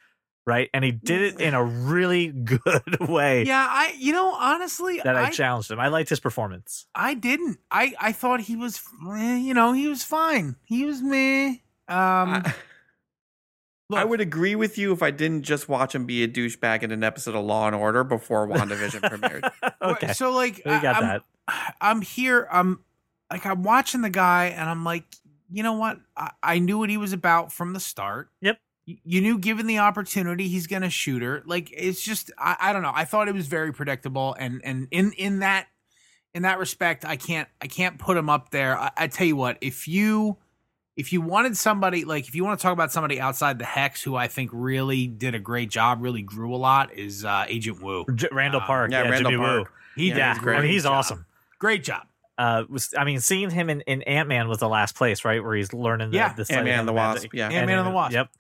Right. 0.45 0.68
And 0.74 0.85
he 0.85 0.91
did 0.91 1.22
it 1.22 1.41
in 1.41 1.55
a 1.55 1.62
really 1.64 2.26
good 2.33 2.99
way 3.09 3.45
Yeah, 3.45 3.64
I 3.70 3.95
you 3.97 4.12
know 4.12 4.33
honestly, 4.35 5.01
that 5.05 5.14
I, 5.16 5.26
I 5.26 5.30
challenged 5.30 5.70
him. 5.70 5.78
I 5.78 5.87
liked 5.87 6.09
his 6.09 6.18
performance. 6.18 6.87
I 6.97 7.14
didn't. 7.14 7.59
I 7.70 7.95
I 8.01 8.11
thought 8.11 8.41
he 8.41 8.57
was, 8.57 8.83
eh, 9.09 9.37
you 9.37 9.55
know, 9.55 9.72
he 9.72 9.87
was 9.87 10.03
fine. 10.03 10.57
He 10.64 10.85
was 10.85 11.01
me. 11.01 11.47
Um, 11.87 12.43
I, 12.43 12.55
look, 13.89 14.01
I 14.01 14.05
would 14.05 14.20
agree 14.20 14.57
with 14.57 14.78
you 14.78 14.93
if 14.93 15.01
I 15.01 15.12
didn't 15.12 15.43
just 15.43 15.68
watch 15.68 15.95
him 15.95 16.07
be 16.07 16.24
a 16.24 16.28
douchebag 16.28 16.83
in 16.83 16.91
an 16.91 17.05
episode 17.05 17.37
of 17.37 17.45
Law 17.45 17.68
and 17.68 17.76
Order 17.76 18.03
before 18.03 18.49
WandaVision 18.49 19.01
premiered. 19.01 19.49
okay. 19.80 20.12
So 20.12 20.33
like, 20.33 20.57
we 20.64 20.72
got 20.80 20.97
I, 20.97 20.99
I'm, 20.99 21.07
that. 21.07 21.22
I'm 21.80 22.03
here. 22.03 22.47
I'm 22.51 22.80
like, 23.30 23.45
I'm 23.47 23.62
watching 23.62 24.03
the 24.03 24.11
guy, 24.11 24.47
and 24.47 24.68
I'm 24.68 24.84
like, 24.84 25.05
you 25.51 25.62
know 25.62 25.74
what? 25.74 25.99
I, 26.16 26.30
I 26.43 26.59
knew 26.59 26.78
what 26.78 26.90
he 26.90 26.97
was 26.97 27.12
about 27.12 27.53
from 27.53 27.72
the 27.72 27.80
start. 27.80 28.30
Yep. 28.40 28.59
Y- 28.86 28.99
You 29.05 29.20
knew, 29.20 29.38
given 29.38 29.66
the 29.66 29.78
opportunity, 29.78 30.49
he's 30.49 30.66
gonna 30.66 30.90
shoot 30.90 31.22
her. 31.22 31.43
Like, 31.47 31.70
it's 31.76 32.03
just, 32.03 32.30
I, 32.38 32.57
I 32.61 32.72
don't 32.72 32.82
know. 32.82 32.93
I 32.95 33.05
thought 33.05 33.28
it 33.28 33.34
was 33.34 33.47
very 33.47 33.72
predictable, 33.72 34.34
and 34.38 34.61
and 34.64 34.88
in 34.90 35.12
in 35.12 35.40
that 35.40 35.66
in 36.34 36.43
that 36.43 36.59
respect, 36.59 37.05
I 37.05 37.16
can't 37.16 37.49
I 37.61 37.66
can't 37.66 37.99
put 37.99 38.16
him 38.16 38.30
up 38.30 38.51
there. 38.51 38.78
I, 38.78 38.90
I 38.97 39.07
tell 39.09 39.26
you 39.26 39.36
what, 39.36 39.59
if 39.61 39.86
you 39.88 40.38
if 40.97 41.12
you 41.12 41.20
wanted 41.20 41.57
somebody 41.57 42.05
like 42.05 42.28
if 42.28 42.34
you 42.34 42.45
want 42.45 42.59
to 42.59 42.62
talk 42.62 42.72
about 42.72 42.93
somebody 42.93 43.20
outside 43.20 43.59
the 43.59 43.64
hex 43.64 44.03
who 44.03 44.14
I 44.16 44.28
think 44.28 44.51
really 44.53 45.07
did 45.07 45.34
a 45.34 45.38
great 45.38 45.70
job, 45.70 46.03
really 46.03 46.22
grew 46.22 46.55
a 46.55 46.57
lot, 46.57 46.93
is 46.95 47.24
uh, 47.24 47.45
Agent 47.49 47.82
Woo. 47.82 48.05
J- 48.14 48.28
Randall 48.32 48.61
uh, 48.62 48.66
Park. 48.66 48.90
yeah, 48.90 49.03
Yeah, 49.05 49.11
Randall 49.11 49.30
Jimmy 49.32 49.43
Woo. 49.43 49.64
Park. 49.64 49.72
He 49.97 50.09
Yeah, 50.09 50.14
did. 50.14 50.18
Yeah, 50.18 50.30
a 50.30 50.32
he's 50.34 50.38
I 50.38 50.43
great 50.43 50.61
mean, 50.62 50.70
he's 50.70 50.82
job. 50.84 50.93
awesome. 50.95 51.26
Great 51.63 51.85
job. 51.85 52.09
Uh, 52.37 52.65
was 52.69 52.93
I 52.99 53.05
mean, 53.05 53.21
seeing 53.21 53.51
him 53.51 53.71
in, 53.71 53.83
in 53.83 54.03
Ant 54.03 54.29
Man 54.29 54.49
was 54.49 54.59
the 54.59 54.69
last 54.69 54.97
place, 54.97 55.25
right, 55.25 55.41
where 55.45 55.55
he's 55.55 55.73
learning 55.73 56.11
the, 56.11 56.17
Yeah. 56.17 56.33
the 56.33 56.45
Ant-Man 56.53 56.81
and 56.81 56.89
the 56.89 56.93
magic. 56.93 57.23
Wasp, 57.33 57.35
yeah. 57.35 57.49
Ant-Man 57.51 57.79
and 57.79 57.87
the 57.87 57.93
Wasp. 57.93 58.15
Yep. 58.15 58.31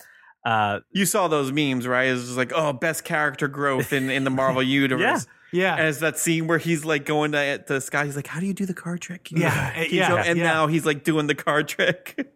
Uh, 0.44 0.80
You 0.90 1.06
saw 1.06 1.28
those 1.28 1.52
memes, 1.52 1.86
right? 1.86 2.08
It's 2.08 2.24
just 2.24 2.36
like, 2.36 2.50
oh, 2.52 2.72
best 2.72 3.04
character 3.04 3.46
growth 3.46 3.92
in, 3.92 4.10
in 4.10 4.24
the 4.24 4.30
Marvel 4.30 4.60
universe. 4.80 5.26
Yeah. 5.52 5.76
Yeah. 5.76 5.76
As 5.84 6.00
that 6.00 6.18
scene 6.18 6.48
where 6.48 6.58
he's 6.58 6.84
like 6.84 7.04
going 7.04 7.30
to, 7.30 7.58
to 7.58 7.74
the 7.74 7.80
sky, 7.80 8.06
he's 8.06 8.16
like, 8.16 8.26
"How 8.26 8.40
do 8.40 8.46
you 8.46 8.54
do 8.54 8.66
the 8.66 8.72
card 8.74 9.00
trick?" 9.02 9.22
Can 9.24 9.36
you- 9.36 9.42
Yeah, 9.44 9.82
yeah, 9.90 10.14
And 10.24 10.38
yeah. 10.38 10.44
now 10.44 10.66
he's 10.66 10.84
like 10.86 11.04
doing 11.04 11.26
the 11.28 11.34
card 11.36 11.68
trick. 11.68 12.26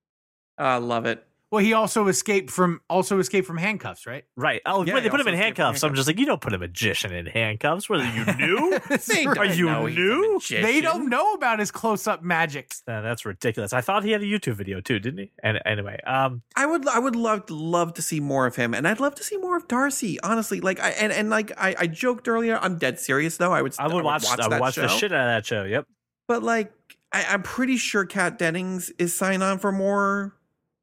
I 0.58 0.76
love 0.76 1.06
it. 1.06 1.26
Well, 1.56 1.64
he 1.64 1.72
also 1.72 2.06
escaped 2.08 2.50
from 2.50 2.82
also 2.90 3.18
escaped 3.18 3.46
from 3.46 3.56
handcuffs, 3.56 4.06
right? 4.06 4.24
right. 4.36 4.60
Oh, 4.66 4.84
Yeah, 4.84 4.92
when 4.92 5.02
they 5.02 5.08
put 5.08 5.22
him 5.22 5.26
in 5.28 5.32
escaped 5.32 5.56
from 5.56 5.62
handcuffs, 5.64 5.82
I'm 5.84 5.94
just 5.94 6.06
like, 6.06 6.18
you 6.18 6.26
don't 6.26 6.42
put 6.42 6.52
a 6.52 6.58
magician 6.58 7.14
in 7.14 7.24
handcuffs. 7.24 7.88
Whether 7.88 8.04
you 8.10 8.26
knew, 8.34 8.78
They 9.08 9.24
Are 9.24 9.34
don't 9.34 9.56
you 9.56 9.64
know 9.64 9.86
new? 9.86 10.38
they 10.50 10.82
don't 10.82 11.08
know 11.08 11.32
about 11.32 11.58
his 11.58 11.70
close-up 11.70 12.22
magic. 12.22 12.74
Uh, 12.86 13.00
that's 13.00 13.24
ridiculous. 13.24 13.72
I 13.72 13.80
thought 13.80 14.04
he 14.04 14.10
had 14.10 14.20
a 14.20 14.26
YouTube 14.26 14.52
video 14.52 14.82
too, 14.82 14.98
didn't 14.98 15.18
he? 15.18 15.32
And 15.42 15.58
anyway, 15.64 15.98
um, 16.06 16.42
I 16.54 16.66
would 16.66 16.86
I 16.88 16.98
would 16.98 17.16
love 17.16 17.48
love 17.48 17.94
to 17.94 18.02
see 18.02 18.20
more 18.20 18.44
of 18.44 18.56
him, 18.56 18.74
and 18.74 18.86
I'd 18.86 19.00
love 19.00 19.14
to 19.14 19.24
see 19.24 19.38
more 19.38 19.56
of 19.56 19.66
Darcy. 19.66 20.20
Honestly, 20.20 20.60
like 20.60 20.78
I 20.78 20.90
and, 20.90 21.10
and 21.10 21.30
like 21.30 21.52
I, 21.56 21.74
I 21.78 21.86
joked 21.86 22.28
earlier, 22.28 22.58
I'm 22.60 22.76
dead 22.76 23.00
serious 23.00 23.38
though. 23.38 23.54
I 23.54 23.62
would 23.62 23.74
I 23.78 23.88
would 23.88 24.04
watch. 24.04 24.26
I 24.26 24.32
would 24.44 24.52
that 24.52 24.60
watch 24.60 24.74
show. 24.74 24.82
the 24.82 24.88
shit 24.88 25.10
out 25.10 25.22
of 25.22 25.26
that 25.28 25.46
show. 25.46 25.64
Yep. 25.64 25.86
But 26.28 26.42
like 26.42 26.70
I, 27.12 27.24
I'm 27.30 27.42
pretty 27.42 27.78
sure 27.78 28.04
Kat 28.04 28.38
Dennings 28.38 28.90
is 28.98 29.16
signed 29.16 29.42
on 29.42 29.58
for 29.58 29.72
more. 29.72 30.34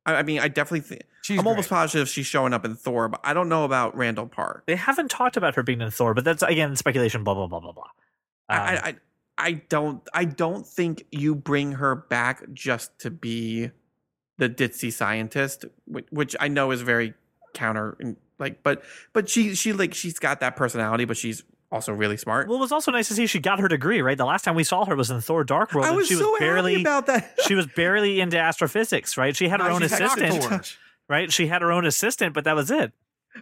I, 0.06 0.16
I 0.16 0.24
mean, 0.24 0.40
I 0.40 0.48
definitely 0.48 0.82
think 0.82 1.04
She's 1.24 1.40
I'm 1.40 1.48
almost 1.48 1.70
great. 1.70 1.78
positive 1.78 2.10
she's 2.10 2.26
showing 2.26 2.54
up 2.54 2.66
in 2.66 2.76
Thor, 2.76 3.08
but 3.08 3.22
I 3.24 3.34
don't 3.34 3.48
know 3.50 3.64
about 3.64 3.96
Randall 3.96 4.28
Park. 4.28 4.64
They 4.68 4.76
haven't 4.76 5.10
talked 5.10 5.38
about 5.38 5.56
her 5.56 5.64
being 5.64 5.82
in 5.82 5.90
Thor, 5.92 6.14
but 6.14 6.24
that's 6.26 6.44
again 6.44 6.76
speculation. 6.76 7.24
Blah 7.24 7.34
blah 7.36 7.48
blah 7.48 7.60
blah 7.60 7.72
blah. 7.72 7.88
I, 8.50 8.58
Um, 8.58 8.62
I 8.62 8.88
I 8.90 8.96
I 9.38 9.52
don't 9.70 10.08
I 10.14 10.26
don't 10.26 10.68
think 10.68 11.06
you 11.12 11.34
bring 11.36 11.74
her 11.74 11.96
back 11.96 12.44
just 12.54 13.00
to 13.00 13.10
be 13.10 13.72
the 14.38 14.50
ditzy 14.50 14.92
scientist, 14.92 15.66
which, 15.86 16.06
which 16.10 16.36
I 16.40 16.50
know 16.50 16.72
is 16.72 16.82
very 16.82 17.14
counter 17.54 17.98
like, 18.40 18.64
but 18.64 18.84
but 19.14 19.30
she 19.30 19.56
she 19.56 19.72
like 19.74 19.94
she's 19.94 20.20
got 20.20 20.42
that 20.42 20.56
personality, 20.56 21.06
but 21.06 21.16
she's 21.16 21.44
also 21.74 21.92
really 21.92 22.18
smart. 22.18 22.48
well, 22.48 22.58
it 22.58 22.62
was 22.62 22.72
also 22.72 22.92
nice 22.92 23.08
to 23.10 23.14
see 23.16 23.28
she 23.28 23.40
got 23.40 23.60
her 23.60 23.68
degree. 23.68 24.02
Right, 24.02 24.18
the 24.18 24.26
last 24.26 24.44
time 24.46 24.56
we 24.56 24.64
saw 24.64 24.86
her 24.86 24.96
was 24.96 25.12
in 25.12 25.20
Thor: 25.22 25.44
Dark 25.44 25.74
World, 25.74 25.86
I 25.86 25.90
and 25.90 25.98
was 25.98 26.08
she 26.08 26.16
was 26.16 26.24
so 26.24 26.38
barely 26.40 26.74
happy 26.74 26.84
about 26.84 27.06
that. 27.08 27.36
she 27.48 27.56
was 27.56 27.68
barely 27.68 28.22
into 28.22 28.38
astrophysics. 28.40 29.18
Right, 29.18 29.36
she 29.36 29.50
had 29.50 29.60
her 29.60 29.68
No, 29.70 29.76
own 29.76 29.84
assistant. 29.84 30.78
Right, 31.10 31.32
she 31.32 31.48
had 31.48 31.62
her 31.62 31.72
own 31.72 31.86
assistant, 31.86 32.34
but 32.34 32.46
that 32.46 32.56
was 32.56 32.72
it. 32.72 32.94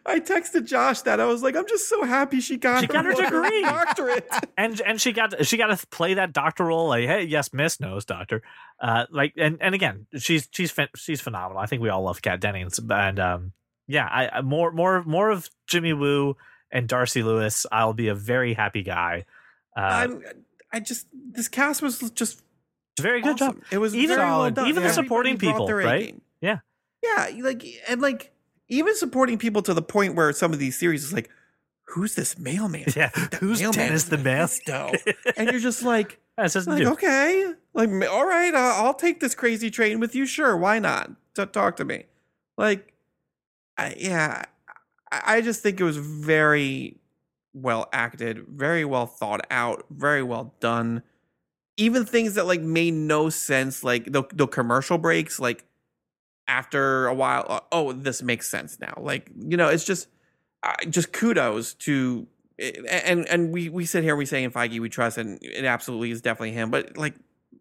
I 0.05 0.21
texted 0.21 0.65
Josh 0.67 1.01
that 1.01 1.19
I 1.19 1.25
was 1.25 1.43
like, 1.43 1.55
I'm 1.57 1.67
just 1.67 1.89
so 1.89 2.03
happy 2.05 2.39
she 2.39 2.55
got 2.55 2.79
She 2.79 2.87
got 2.87 3.03
her 3.03 3.13
degree. 3.13 3.61
doctorate. 3.63 4.25
and 4.57 4.79
and 4.81 5.01
she 5.01 5.11
got 5.11 5.45
she 5.45 5.57
got 5.57 5.77
to 5.77 5.87
play 5.87 6.13
that 6.13 6.31
doctor 6.31 6.63
role 6.65 6.87
like 6.87 7.05
hey 7.05 7.23
yes 7.23 7.51
miss 7.51 7.79
knows 7.81 8.05
doctor 8.05 8.41
uh 8.79 9.05
like 9.11 9.33
and 9.37 9.57
and 9.59 9.75
again 9.75 10.07
she's 10.17 10.47
she's 10.51 10.73
she's 10.95 11.19
phenomenal 11.19 11.61
i 11.61 11.65
think 11.65 11.81
we 11.81 11.89
all 11.89 12.03
love 12.03 12.21
kat 12.21 12.39
dennings 12.39 12.79
and 12.89 13.19
um 13.19 13.51
yeah 13.87 14.07
i 14.09 14.29
I- 14.37 14.41
more 14.41 14.71
more 14.71 15.03
more 15.03 15.29
of 15.29 15.49
jimmy 15.67 15.91
woo 15.91 16.37
and 16.71 16.87
darcy 16.87 17.23
lewis 17.23 17.65
i'll 17.71 17.93
be 17.93 18.07
a 18.07 18.15
very 18.15 18.53
happy 18.53 18.83
guy 18.83 19.25
uh 19.77 19.79
I'm, 19.81 20.23
I 20.73 20.79
just 20.79 21.07
this 21.31 21.47
cast 21.47 21.81
was 21.81 21.99
just 22.11 22.41
very 22.99 23.21
good 23.21 23.41
awesome. 23.41 23.55
job 23.57 23.63
It 23.71 23.77
was 23.77 23.95
Even- 23.95 24.17
well 24.17 24.47
even 24.67 24.83
the 24.83 24.91
supporting 24.93 25.37
people, 25.37 25.67
right? 25.67 26.07
game. 26.07 26.21
Yeah. 26.41 26.59
yeah, 27.03 27.29
like 27.43 27.65
and 27.87 28.01
like 28.01 28.31
even 28.69 28.95
supporting 28.95 29.37
people 29.37 29.61
to 29.63 29.73
the 29.73 29.81
point 29.81 30.15
where 30.15 30.31
some 30.33 30.53
of 30.53 30.59
these 30.59 30.77
series 30.79 31.03
is 31.03 31.13
like, 31.13 31.29
who's 31.87 32.15
this 32.15 32.37
mailman? 32.37 32.85
yeah 32.95 33.09
who's 33.39 33.59
mailman 33.61 33.87
dennis 33.87 34.03
is 34.03 34.09
the 34.09 34.17
Mephisto. 34.17 34.91
and 35.37 35.49
you're 35.49 35.59
just 35.59 35.83
like, 35.83 36.19
that's 36.37 36.53
just 36.53 36.67
like 36.67 36.85
okay, 36.85 37.53
like 37.73 37.89
all 38.09 38.25
right, 38.25 38.53
uh, 38.53 38.73
I'll 38.83 38.93
take 38.93 39.19
this 39.19 39.35
crazy 39.35 39.71
train 39.71 39.99
with 39.99 40.13
you. 40.15 40.25
Sure, 40.25 40.55
why 40.55 40.79
not? 40.79 41.11
Talk 41.33 41.77
to 41.77 41.85
me, 41.85 42.05
like, 42.57 42.93
I, 43.77 43.95
yeah, 43.97 44.43
I, 45.11 45.41
just 45.41 45.61
think 45.61 45.79
it 45.79 45.83
was 45.83 45.97
very 45.97 46.97
well 47.53 47.89
acted, 47.91 48.45
very 48.47 48.85
well 48.85 49.05
thought 49.05 49.41
out, 49.51 49.85
very 49.89 50.23
well 50.23 50.53
done. 50.59 51.03
Even 51.77 52.05
things 52.05 52.35
that 52.35 52.45
like 52.45 52.61
made 52.61 52.93
no 52.93 53.29
sense, 53.29 53.83
like 53.83 54.11
the 54.11 54.23
the 54.33 54.47
commercial 54.47 54.97
breaks, 54.97 55.39
like 55.39 55.65
after 56.47 57.07
a 57.07 57.13
while, 57.13 57.45
uh, 57.47 57.59
oh, 57.71 57.91
this 57.91 58.21
makes 58.21 58.47
sense 58.49 58.79
now. 58.79 58.93
Like 58.97 59.31
you 59.35 59.57
know, 59.57 59.69
it's 59.69 59.85
just 59.85 60.07
uh, 60.63 60.73
just 60.89 61.11
kudos 61.11 61.73
to 61.75 62.27
and 62.59 63.27
and 63.27 63.51
we 63.51 63.69
we 63.69 63.85
sit 63.85 64.03
here 64.03 64.15
we 64.15 64.25
say 64.25 64.43
in 64.43 64.51
Feige 64.51 64.79
we 64.79 64.89
trust 64.89 65.17
and 65.17 65.39
it 65.41 65.65
absolutely 65.65 66.11
is 66.11 66.21
definitely 66.21 66.51
him. 66.51 66.69
But 66.69 66.97
like, 66.97 67.15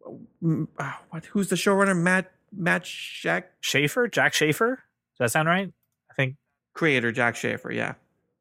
uh, 0.05 0.93
what? 1.11 1.25
Who's 1.27 1.49
the 1.49 1.57
showrunner? 1.57 1.97
Matt 1.97 2.31
Matt 2.53 2.85
Shack 2.87 3.53
schaefer 3.61 4.09
Jac 4.09 4.35
Schaeffer 4.35 4.83
does 5.19 5.19
that 5.19 5.31
sound 5.31 5.49
right 5.49 5.73
i 6.11 6.15
think 6.15 6.37
creator 6.73 7.13
Jac 7.13 7.37
Schaeffer. 7.37 7.73
Yeah, 7.73 7.95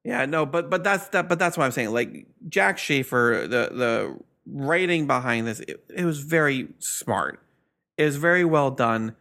yeah. 0.04 0.26
No, 0.26 0.46
but 0.46 0.70
but 0.70 0.84
that's 0.84 1.08
that. 1.10 1.30
But 1.30 1.40
that's 1.40 1.58
what 1.58 1.66
I'm 1.66 1.72
saying. 1.72 1.92
Like 1.92 2.28
Jac 2.48 2.78
Schaeffer, 2.78 3.42
the 3.44 3.70
the 3.74 4.18
writing 4.46 5.08
behind 5.08 5.48
this, 5.48 5.60
it, 5.62 5.84
it 5.96 6.06
was 6.06 6.20
very 6.20 6.70
smart. 6.80 7.42
It 7.98 8.06
was 8.06 8.16
very 8.16 8.46
well 8.46 8.72
done. 8.72 9.16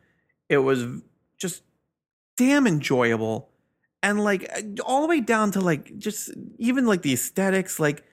It 0.48 0.58
was 0.58 0.84
just 1.36 1.62
damn 2.36 2.66
enjoyable, 2.66 3.48
and 4.02 4.22
like 4.22 4.50
all 4.84 5.02
the 5.02 5.08
way 5.08 5.20
down 5.20 5.50
to 5.52 5.60
like 5.60 5.96
just 5.98 6.30
even 6.58 6.86
like 6.86 7.02
the 7.02 7.12
aesthetics. 7.12 7.78
Like 7.80 8.04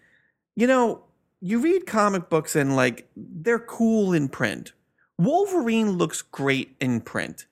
you 0.55 0.67
know, 0.67 1.03
you 1.41 1.59
read 1.59 1.85
comic 1.85 2.29
books 2.29 2.55
and 2.55 2.75
like 2.75 3.07
they're 3.15 3.59
cool 3.59 4.13
in 4.13 4.29
print. 4.29 4.73
Wolverine 5.17 5.91
looks 5.91 6.21
great 6.21 6.75
in 6.81 6.99
print 6.99 7.45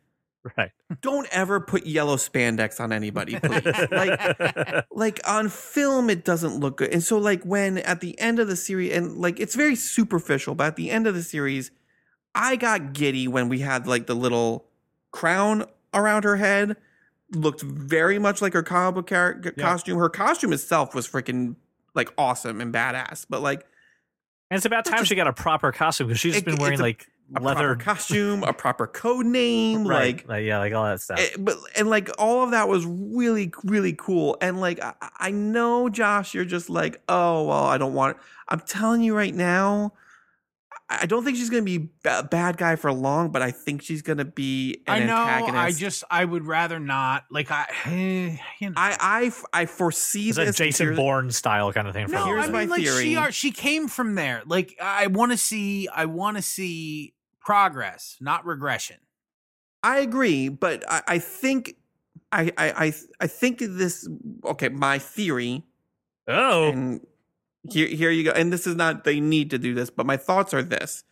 right 0.57 0.71
don't 1.01 1.27
ever 1.31 1.59
put 1.59 1.85
yellow 1.85 2.15
spandex 2.17 2.79
on 2.79 2.91
anybody, 2.91 3.39
please. 3.39 3.65
like, 3.91 4.85
like 4.91 5.19
on 5.27 5.49
film, 5.49 6.09
it 6.09 6.23
doesn't 6.25 6.59
look 6.59 6.77
good. 6.77 6.89
And 6.91 7.03
so, 7.03 7.17
like, 7.17 7.43
when 7.43 7.77
at 7.79 8.01
the 8.01 8.19
end 8.19 8.39
of 8.39 8.47
the 8.47 8.55
series, 8.55 8.91
and 8.93 9.17
like, 9.17 9.39
it's 9.39 9.55
very 9.55 9.75
superficial, 9.75 10.55
but 10.55 10.67
at 10.67 10.75
the 10.75 10.89
end 10.91 11.07
of 11.07 11.15
the 11.15 11.23
series, 11.23 11.71
I 12.35 12.55
got 12.55 12.93
giddy 12.93 13.27
when 13.27 13.49
we 13.49 13.59
had 13.59 13.87
like 13.87 14.07
the 14.07 14.15
little 14.15 14.65
crown 15.11 15.65
around 15.93 16.23
her 16.23 16.37
head. 16.37 16.77
Looked 17.35 17.61
very 17.61 18.19
much 18.19 18.41
like 18.41 18.53
her 18.53 18.61
comic 18.63 18.95
book 18.95 19.07
char- 19.07 19.41
Yeah. 19.43 19.51
costume. 19.57 19.97
Her 19.97 20.09
costume 20.09 20.53
itself 20.53 20.93
was 20.93 21.07
freaking 21.07 21.55
like 21.95 22.13
awesome 22.17 22.61
and 22.61 22.71
badass. 22.73 23.25
But 23.27 23.41
like, 23.41 23.65
and 24.51 24.57
it's 24.57 24.65
about 24.65 24.85
time 24.85 24.99
just- 24.99 25.09
she 25.09 25.15
got 25.15 25.27
a 25.27 25.33
proper 25.33 25.71
costume 25.71 26.07
because 26.07 26.19
she's 26.19 26.37
It- 26.37 26.45
been 26.45 26.57
wearing 26.57 26.79
a- 26.79 26.83
like 26.83 27.07
a 27.35 27.41
leather 27.41 27.75
proper 27.75 27.75
costume, 27.75 28.43
a 28.43 28.53
proper 28.53 28.87
code 28.87 29.25
name, 29.25 29.87
right, 29.87 30.17
like 30.17 30.27
like 30.27 30.45
yeah, 30.45 30.59
like 30.59 30.73
all 30.73 30.85
that 30.85 31.01
stuff. 31.01 31.19
Eh, 31.19 31.29
but 31.39 31.57
and 31.75 31.89
like 31.89 32.09
all 32.17 32.43
of 32.43 32.51
that 32.51 32.67
was 32.67 32.85
really 32.85 33.51
really 33.63 33.93
cool 33.93 34.37
and 34.41 34.59
like 34.59 34.81
I, 34.81 34.93
I 35.17 35.31
know 35.31 35.89
josh 35.89 36.33
you're 36.33 36.45
just 36.45 36.69
like 36.69 37.01
oh 37.09 37.43
well 37.45 37.65
i 37.65 37.77
don't 37.77 37.93
want 37.93 38.17
i'm 38.49 38.59
telling 38.61 39.01
you 39.01 39.15
right 39.15 39.33
now 39.33 39.93
i 40.93 41.03
I 41.03 41.05
don't 41.05 41.23
think 41.23 41.37
she's 41.37 41.49
gonna 41.49 41.63
be 41.63 41.89
a 42.05 42.23
bad 42.23 42.57
guy 42.57 42.75
for 42.75 42.91
long 42.93 43.31
but 43.31 43.41
i 43.41 43.51
think 43.51 43.81
she's 43.81 44.01
gonna 44.01 44.25
be 44.25 44.81
an 44.87 45.03
I 45.03 45.05
know. 45.05 45.17
antagonist 45.17 45.55
I 45.57 45.71
just 45.71 46.03
I 46.09 46.25
would 46.25 46.45
rather 46.47 46.79
not. 46.79 47.25
Like 47.31 47.49
I, 47.51 48.39
you 48.59 48.69
know. 48.69 48.75
I, 48.77 48.97
I 48.99 49.25
f- 49.25 49.43
I 49.53 49.65
foresee 49.65 50.29
it's 50.29 50.37
a 50.37 50.45
this 50.45 50.55
Jason 50.57 50.87
here's- 50.87 50.97
Bourne 50.97 51.31
style 51.31 51.71
kind 51.73 51.87
of 51.87 51.93
thing. 51.93 52.07
For 52.07 52.13
no, 52.13 52.25
her. 52.25 52.35
here's 52.35 52.49
I 52.49 52.51
my 52.51 52.59
mean, 52.61 52.69
like 52.69 52.81
theory. 52.81 53.03
she 53.03 53.15
are, 53.15 53.31
she 53.31 53.51
came 53.51 53.87
from 53.87 54.15
there. 54.15 54.43
Like 54.45 54.75
I 54.81 55.07
want 55.07 55.31
to 55.31 55.37
see 55.37 55.87
I 55.87 56.05
want 56.05 56.37
to 56.37 56.43
see 56.43 57.13
progress, 57.41 58.17
not 58.21 58.45
regression. 58.45 58.97
I 59.83 59.99
agree, 59.99 60.49
but 60.49 60.83
I, 60.89 61.01
I 61.07 61.19
think 61.19 61.75
I, 62.31 62.51
I 62.57 62.85
I 62.85 62.93
I 63.19 63.27
think 63.27 63.59
this 63.59 64.07
okay, 64.45 64.69
my 64.69 64.97
theory 64.99 65.63
oh, 66.27 66.69
and 66.69 67.01
here 67.71 67.87
here 67.87 68.11
you 68.11 68.23
go. 68.23 68.31
And 68.31 68.51
this 68.51 68.67
is 68.67 68.75
not 68.75 69.03
they 69.03 69.19
need 69.19 69.49
to 69.51 69.57
do 69.57 69.73
this 69.73 69.89
but 69.89 70.05
my 70.05 70.17
thoughts 70.17 70.53
are 70.53 70.63
this. 70.63 71.03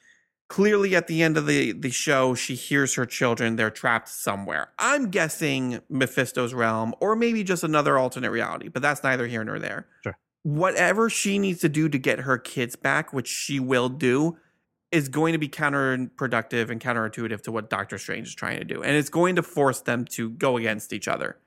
Clearly 0.50 0.96
at 0.96 1.08
the 1.08 1.24
end 1.24 1.38
of 1.38 1.48
the 1.48 1.72
the 1.72 1.92
show 1.92 2.36
she 2.36 2.56
hears 2.56 2.96
her 2.96 3.06
children 3.06 3.56
they're 3.56 3.70
trapped 3.70 4.10
somewhere. 4.10 4.72
I'm 4.78 5.10
guessing 5.10 5.80
mephisto's 5.90 6.54
realm 6.54 6.94
or 7.00 7.16
maybe 7.16 7.44
just 7.44 7.64
another 7.64 7.98
alternate 7.98 8.32
reality 8.32 8.68
but 8.68 8.82
that's 8.82 9.04
neither 9.04 9.28
here 9.28 9.44
nor 9.44 9.60
there. 9.60 9.88
Sure. 10.04 10.18
whatever 10.44 11.10
she 11.10 11.38
needs 11.40 11.62
to 11.62 11.70
do 11.70 11.88
to 11.88 11.98
get 11.98 12.20
her 12.22 12.38
kids 12.38 12.76
back 12.76 13.14
which 13.14 13.28
she 13.28 13.60
will 13.60 13.90
do 13.90 14.38
is 14.92 15.08
going 15.08 15.32
to 15.32 15.38
be 15.40 15.48
counterproductive 15.48 16.70
and 16.70 16.82
counterintuitive 16.82 17.42
to 17.44 17.52
what 17.52 17.70
doctor 17.70 17.98
strange 17.98 18.28
is 18.28 18.36
trying 18.36 18.58
to 18.60 18.66
do 18.66 18.84
and 18.84 18.98
it's 18.98 19.10
going 19.10 19.38
to 19.38 19.44
force 19.44 19.80
them 19.82 20.04
to 20.04 20.32
go 20.32 20.58
against 20.58 20.92
each 20.92 21.08
other. 21.08 21.38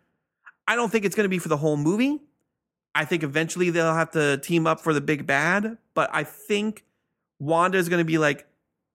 I 0.67 0.77
don't 0.77 0.91
think 0.91 1.05
it's 1.05 1.15
going 1.15 1.27
to 1.27 1.29
be 1.29 1.39
for 1.39 1.51
the 1.51 1.59
whole 1.59 1.77
movie 1.77 2.23
I 2.95 3.05
think 3.05 3.23
eventually 3.23 3.71
they'll 3.71 3.95
have 3.95 4.13
to 4.13 4.39
team 4.39 4.67
up 4.67 4.81
for 4.81 4.93
the 4.93 5.01
big 5.01 5.27
bad, 5.27 5.79
but 5.95 6.11
I 6.13 6.25
think 6.25 6.85
Wanda 7.39 7.79
is 7.79 7.89
going 7.89 7.99
to 8.01 8.05
be 8.05 8.19
like, 8.19 8.47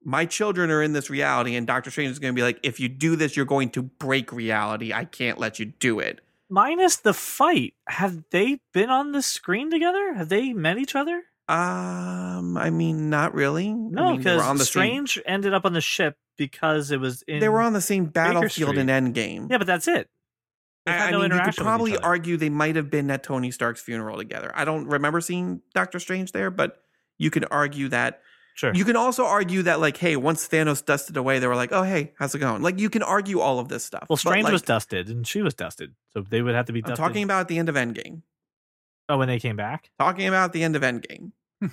my 0.03 0.25
children 0.25 0.71
are 0.71 0.81
in 0.81 0.93
this 0.93 1.09
reality, 1.09 1.55
and 1.55 1.67
Doctor 1.67 1.91
Strange 1.91 2.11
is 2.11 2.19
going 2.19 2.33
to 2.33 2.35
be 2.35 2.41
like, 2.43 2.59
if 2.63 2.79
you 2.79 2.87
do 2.87 3.17
this, 3.17 3.35
you're 3.35 3.45
going 3.45 3.69
to 3.71 3.81
break 3.81 4.31
reality. 4.31 4.93
I 4.93 5.03
can't 5.03 5.37
let 5.37 5.59
you 5.59 5.65
do 5.65 5.99
it. 5.99 6.21
minus 6.49 6.95
the 6.95 7.13
fight, 7.13 7.73
have 7.87 8.23
they 8.31 8.59
been 8.73 8.89
on 8.89 9.11
the 9.11 9.21
screen 9.21 9.69
together? 9.69 10.13
Have 10.13 10.29
they 10.29 10.53
met 10.53 10.77
each 10.77 10.95
other? 10.95 11.23
Um, 11.49 12.57
I 12.57 12.69
mean, 12.69 13.09
not 13.09 13.33
really. 13.33 13.73
No, 13.73 14.05
I 14.05 14.11
mean, 14.13 14.21
they 14.21 14.31
were 14.31 14.37
because 14.37 14.47
on 14.47 14.57
Strange 14.59 15.19
ended 15.25 15.53
up 15.53 15.65
on 15.65 15.73
the 15.73 15.81
ship 15.81 16.15
because 16.37 16.91
it 16.91 16.99
was 16.99 17.23
in. 17.23 17.39
They 17.39 17.49
were 17.49 17.61
on 17.61 17.73
the 17.73 17.81
same 17.81 18.05
battlefield 18.05 18.77
in 18.77 18.87
Endgame. 18.87 19.49
Yeah, 19.49 19.57
but 19.57 19.67
that's 19.67 19.87
it. 19.87 20.09
I, 20.85 20.91
had 20.91 21.07
I 21.09 21.11
no 21.11 21.19
mean, 21.19 21.31
you 21.31 21.41
could 21.41 21.55
probably 21.55 21.97
argue 21.97 22.37
they 22.37 22.49
might 22.49 22.75
have 22.75 22.89
been 22.89 23.11
at 23.11 23.23
Tony 23.23 23.51
Stark's 23.51 23.81
funeral 23.81 24.17
together. 24.17 24.51
I 24.55 24.65
don't 24.65 24.87
remember 24.87 25.21
seeing 25.21 25.61
Doctor 25.73 25.99
Strange 25.99 26.31
there, 26.31 26.49
but 26.49 26.81
you 27.17 27.29
could 27.29 27.45
argue 27.51 27.89
that 27.89 28.21
Sure. 28.59 28.73
You 28.73 28.83
can 28.83 28.97
also 28.97 29.25
argue 29.25 29.61
that, 29.63 29.79
like, 29.79 29.95
hey, 29.95 30.17
once 30.17 30.45
Thanos 30.45 30.83
dusted 30.83 31.15
away, 31.15 31.39
they 31.39 31.47
were 31.47 31.55
like, 31.55 31.71
oh, 31.71 31.83
hey, 31.83 32.11
how's 32.19 32.35
it 32.35 32.39
going? 32.39 32.61
Like, 32.61 32.77
you 32.77 32.89
can 32.89 33.01
argue 33.01 33.39
all 33.39 33.57
of 33.57 33.69
this 33.69 33.85
stuff. 33.85 34.07
well, 34.09 34.17
Strange 34.17 34.43
like, 34.43 34.51
was 34.51 34.63
dusted 34.63 35.07
and 35.07 35.25
she 35.25 35.41
was 35.41 35.53
dusted, 35.53 35.95
so 36.11 36.23
they 36.29 36.41
would 36.41 36.55
have 36.55 36.65
to 36.65 36.73
be 36.73 36.83
I'm 36.83 36.93
talking 36.93 37.23
about 37.23 37.39
at 37.39 37.47
the 37.47 37.57
end 37.57 37.69
of 37.69 37.75
Endgame. 37.75 38.23
oh, 39.07 39.17
when 39.17 39.29
they 39.29 39.39
came 39.39 39.55
back. 39.55 39.89
Talking 39.97 40.27
about 40.27 40.51
the 40.51 40.61
end 40.61 40.75
of 40.75 40.81
Endgame. 40.81 41.31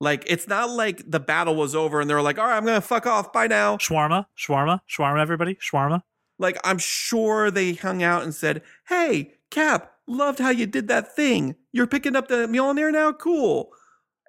like, 0.00 0.22
it's 0.28 0.46
not 0.46 0.70
like 0.70 1.02
the 1.04 1.18
battle 1.18 1.56
was 1.56 1.74
over 1.74 2.00
and 2.00 2.08
they 2.08 2.14
were 2.14 2.22
like, 2.22 2.38
all 2.38 2.46
right, 2.46 2.56
I'm 2.56 2.64
going 2.64 2.80
to 2.80 2.86
fuck 2.86 3.08
off. 3.08 3.32
Bye 3.32 3.48
now. 3.48 3.76
Shawarma, 3.78 4.26
shawarma, 4.38 4.82
shawarma. 4.88 5.20
Everybody, 5.20 5.56
shawarma. 5.56 6.02
Like, 6.38 6.58
I'm 6.64 6.78
sure 6.78 7.50
they 7.50 7.74
hung 7.74 8.02
out 8.02 8.22
and 8.22 8.34
said, 8.34 8.62
hey, 8.88 9.34
Cap, 9.50 9.92
loved 10.06 10.38
how 10.38 10.50
you 10.50 10.66
did 10.66 10.88
that 10.88 11.14
thing. 11.14 11.54
You're 11.72 11.86
picking 11.86 12.16
up 12.16 12.28
the 12.28 12.46
Mjolnir 12.46 12.92
now? 12.92 13.12
Cool. 13.12 13.70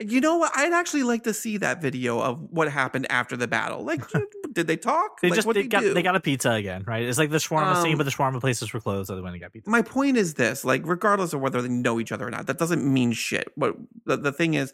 You 0.02 0.20
know 0.20 0.36
what? 0.38 0.52
I'd 0.54 0.74
actually 0.74 1.04
like 1.04 1.24
to 1.24 1.34
see 1.34 1.56
that 1.58 1.82
video 1.82 2.20
of 2.20 2.40
what 2.50 2.70
happened 2.70 3.08
after 3.10 3.38
the 3.38 3.48
battle. 3.48 3.84
Like, 3.84 4.02
did 4.52 4.68
they 4.68 4.76
talk? 4.76 5.22
They 5.22 5.30
like, 5.30 5.38
just 5.38 5.48
they, 5.48 5.62
they 5.62 5.68
got 5.68 5.82
do? 5.82 5.94
they 5.94 6.04
got 6.04 6.18
a 6.18 6.20
pizza 6.20 6.52
again, 6.52 6.84
right? 6.86 7.04
It's 7.04 7.18
like 7.18 7.30
the 7.30 7.38
shawarma 7.38 7.82
scene, 7.82 7.94
Um, 7.94 7.98
but 7.98 8.04
the 8.04 8.12
shawarma 8.12 8.42
places 8.42 8.74
were 8.74 8.82
closed, 8.82 9.08
so 9.08 9.16
they 9.16 9.22
went 9.22 9.36
and 9.36 9.42
got 9.42 9.54
pizza. 9.54 9.70
my 9.70 9.82
point 9.82 10.18
is 10.18 10.34
this 10.34 10.66
like 10.66 10.82
regardless 10.86 11.32
of 11.34 11.40
whether 11.40 11.62
they 11.62 11.70
know 11.70 12.00
each 12.02 12.12
other 12.12 12.28
or 12.28 12.30
not 12.30 12.48
that 12.48 12.58
doesn't 12.58 12.84
mean 12.86 13.14
shit 13.14 13.52
but 13.56 13.76
the, 14.06 14.18
the 14.18 14.32
thing 14.32 14.54
is 14.54 14.74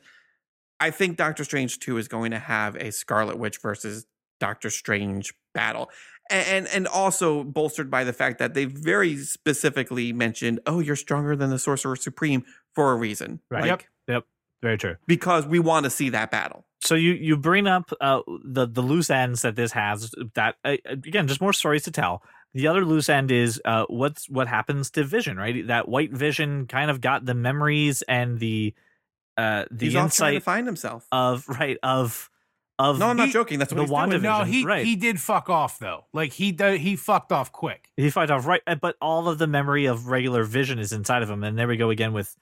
i 0.79 0.89
think 0.89 1.17
doctor 1.17 1.43
strange 1.43 1.79
2 1.79 1.97
is 1.97 2.07
going 2.07 2.31
to 2.31 2.39
have 2.39 2.75
a 2.77 2.91
scarlet 2.91 3.37
witch 3.37 3.59
versus 3.61 4.05
doctor 4.41 4.69
strange 4.69 5.33
battle 5.53 5.89
and, 6.29 6.47
and 6.47 6.67
and 6.75 6.87
also 6.87 7.43
bolstered 7.45 7.89
by 7.89 8.03
the 8.03 8.11
fact 8.13 8.39
that 8.39 8.53
they 8.53 8.65
very 8.65 9.15
specifically 9.17 10.11
mentioned 10.11 10.59
oh 10.65 10.79
you're 10.79 10.97
stronger 10.97 11.35
than 11.35 11.49
the 11.49 11.59
sorcerer 11.59 11.95
supreme 11.95 12.43
for 12.75 12.91
a 12.91 12.95
reason 12.95 13.39
Right. 13.49 13.69
like 13.69 13.87
Yep. 14.07 14.25
Very 14.61 14.77
true. 14.77 14.95
because 15.07 15.45
we 15.47 15.59
want 15.59 15.85
to 15.85 15.89
see 15.89 16.09
that 16.09 16.29
battle 16.31 16.65
So 16.81 16.95
you 16.95 17.13
you 17.13 17.37
bring 17.37 17.67
up 17.67 17.91
uh, 18.01 18.21
the 18.43 18.67
the 18.67 18.81
loose 18.81 19.09
ends 19.09 19.41
that 19.43 19.55
this 19.55 19.71
has. 19.73 20.11
That 20.35 20.55
uh, 20.65 20.77
again, 20.85 21.27
just 21.27 21.41
more 21.41 21.53
stories 21.53 21.83
to 21.83 21.91
tell. 21.91 22.21
The 22.55 22.67
other 22.67 22.83
loose 22.83 23.07
end 23.07 23.29
is 23.31 23.61
uh, 23.65 23.85
what's 23.87 24.27
what 24.29 24.47
happens 24.47 24.89
to 24.91 25.03
Vision, 25.03 25.37
right? 25.37 25.65
That 25.67 25.87
White 25.87 26.11
Vision 26.11 26.65
kind 26.65 26.89
of 26.91 26.99
got 26.99 27.23
the 27.25 27.35
memories 27.35 28.01
and 28.07 28.39
the 28.39 28.73
uh, 29.37 29.65
the 29.69 29.85
he's 29.85 29.93
trying 29.93 30.01
to 30.01 30.05
insight 30.05 30.43
find 30.43 30.65
himself 30.67 31.05
of 31.11 31.47
right 31.47 31.77
of 31.83 32.30
of 32.89 32.99
no 32.99 33.07
i'm 33.09 33.17
not 33.17 33.27
he- 33.27 33.33
joking 33.33 33.59
that's 33.59 33.71
what 33.71 33.77
the 33.77 33.83
he's 33.83 33.89
doing. 33.89 33.99
Wanda- 33.99 34.19
no, 34.19 34.43
he 34.43 34.65
right. 34.65 34.85
he 34.85 34.95
did 34.95 35.19
fuck 35.21 35.49
off 35.49 35.79
though. 35.79 36.05
Like 36.13 36.33
he 36.33 36.51
did, 36.51 36.79
he 36.81 36.95
fucked 36.95 37.31
off 37.31 37.51
quick. 37.51 37.89
he 37.97 38.09
fucked 38.09 38.31
off 38.31 38.45
right, 38.45 38.61
uh, 38.67 38.75
but 38.75 38.95
all 39.01 39.27
of 39.29 39.37
the 39.37 39.47
memory 39.47 39.85
of 39.85 40.07
regular 40.07 40.43
Vision 40.43 40.79
is 40.79 40.91
inside 40.91 41.21
of 41.23 41.29
him, 41.29 41.43
and 41.43 41.57
there 41.57 41.67
we 41.67 41.77
go 41.77 41.89
again 41.89 42.13
with 42.13 42.35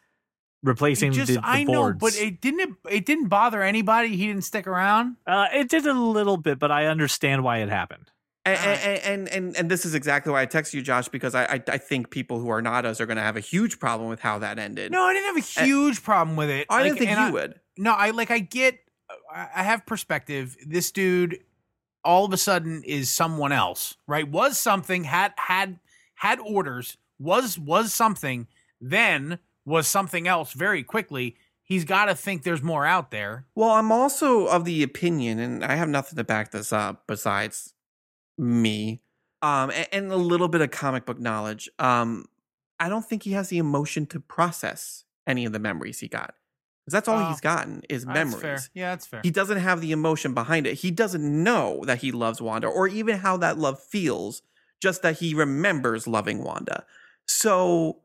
replacing 0.64 1.12
just 1.14 1.28
the, 1.28 1.36
the 1.36 1.42
I 1.44 1.64
know, 1.64 1.94
but 1.94 2.16
it 2.18 2.42
didn't 2.42 2.60
it, 2.60 2.70
it 2.94 3.06
didn't 3.06 3.28
bother 3.30 3.62
anybody. 3.64 4.10
He 4.16 4.28
didn't 4.28 4.44
stick 4.44 4.68
around. 4.68 5.16
uh, 5.28 5.48
it 5.54 5.70
did 5.70 5.86
a 5.86 5.94
little 5.94 6.38
bit, 6.38 6.60
but 6.60 6.72
I 6.72 6.88
understand 6.88 7.44
why 7.44 7.60
it 7.60 7.70
happened. 7.70 8.12
And, 8.46 8.58
and, 8.58 9.00
and 9.04 9.28
and 9.30 9.58
and 9.58 9.72
this 9.72 9.86
is 9.86 9.94
exactly 9.94 10.32
why 10.32 10.42
I 10.42 10.46
text 10.46 10.74
you, 10.74 10.82
Josh, 10.82 11.08
because 11.08 11.36
I 11.36 11.44
I, 11.46 11.64
I 11.68 11.78
think 11.78 12.10
people 12.10 12.40
who 12.40 12.50
are 12.50 12.62
not 12.62 12.86
us 12.86 13.00
are 13.00 13.06
going 13.06 13.18
to 13.18 13.24
have 13.24 13.38
a 13.38 13.42
huge 13.42 13.80
problem 13.80 14.10
with 14.10 14.22
how 14.22 14.40
that 14.40 14.58
ended. 14.58 14.92
No, 14.92 15.04
I 15.04 15.14
didn't 15.14 15.36
have 15.36 15.38
a 15.38 15.66
huge 15.66 16.02
problem 16.04 16.36
with 16.36 16.50
it. 16.50 16.66
I 16.70 16.76
Like, 16.78 16.84
didn't 16.86 16.98
think 17.00 17.12
you 17.12 17.18
I- 17.18 17.32
would. 17.32 17.60
No, 17.78 17.92
I 17.94 18.10
like 18.10 18.32
I 18.32 18.40
get 18.40 18.80
I 19.34 19.64
have 19.64 19.86
perspective. 19.86 20.57
This 20.66 20.91
dude 20.91 21.39
all 22.03 22.26
of 22.26 22.34
a 22.34 22.38
sudden 22.38 22.84
is 22.84 23.10
someone 23.10 23.51
else, 23.51 23.97
right? 24.07 24.28
Was 24.28 24.60
something, 24.60 25.03
had 25.03 25.34
had 25.38 25.80
had 26.16 26.39
orders, 26.39 26.97
was 27.20 27.57
was 27.60 27.93
something, 27.93 28.47
then 28.80 29.39
was 29.66 29.88
something 29.88 30.28
else 30.28 30.53
very 30.53 30.84
quickly. 30.84 31.36
He's 31.64 31.86
got 31.86 32.05
to 32.05 32.16
think 32.16 32.43
there's 32.43 32.64
more 32.64 32.86
out 32.86 33.12
there. 33.12 33.45
Well, 33.53 33.70
I'm 33.70 33.91
also 33.91 34.47
of 34.47 34.66
the 34.66 34.82
opinion, 34.82 35.38
and 35.39 35.64
I 35.64 35.76
have 35.76 35.89
nothing 35.89 36.18
to 36.18 36.24
back 36.24 36.51
this 36.51 36.74
up 36.74 37.03
besides 37.05 37.74
me, 38.38 39.01
um, 39.41 39.70
and, 39.70 39.88
and 39.91 40.12
a 40.12 40.18
little 40.18 40.47
bit 40.47 40.62
of 40.62 40.72
comic 40.72 41.05
book 41.05 41.20
knowledge. 41.20 41.70
Um, 41.78 42.26
I 42.80 42.89
don't 42.89 43.05
think 43.07 43.24
he 43.24 43.34
has 43.34 43.49
the 43.49 43.60
emotion 43.60 44.05
to 44.07 44.20
process 44.20 45.03
any 45.28 45.45
of 45.45 45.51
the 45.51 45.60
memories 45.60 45.99
he 45.99 46.07
got. 46.07 46.34
'Cause 46.90 46.94
that's 46.94 47.08
all 47.08 47.20
Oh, 47.20 47.30
he's 47.30 47.40
gotten 47.42 47.84
is 47.90 48.04
That's 48.06 48.14
memories. 48.14 48.42
fair. 48.42 48.60
Yeah, 48.74 48.90
that's 48.92 49.06
fair. 49.08 49.22
He 49.24 49.32
doesn't 49.32 49.60
have 49.60 49.82
the 49.82 49.92
emotion 49.92 50.34
behind 50.34 50.66
it. 50.68 50.76
He 50.80 50.92
doesn't 50.92 51.24
know 51.44 51.84
that 51.86 52.00
he 52.00 52.12
loves 52.12 52.42
Wanda 52.42 52.68
or 52.68 52.88
even 52.88 53.20
how 53.20 53.38
that 53.38 53.58
love 53.58 53.80
feels, 53.82 54.42
just 54.82 55.02
that 55.04 55.20
he 55.20 55.34
remembers 55.34 56.08
loving 56.08 56.44
Wanda. 56.44 56.86
So, 57.28 58.00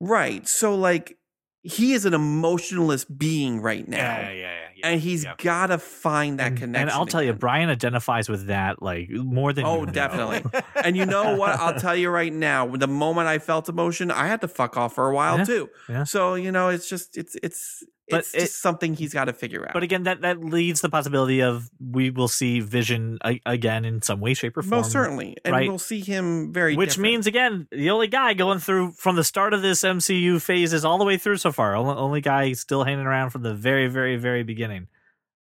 right. 0.00 0.46
So, 0.46 0.74
like, 0.74 1.16
he 1.64 1.92
is 1.92 2.04
an 2.04 2.12
emotionless 2.12 3.04
being 3.04 3.60
right 3.60 3.86
now. 3.86 3.96
yeah, 3.98 4.20
yeah, 4.22 4.30
yeah, 4.30 4.32
yeah, 4.32 4.50
yeah. 4.76 4.86
And 4.88 5.00
he's 5.00 5.22
yeah. 5.22 5.34
got 5.38 5.68
to 5.68 5.78
find 5.78 6.40
that 6.40 6.48
and, 6.48 6.58
connection. 6.58 6.88
and 6.88 6.90
I'll 6.90 7.06
tell 7.06 7.22
you. 7.22 7.32
Brian 7.34 7.70
identifies 7.70 8.28
with 8.28 8.48
that 8.48 8.82
like 8.82 9.08
more 9.10 9.52
than 9.52 9.64
Oh, 9.64 9.80
you 9.80 9.86
know. 9.86 9.92
definitely. 9.92 10.42
and 10.84 10.96
you 10.96 11.06
know 11.06 11.36
what? 11.36 11.50
I'll 11.60 11.78
tell 11.78 11.94
you 11.94 12.10
right 12.10 12.32
now. 12.32 12.66
The 12.66 12.88
moment 12.88 13.28
I 13.28 13.38
felt 13.38 13.68
emotion, 13.68 14.10
I 14.10 14.26
had 14.26 14.40
to 14.40 14.48
fuck 14.48 14.76
off 14.76 14.96
for 14.96 15.08
a 15.08 15.14
while 15.14 15.38
Yeah, 15.38 15.44
too. 15.44 15.70
yeah. 15.88 16.02
So 16.04 16.34
you 16.34 16.50
know, 16.50 16.68
it's 16.68 16.88
just 16.88 17.16
it's 17.16 17.36
it's 17.44 17.84
But 18.12 18.20
it's 18.20 18.34
it- 18.34 18.40
just 18.40 18.60
something 18.62 18.94
he's 18.94 19.12
got 19.12 19.24
to 19.24 19.32
figure 19.32 19.64
out. 19.66 19.72
But 19.74 19.82
again, 19.82 20.04
that 20.04 20.20
that 20.20 20.38
leaves 20.44 20.80
the 20.80 20.88
possibility 20.88 21.42
of 21.42 21.68
we 21.80 22.10
will 22.10 22.28
see 22.28 22.60
Vision 22.60 23.18
a- 23.24 23.40
again 23.44 23.84
in 23.84 24.00
some 24.02 24.20
way, 24.20 24.34
shape, 24.34 24.56
or 24.56 24.62
form. 24.62 24.70
most 24.70 24.92
certainly, 24.92 25.36
and 25.44 25.52
right? 25.52 25.68
we'll 25.68 25.78
see 25.78 26.00
him 26.00 26.52
very. 26.52 26.76
Which 26.76 26.90
different. 26.90 27.02
means 27.02 27.26
again, 27.26 27.66
the 27.72 27.90
only 27.90 28.06
guy 28.06 28.34
going 28.34 28.60
through 28.60 28.92
from 28.92 29.16
the 29.16 29.24
start 29.24 29.52
of 29.54 29.62
this 29.62 29.82
MCU 29.82 30.40
phases 30.40 30.84
all 30.84 30.98
the 30.98 31.04
way 31.04 31.16
through 31.18 31.38
so 31.38 31.50
far. 31.50 31.74
Only, 31.74 31.94
only 31.94 32.20
guy 32.20 32.52
still 32.52 32.84
hanging 32.84 33.06
around 33.06 33.30
from 33.30 33.42
the 33.42 33.54
very, 33.54 33.88
very, 33.88 34.16
very 34.16 34.42
beginning. 34.44 34.86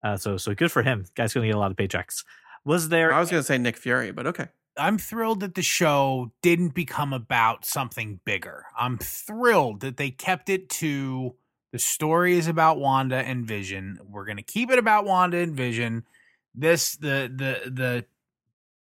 Uh, 0.02 0.16
so 0.16 0.38
so 0.38 0.56
good 0.56 0.72
for 0.72 0.82
him. 0.84 1.06
Guy's 1.16 1.34
going 1.34 1.44
to 1.44 1.50
get 1.50 1.56
a 1.58 1.60
lot 1.60 1.72
of 1.72 1.78
paychecks. 1.78 2.24
Was 2.64 2.90
there? 2.90 3.12
I 3.14 3.20
was 3.20 3.30
going 3.30 3.42
to 3.42 3.46
say 3.46 3.58
Nick 3.58 3.76
Fury, 3.78 4.12
but 4.12 4.28
okay. 4.28 4.48
I'm 4.78 4.98
thrilled 4.98 5.42
that 5.42 5.56
the 5.56 5.62
show 5.62 6.32
didn't 6.42 6.74
become 6.74 7.12
about 7.12 7.66
something 7.66 8.22
bigger. 8.24 8.66
I'm 8.80 8.98
thrilled 8.98 9.82
that 9.82 9.98
they 9.98 10.10
kept 10.10 10.48
it 10.50 10.70
to 10.70 11.36
the 11.72 11.80
story 11.80 12.38
is 12.38 12.48
about 12.48 12.80
Wanda 12.80 13.18
and 13.18 13.46
Vision. 13.46 14.00
We're 14.10 14.26
going 14.26 14.38
to 14.38 14.44
keep 14.44 14.72
it 14.72 14.80
about 14.80 15.06
Wanda 15.06 15.38
and 15.38 15.56
Vision. 15.56 16.04
this 16.56 16.96
the 16.96 17.32
the 17.34 17.70
the 17.70 18.06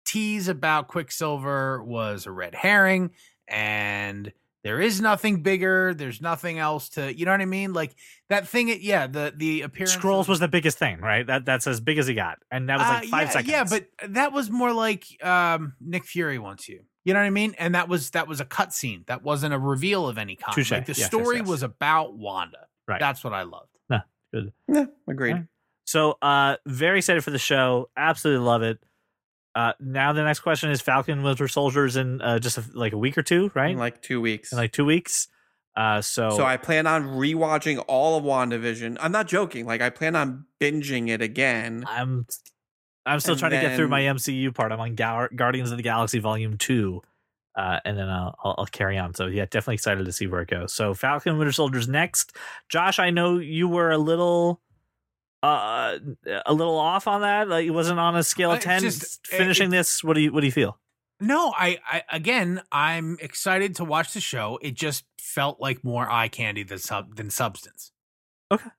tease 0.05 0.47
about 0.47 0.87
Quicksilver 0.87 1.83
was 1.83 2.25
a 2.25 2.31
red 2.31 2.53
herring, 2.55 3.11
and 3.47 4.31
there 4.63 4.79
is 4.81 5.01
nothing 5.01 5.41
bigger. 5.43 5.93
There's 5.93 6.21
nothing 6.21 6.59
else 6.59 6.89
to 6.89 7.15
you 7.17 7.25
know 7.25 7.31
what 7.31 7.41
I 7.41 7.45
mean? 7.45 7.73
Like 7.73 7.95
that 8.29 8.47
thing. 8.47 8.69
it- 8.69 8.81
Yeah, 8.81 9.07
the 9.07 9.33
the 9.35 9.61
appearance. 9.63 9.95
Skrulls 9.95 10.21
of- 10.21 10.27
was 10.29 10.39
the 10.39 10.47
biggest 10.47 10.77
thing, 10.77 10.99
right? 11.01 11.25
That 11.25 11.45
that's 11.45 11.67
as 11.67 11.79
big 11.81 11.97
as 11.97 12.07
he 12.07 12.13
got, 12.13 12.39
and 12.51 12.69
that 12.69 12.77
was 12.79 12.87
like 12.87 13.03
Uh, 13.03 13.09
five 13.09 13.27
yeah, 13.27 13.29
seconds. 13.31 13.51
Yeah, 13.51 13.63
but 14.03 14.13
that 14.13 14.31
was 14.31 14.49
more 14.49 14.73
like 14.73 15.05
um, 15.23 15.73
Nick 15.81 16.05
Fury 16.05 16.37
wants 16.39 16.67
you. 16.69 16.83
You 17.03 17.13
know 17.13 17.19
what 17.19 17.27
I 17.27 17.31
mean? 17.31 17.55
And 17.59 17.75
that 17.75 17.87
was 17.87 18.11
that 18.11 18.27
was 18.27 18.39
a 18.41 18.45
cutscene. 18.45 19.05
That 19.07 19.21
wasn't 19.23 19.53
a 19.53 19.59
reveal 19.59 20.07
of 20.07 20.17
any 20.17 20.35
kind. 20.35 20.53
Touche. 20.55 20.71
Like 20.71 20.85
the 20.85 20.91
Yes, 20.91 20.99
yes, 20.99 21.07
story 21.07 21.37
yes. 21.37 21.47
was 21.47 21.61
about 21.63 22.15
Wanda. 22.15 22.67
Right. 22.87 22.99
That's 22.99 23.23
what 23.23 23.33
I 23.33 23.43
loved. 23.43 23.69
Yeah, 24.67 24.85
agreed. 25.07 25.33
Right. 25.33 25.45
So, 25.85 26.17
uh, 26.21 26.57
very 26.65 26.97
excited 26.97 27.23
for 27.23 27.31
the 27.31 27.39
show. 27.39 27.89
Absolutely 27.95 28.45
love 28.45 28.63
it. 28.63 28.79
Uh, 29.53 29.71
now 29.79 30.11
the 30.11 30.23
next 30.23 30.41
question 30.41 30.69
is 30.71 30.81
Falcon 30.81 31.23
Winter 31.23 31.47
Soldiers 31.47 31.95
in 31.95 32.21
uh, 32.21 32.39
just 32.39 32.57
a, 32.57 32.63
like 32.73 32.91
a 32.91 32.97
week 32.97 33.17
or 33.17 33.23
two, 33.23 33.49
right? 33.55 33.71
In 33.71 33.77
like 33.77 34.01
two 34.01 34.19
weeks. 34.19 34.51
in 34.51 34.57
like 34.57 34.73
two 34.73 34.83
weeks. 34.83 35.29
Uh, 35.77 36.01
so, 36.01 36.31
So 36.31 36.43
I 36.45 36.57
plan 36.57 36.87
on 36.87 37.03
rewatching 37.03 37.81
all 37.87 38.17
of 38.17 38.23
WandaVision. 38.25 38.97
I'm 38.99 39.11
not 39.13 39.27
joking. 39.27 39.65
Like 39.65 39.81
I 39.81 39.89
plan 39.89 40.15
on 40.15 40.45
binging 40.61 41.07
it 41.09 41.21
again. 41.21 41.85
I'm 41.87 42.25
I'm 43.05 43.19
still 43.19 43.33
And 43.33 43.39
trying 43.39 43.51
to 43.51 43.61
get 43.61 43.75
through 43.77 43.87
my 43.87 44.01
MCU 44.01 44.53
part. 44.53 44.71
I'm 44.71 44.79
on 44.79 44.95
Gar- 44.95 45.29
Guardians 45.33 45.71
of 45.71 45.77
the 45.77 45.83
Galaxy 45.83 46.19
Volume 46.19 46.57
Two, 46.57 47.01
uh, 47.55 47.79
and 47.85 47.97
then 47.97 48.09
I'll, 48.09 48.35
I'll 48.43 48.55
I'll 48.59 48.65
carry 48.65 48.97
on. 48.97 49.13
So 49.13 49.27
yeah, 49.27 49.45
definitely 49.45 49.75
excited 49.75 50.05
to 50.05 50.11
see 50.11 50.27
where 50.27 50.41
it 50.41 50.49
goes. 50.49 50.73
So 50.73 50.93
Falcon 50.93 51.37
Winter 51.37 51.51
Soldier's 51.51 51.87
next. 51.87 52.35
Josh, 52.69 52.99
I 52.99 53.09
know 53.09 53.37
you 53.39 53.67
were 53.67 53.91
a 53.91 53.97
little. 53.97 54.61
Uh, 55.43 55.99
a 56.47 56.53
little 56.53 56.77
off 56.77 57.07
on 57.07 57.21
that. 57.21 57.47
Like 57.47 57.65
it 57.67 57.69
wasn't 57.71 57.99
on 57.99 58.15
a 58.15 58.23
scale 58.23 58.51
of 58.51 58.61
ten. 58.61 58.81
just- 58.81 59.27
it- 59.31 59.35
finishing 59.37 59.69
this, 59.69 60.03
what 60.03 60.15
do 60.15 60.21
you 60.21 60.33
what 60.33 60.41
do 60.41 60.47
you 60.47 60.51
feel? 60.51 60.79
No, 61.21 61.53
I, 61.55 61.77
I 61.89 62.03
again, 62.11 62.61
I'm 62.71 63.17
excited 63.21 63.75
to 63.75 63.85
watch 63.85 64.13
the 64.13 64.19
show. 64.19 64.57
It 64.61 64.73
just 64.73 65.05
felt 65.21 65.61
like 65.61 65.83
more 65.83 66.11
eye 66.11 66.27
candy 66.29 66.63
than 66.63 66.79
sub 66.79 67.15
than 67.15 67.29
substance. 67.29 67.91
Okay. 68.51 68.69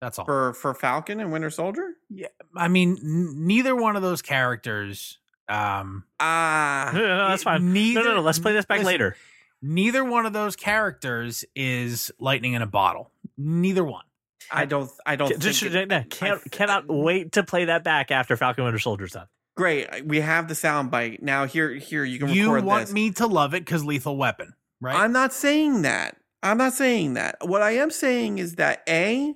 that's 0.00 0.18
all. 0.18 0.24
For 0.24 0.52
for 0.54 0.74
Falcon 0.74 1.20
and 1.20 1.30
Winter 1.32 1.50
Soldier? 1.50 1.92
yeah, 2.10 2.26
I 2.56 2.66
mean, 2.68 2.98
n- 3.02 3.46
neither 3.46 3.74
one 3.76 3.94
of 3.96 4.02
those 4.02 4.20
characters. 4.22 5.18
Um, 5.48 6.04
Ah. 6.20 6.90
No, 6.94 7.00
no, 7.00 7.06
no, 7.18 7.28
that's 7.28 7.42
fine. 7.42 7.72
Neither, 7.72 8.00
No, 8.02 8.08
no, 8.10 8.14
no. 8.16 8.22
Let's 8.22 8.38
play 8.38 8.52
this 8.52 8.64
back 8.64 8.78
listen, 8.78 8.86
later. 8.86 9.16
Neither 9.60 10.04
one 10.04 10.26
of 10.26 10.32
those 10.32 10.56
characters 10.56 11.44
is 11.54 12.10
lightning 12.18 12.54
in 12.54 12.62
a 12.62 12.66
bottle. 12.66 13.10
Neither 13.36 13.84
one. 13.84 14.04
I 14.50 14.64
don't 14.66 14.90
I 15.06 15.16
don't 15.16 15.38
Just, 15.40 15.60
think 15.60 15.74
it- 15.74 15.88
no, 15.88 16.04
can't, 16.10 16.40
I- 16.44 16.48
cannot 16.50 16.84
wait 16.88 17.32
to 17.32 17.42
play 17.42 17.66
that 17.66 17.84
back 17.84 18.10
after 18.10 18.36
Falcon 18.36 18.64
Winter 18.64 18.78
Soldier's 18.78 19.12
done. 19.12 19.28
Great. 19.56 20.06
We 20.06 20.20
have 20.20 20.48
the 20.48 20.54
sound 20.54 20.90
bite. 20.90 21.22
Now 21.22 21.46
here 21.46 21.70
here 21.74 22.04
you 22.04 22.18
can 22.18 22.28
You 22.30 22.50
want 22.62 22.86
this. 22.86 22.92
me 22.92 23.10
to 23.12 23.26
love 23.26 23.54
it 23.54 23.60
because 23.64 23.84
Lethal 23.84 24.16
Weapon, 24.16 24.54
right? 24.80 24.96
I'm 24.96 25.12
not 25.12 25.32
saying 25.32 25.82
that. 25.82 26.16
I'm 26.42 26.58
not 26.58 26.72
saying 26.72 27.14
that. 27.14 27.36
What 27.46 27.62
I 27.62 27.72
am 27.72 27.90
saying 27.90 28.38
is 28.38 28.56
that 28.56 28.82
A, 28.88 29.34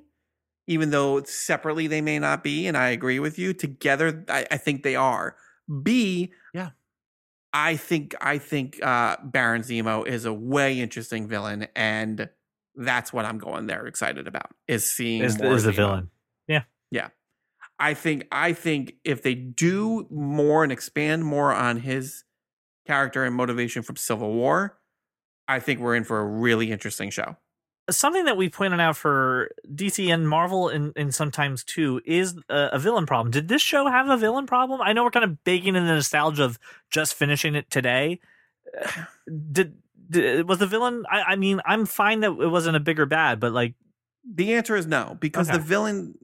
even 0.66 0.90
though 0.90 1.22
separately 1.22 1.86
they 1.86 2.00
may 2.00 2.18
not 2.18 2.42
be, 2.42 2.66
and 2.66 2.76
I 2.76 2.88
agree 2.88 3.18
with 3.20 3.38
you, 3.38 3.52
together 3.52 4.24
I, 4.28 4.46
I 4.50 4.56
think 4.56 4.82
they 4.82 4.96
are. 4.96 5.36
B, 5.82 6.32
Yeah. 6.54 6.70
I 7.52 7.76
think 7.76 8.14
I 8.20 8.38
think 8.38 8.82
uh 8.82 9.16
Baron 9.24 9.62
Zemo 9.62 10.06
is 10.06 10.24
a 10.24 10.32
way 10.32 10.80
interesting 10.80 11.26
villain, 11.26 11.68
and 11.74 12.28
that's 12.74 13.12
what 13.12 13.24
I'm 13.24 13.38
going 13.38 13.66
there 13.66 13.86
excited 13.86 14.28
about 14.28 14.50
is 14.68 14.84
seeing 14.88 15.22
Is, 15.22 15.38
more 15.38 15.54
is 15.54 15.64
the 15.64 15.70
Yeah, 15.70 15.76
villain? 15.76 16.10
I 17.78 17.94
think 17.94 18.26
I 18.32 18.52
think 18.52 18.94
if 19.04 19.22
they 19.22 19.34
do 19.34 20.06
more 20.10 20.62
and 20.62 20.72
expand 20.72 21.24
more 21.24 21.52
on 21.52 21.80
his 21.80 22.24
character 22.86 23.24
and 23.24 23.34
motivation 23.34 23.82
from 23.82 23.96
Civil 23.96 24.32
War, 24.32 24.78
I 25.48 25.60
think 25.60 25.80
we're 25.80 25.94
in 25.94 26.04
for 26.04 26.18
a 26.18 26.24
really 26.24 26.72
interesting 26.72 27.10
show. 27.10 27.36
Something 27.90 28.24
that 28.24 28.36
we 28.36 28.48
pointed 28.48 28.80
out 28.80 28.96
for 28.96 29.50
DC 29.74 30.12
and 30.12 30.28
Marvel 30.28 30.68
and, 30.68 30.92
and 30.96 31.14
sometimes 31.14 31.62
too 31.64 32.00
is 32.04 32.36
a, 32.48 32.70
a 32.72 32.78
villain 32.78 33.06
problem. 33.06 33.30
Did 33.30 33.48
this 33.48 33.62
show 33.62 33.86
have 33.86 34.08
a 34.08 34.16
villain 34.16 34.46
problem? 34.46 34.80
I 34.80 34.92
know 34.92 35.04
we're 35.04 35.10
kind 35.10 35.24
of 35.24 35.44
baking 35.44 35.76
in 35.76 35.86
the 35.86 35.94
nostalgia 35.94 36.44
of 36.44 36.58
just 36.90 37.14
finishing 37.14 37.54
it 37.54 37.70
today. 37.70 38.20
Did, 39.52 39.74
did 40.08 40.48
was 40.48 40.58
the 40.58 40.66
villain? 40.68 41.04
I, 41.10 41.22
I 41.22 41.36
mean, 41.36 41.60
I'm 41.66 41.84
fine 41.86 42.20
that 42.20 42.30
it 42.30 42.48
wasn't 42.48 42.76
a 42.76 42.80
bigger 42.80 43.06
bad, 43.06 43.40
but 43.40 43.52
like 43.52 43.74
The 44.24 44.54
answer 44.54 44.76
is 44.76 44.86
no 44.86 45.16
because 45.20 45.48
Okay. 45.48 45.58
the 45.58 45.62
villain. 45.64 46.16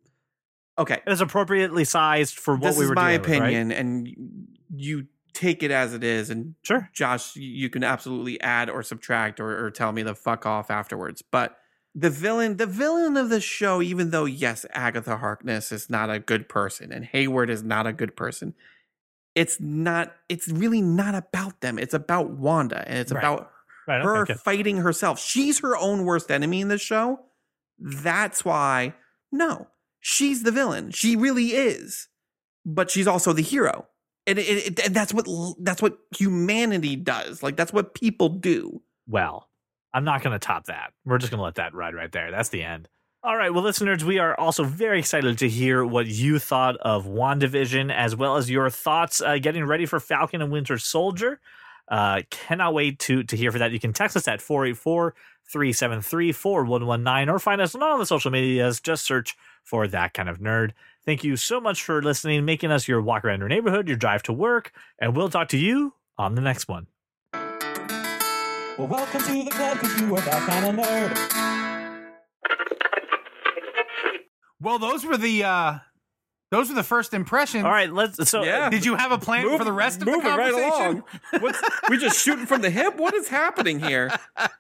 Okay, 0.78 1.00
it 1.04 1.10
was 1.10 1.20
appropriately 1.20 1.84
sized 1.84 2.38
for 2.38 2.54
what 2.54 2.70
this 2.70 2.78
we 2.78 2.84
is 2.84 2.90
were 2.90 2.94
my 2.94 3.16
dealing 3.16 3.20
with, 3.22 3.36
right? 3.36 3.48
opinion, 3.48 3.72
and 3.72 4.46
you 4.74 5.06
take 5.34 5.62
it 5.62 5.70
as 5.70 5.94
it 5.94 6.04
is. 6.04 6.30
And 6.30 6.54
Sure. 6.62 6.88
Josh, 6.92 7.36
you 7.36 7.70
can 7.70 7.84
absolutely 7.84 8.40
add 8.40 8.68
or 8.70 8.82
subtract 8.82 9.40
or, 9.40 9.64
or 9.64 9.70
tell 9.70 9.92
me 9.92 10.02
the 10.02 10.14
fuck 10.14 10.44
off 10.46 10.70
afterwards. 10.70 11.22
But 11.22 11.56
the 11.94 12.10
villain, 12.10 12.56
the 12.56 12.66
villain 12.66 13.16
of 13.16 13.28
the 13.28 13.40
show, 13.40 13.82
even 13.82 14.10
though 14.10 14.24
yes, 14.24 14.64
Agatha 14.72 15.16
Harkness 15.18 15.72
is 15.72 15.90
not 15.90 16.10
a 16.10 16.18
good 16.18 16.48
person 16.48 16.92
and 16.92 17.04
Hayward 17.04 17.50
is 17.50 17.62
not 17.62 17.86
a 17.86 17.92
good 17.92 18.16
person, 18.16 18.54
it's 19.34 19.58
not. 19.60 20.14
It's 20.28 20.48
really 20.48 20.82
not 20.82 21.14
about 21.14 21.60
them. 21.62 21.78
It's 21.78 21.94
about 21.94 22.30
Wanda, 22.30 22.86
and 22.86 22.98
it's 22.98 23.12
Right. 23.12 23.20
about 23.24 23.50
Right. 23.88 24.02
her 24.02 24.22
Okay, 24.22 24.34
fighting 24.34 24.76
herself. 24.78 25.18
She's 25.18 25.60
her 25.60 25.76
own 25.76 26.04
worst 26.04 26.30
enemy 26.30 26.60
in 26.60 26.68
this 26.68 26.82
show. 26.82 27.20
That's 27.78 28.44
why, 28.44 28.94
no, 29.32 29.68
she's 30.00 30.42
the 30.44 30.52
villain. 30.52 30.90
She 30.92 31.16
really 31.16 31.52
is, 31.54 32.08
but 32.64 32.90
she's 32.90 33.06
also 33.08 33.32
the 33.32 33.42
hero, 33.42 33.86
and, 34.26 34.38
it, 34.38 34.42
it, 34.42 34.86
and 34.86 34.94
that's 34.94 35.12
what 35.12 35.26
that's 35.58 35.82
what 35.82 35.98
humanity 36.16 36.96
does. 36.96 37.42
Like 37.42 37.56
that's 37.56 37.72
what 37.72 37.94
people 37.94 38.28
do. 38.28 38.82
Well, 39.08 39.48
I'm 39.92 40.04
not 40.04 40.22
going 40.22 40.32
to 40.32 40.38
top 40.38 40.66
that. 40.66 40.92
We're 41.04 41.18
just 41.18 41.30
going 41.30 41.38
to 41.38 41.44
let 41.44 41.56
that 41.56 41.74
ride 41.74 41.94
right 41.94 42.10
there. 42.10 42.30
That's 42.30 42.48
the 42.48 42.62
end. 42.62 42.88
All 43.24 43.36
right, 43.36 43.54
well, 43.54 43.62
listeners, 43.62 44.04
we 44.04 44.18
are 44.18 44.34
also 44.38 44.64
very 44.64 44.98
excited 44.98 45.38
to 45.38 45.48
hear 45.48 45.84
what 45.84 46.08
you 46.08 46.40
thought 46.40 46.76
of 46.78 47.06
WandaVision, 47.06 47.94
as 47.94 48.16
well 48.16 48.36
as 48.36 48.50
your 48.50 48.68
thoughts 48.68 49.20
uh, 49.20 49.38
getting 49.38 49.64
ready 49.64 49.86
for 49.86 50.00
Falcon 50.00 50.42
and 50.42 50.50
Winter 50.50 50.76
Soldier. 50.76 51.38
Uh, 51.88 52.22
cannot 52.30 52.74
wait 52.74 52.98
to 53.00 53.22
to 53.24 53.36
hear 53.36 53.52
for 53.52 53.58
that. 53.58 53.72
You 53.72 53.80
can 53.80 53.92
text 53.92 54.16
us 54.16 54.28
at 54.28 54.40
484 54.40 55.14
373 55.50 56.32
4119 56.32 57.28
or 57.28 57.38
find 57.38 57.60
us 57.60 57.74
on 57.74 57.82
all 57.82 57.98
the 57.98 58.06
social 58.06 58.30
medias. 58.30 58.80
Just 58.80 59.04
search 59.04 59.36
for 59.62 59.86
that 59.88 60.14
kind 60.14 60.28
of 60.28 60.38
nerd. 60.38 60.72
Thank 61.04 61.24
you 61.24 61.36
so 61.36 61.60
much 61.60 61.82
for 61.82 62.00
listening, 62.02 62.44
making 62.44 62.70
us 62.70 62.86
your 62.86 63.02
walk 63.02 63.24
around 63.24 63.40
your 63.40 63.48
neighborhood, 63.48 63.88
your 63.88 63.96
drive 63.96 64.22
to 64.24 64.32
work, 64.32 64.72
and 64.98 65.16
we'll 65.16 65.30
talk 65.30 65.48
to 65.48 65.58
you 65.58 65.94
on 66.16 66.34
the 66.36 66.40
next 66.40 66.68
one. 66.68 66.86
Well, 68.78 68.88
welcome 68.88 69.20
to 69.22 69.44
the 69.44 69.50
club 69.50 69.80
because 69.80 70.00
you 70.00 70.14
are 70.14 70.20
that 70.20 70.48
kind 70.48 70.78
of 70.78 70.86
nerd. 70.86 72.12
well, 74.60 74.78
those 74.78 75.04
were 75.04 75.16
the 75.18 75.44
uh 75.44 75.78
those 76.52 76.68
were 76.68 76.74
the 76.76 76.82
first 76.84 77.14
impressions. 77.14 77.64
All 77.64 77.70
right, 77.72 77.90
let's. 77.92 78.28
So, 78.30 78.44
Yeah. 78.44 78.66
Uh, 78.66 78.68
did 78.70 78.84
you 78.84 78.94
have 78.94 79.10
a 79.10 79.18
plan 79.18 79.58
for 79.58 79.64
the 79.64 79.72
rest 79.72 80.00
of 80.00 80.04
the 80.04 80.12
conversation? 80.12 80.52
moving 80.52 80.62
right 80.62 80.80
along. 80.80 81.04
What's, 81.40 81.60
we 81.88 81.98
just 81.98 82.22
shooting 82.22 82.46
from 82.46 82.60
the 82.60 82.70
hip. 82.70 82.96
What 82.96 83.14
is 83.14 83.26
happening 83.28 83.80
here? 83.80 84.10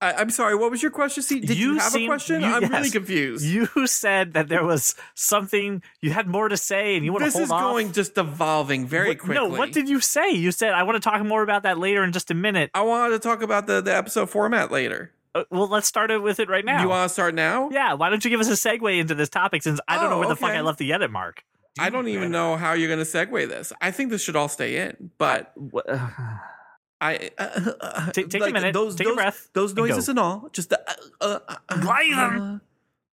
I, 0.00 0.12
I'm 0.12 0.30
sorry. 0.30 0.54
What 0.54 0.70
was 0.70 0.80
your 0.80 0.92
question? 0.92 1.24
See, 1.24 1.40
did 1.40 1.58
you, 1.58 1.72
You 1.72 1.78
have 1.78 1.90
seem- 1.90 2.04
a 2.04 2.06
question? 2.06 2.40
you- 2.40 2.46
I'm 2.46 2.70
really 2.70 2.90
confused. 2.90 3.44
You 3.44 3.66
said 3.88 4.34
that 4.34 4.48
there 4.48 4.64
was 4.64 4.94
something 5.16 5.82
you 6.00 6.12
had 6.12 6.28
more 6.28 6.48
to 6.48 6.56
say, 6.56 6.94
and 6.94 7.04
you 7.04 7.12
want 7.12 7.24
this 7.24 7.32
to 7.34 7.38
hold 7.40 7.46
is 7.46 7.50
off. 7.50 7.60
going 7.62 7.90
just 7.92 8.16
evolving 8.16 8.86
very 8.86 9.08
What- 9.08 9.18
quickly. 9.18 9.34
No, 9.34 9.48
what 9.48 9.72
did 9.72 9.88
you 9.88 10.00
say? 10.00 10.30
You 10.30 10.52
said 10.52 10.72
I 10.72 10.84
want 10.84 11.02
to 11.02 11.10
talk 11.10 11.20
more 11.24 11.42
about 11.42 11.64
that 11.64 11.78
later 11.78 12.04
in 12.04 12.12
just 12.12 12.30
a 12.30 12.34
minute. 12.34 12.70
I 12.74 12.82
wanted 12.82 13.14
to 13.14 13.18
talk 13.18 13.42
about 13.42 13.66
the, 13.66 13.80
the 13.80 13.96
episode 13.96 14.30
format 14.30 14.70
later. 14.70 15.10
Uh, 15.34 15.44
well, 15.50 15.68
let's 15.68 15.86
start 15.86 16.10
it 16.10 16.22
with 16.22 16.40
it 16.40 16.48
right 16.48 16.64
now. 16.64 16.82
You 16.82 16.88
want 16.88 17.08
to 17.08 17.12
start 17.12 17.34
now? 17.34 17.68
yeah, 17.70 17.92
why 17.94 18.08
don't 18.10 18.24
you 18.24 18.30
give 18.30 18.40
us 18.40 18.48
a 18.48 18.52
segue 18.52 18.98
into 18.98 19.14
this 19.14 19.28
topic 19.28 19.62
since 19.62 19.78
I 19.86 19.96
don't 19.96 20.10
know 20.10 20.16
Oh, 20.16 20.18
where 20.20 20.28
the 20.28 20.36
fuck. 20.36 20.50
I 20.50 20.60
left 20.62 20.78
the 20.78 20.92
edit 20.92 21.10
mark. 21.10 21.44
I 21.78 21.90
don't 21.90 22.08
even 22.08 22.30
know 22.32 22.56
how 22.56 22.72
you're 22.72 22.88
going 22.88 22.98
to 22.98 23.04
segue 23.04 23.48
this. 23.48 23.72
I 23.80 23.90
think 23.92 24.10
this 24.10 24.22
should 24.22 24.34
all 24.36 24.48
stay 24.48 24.78
in, 24.88 25.10
but 25.18 25.52
Wha- 25.56 25.82
I 27.00 27.30
uh, 27.38 27.70
uh, 27.80 28.10
Take- 28.12 28.30
take 28.30 28.42
a 28.42 28.50
minute, 28.50 28.72
Those, 28.72 28.96
take 28.96 29.06
a 29.08 29.14
breath, 29.14 29.48
Those 29.52 29.74
noises 29.74 30.08
and 30.08 30.18
all, 30.18 30.48
just 30.52 30.70
the. 30.70 30.80
Uh, 31.20 31.38
uh, 31.48 31.54
uh, 31.68 31.82
Liar. 31.84 32.60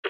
uh, 0.04 0.09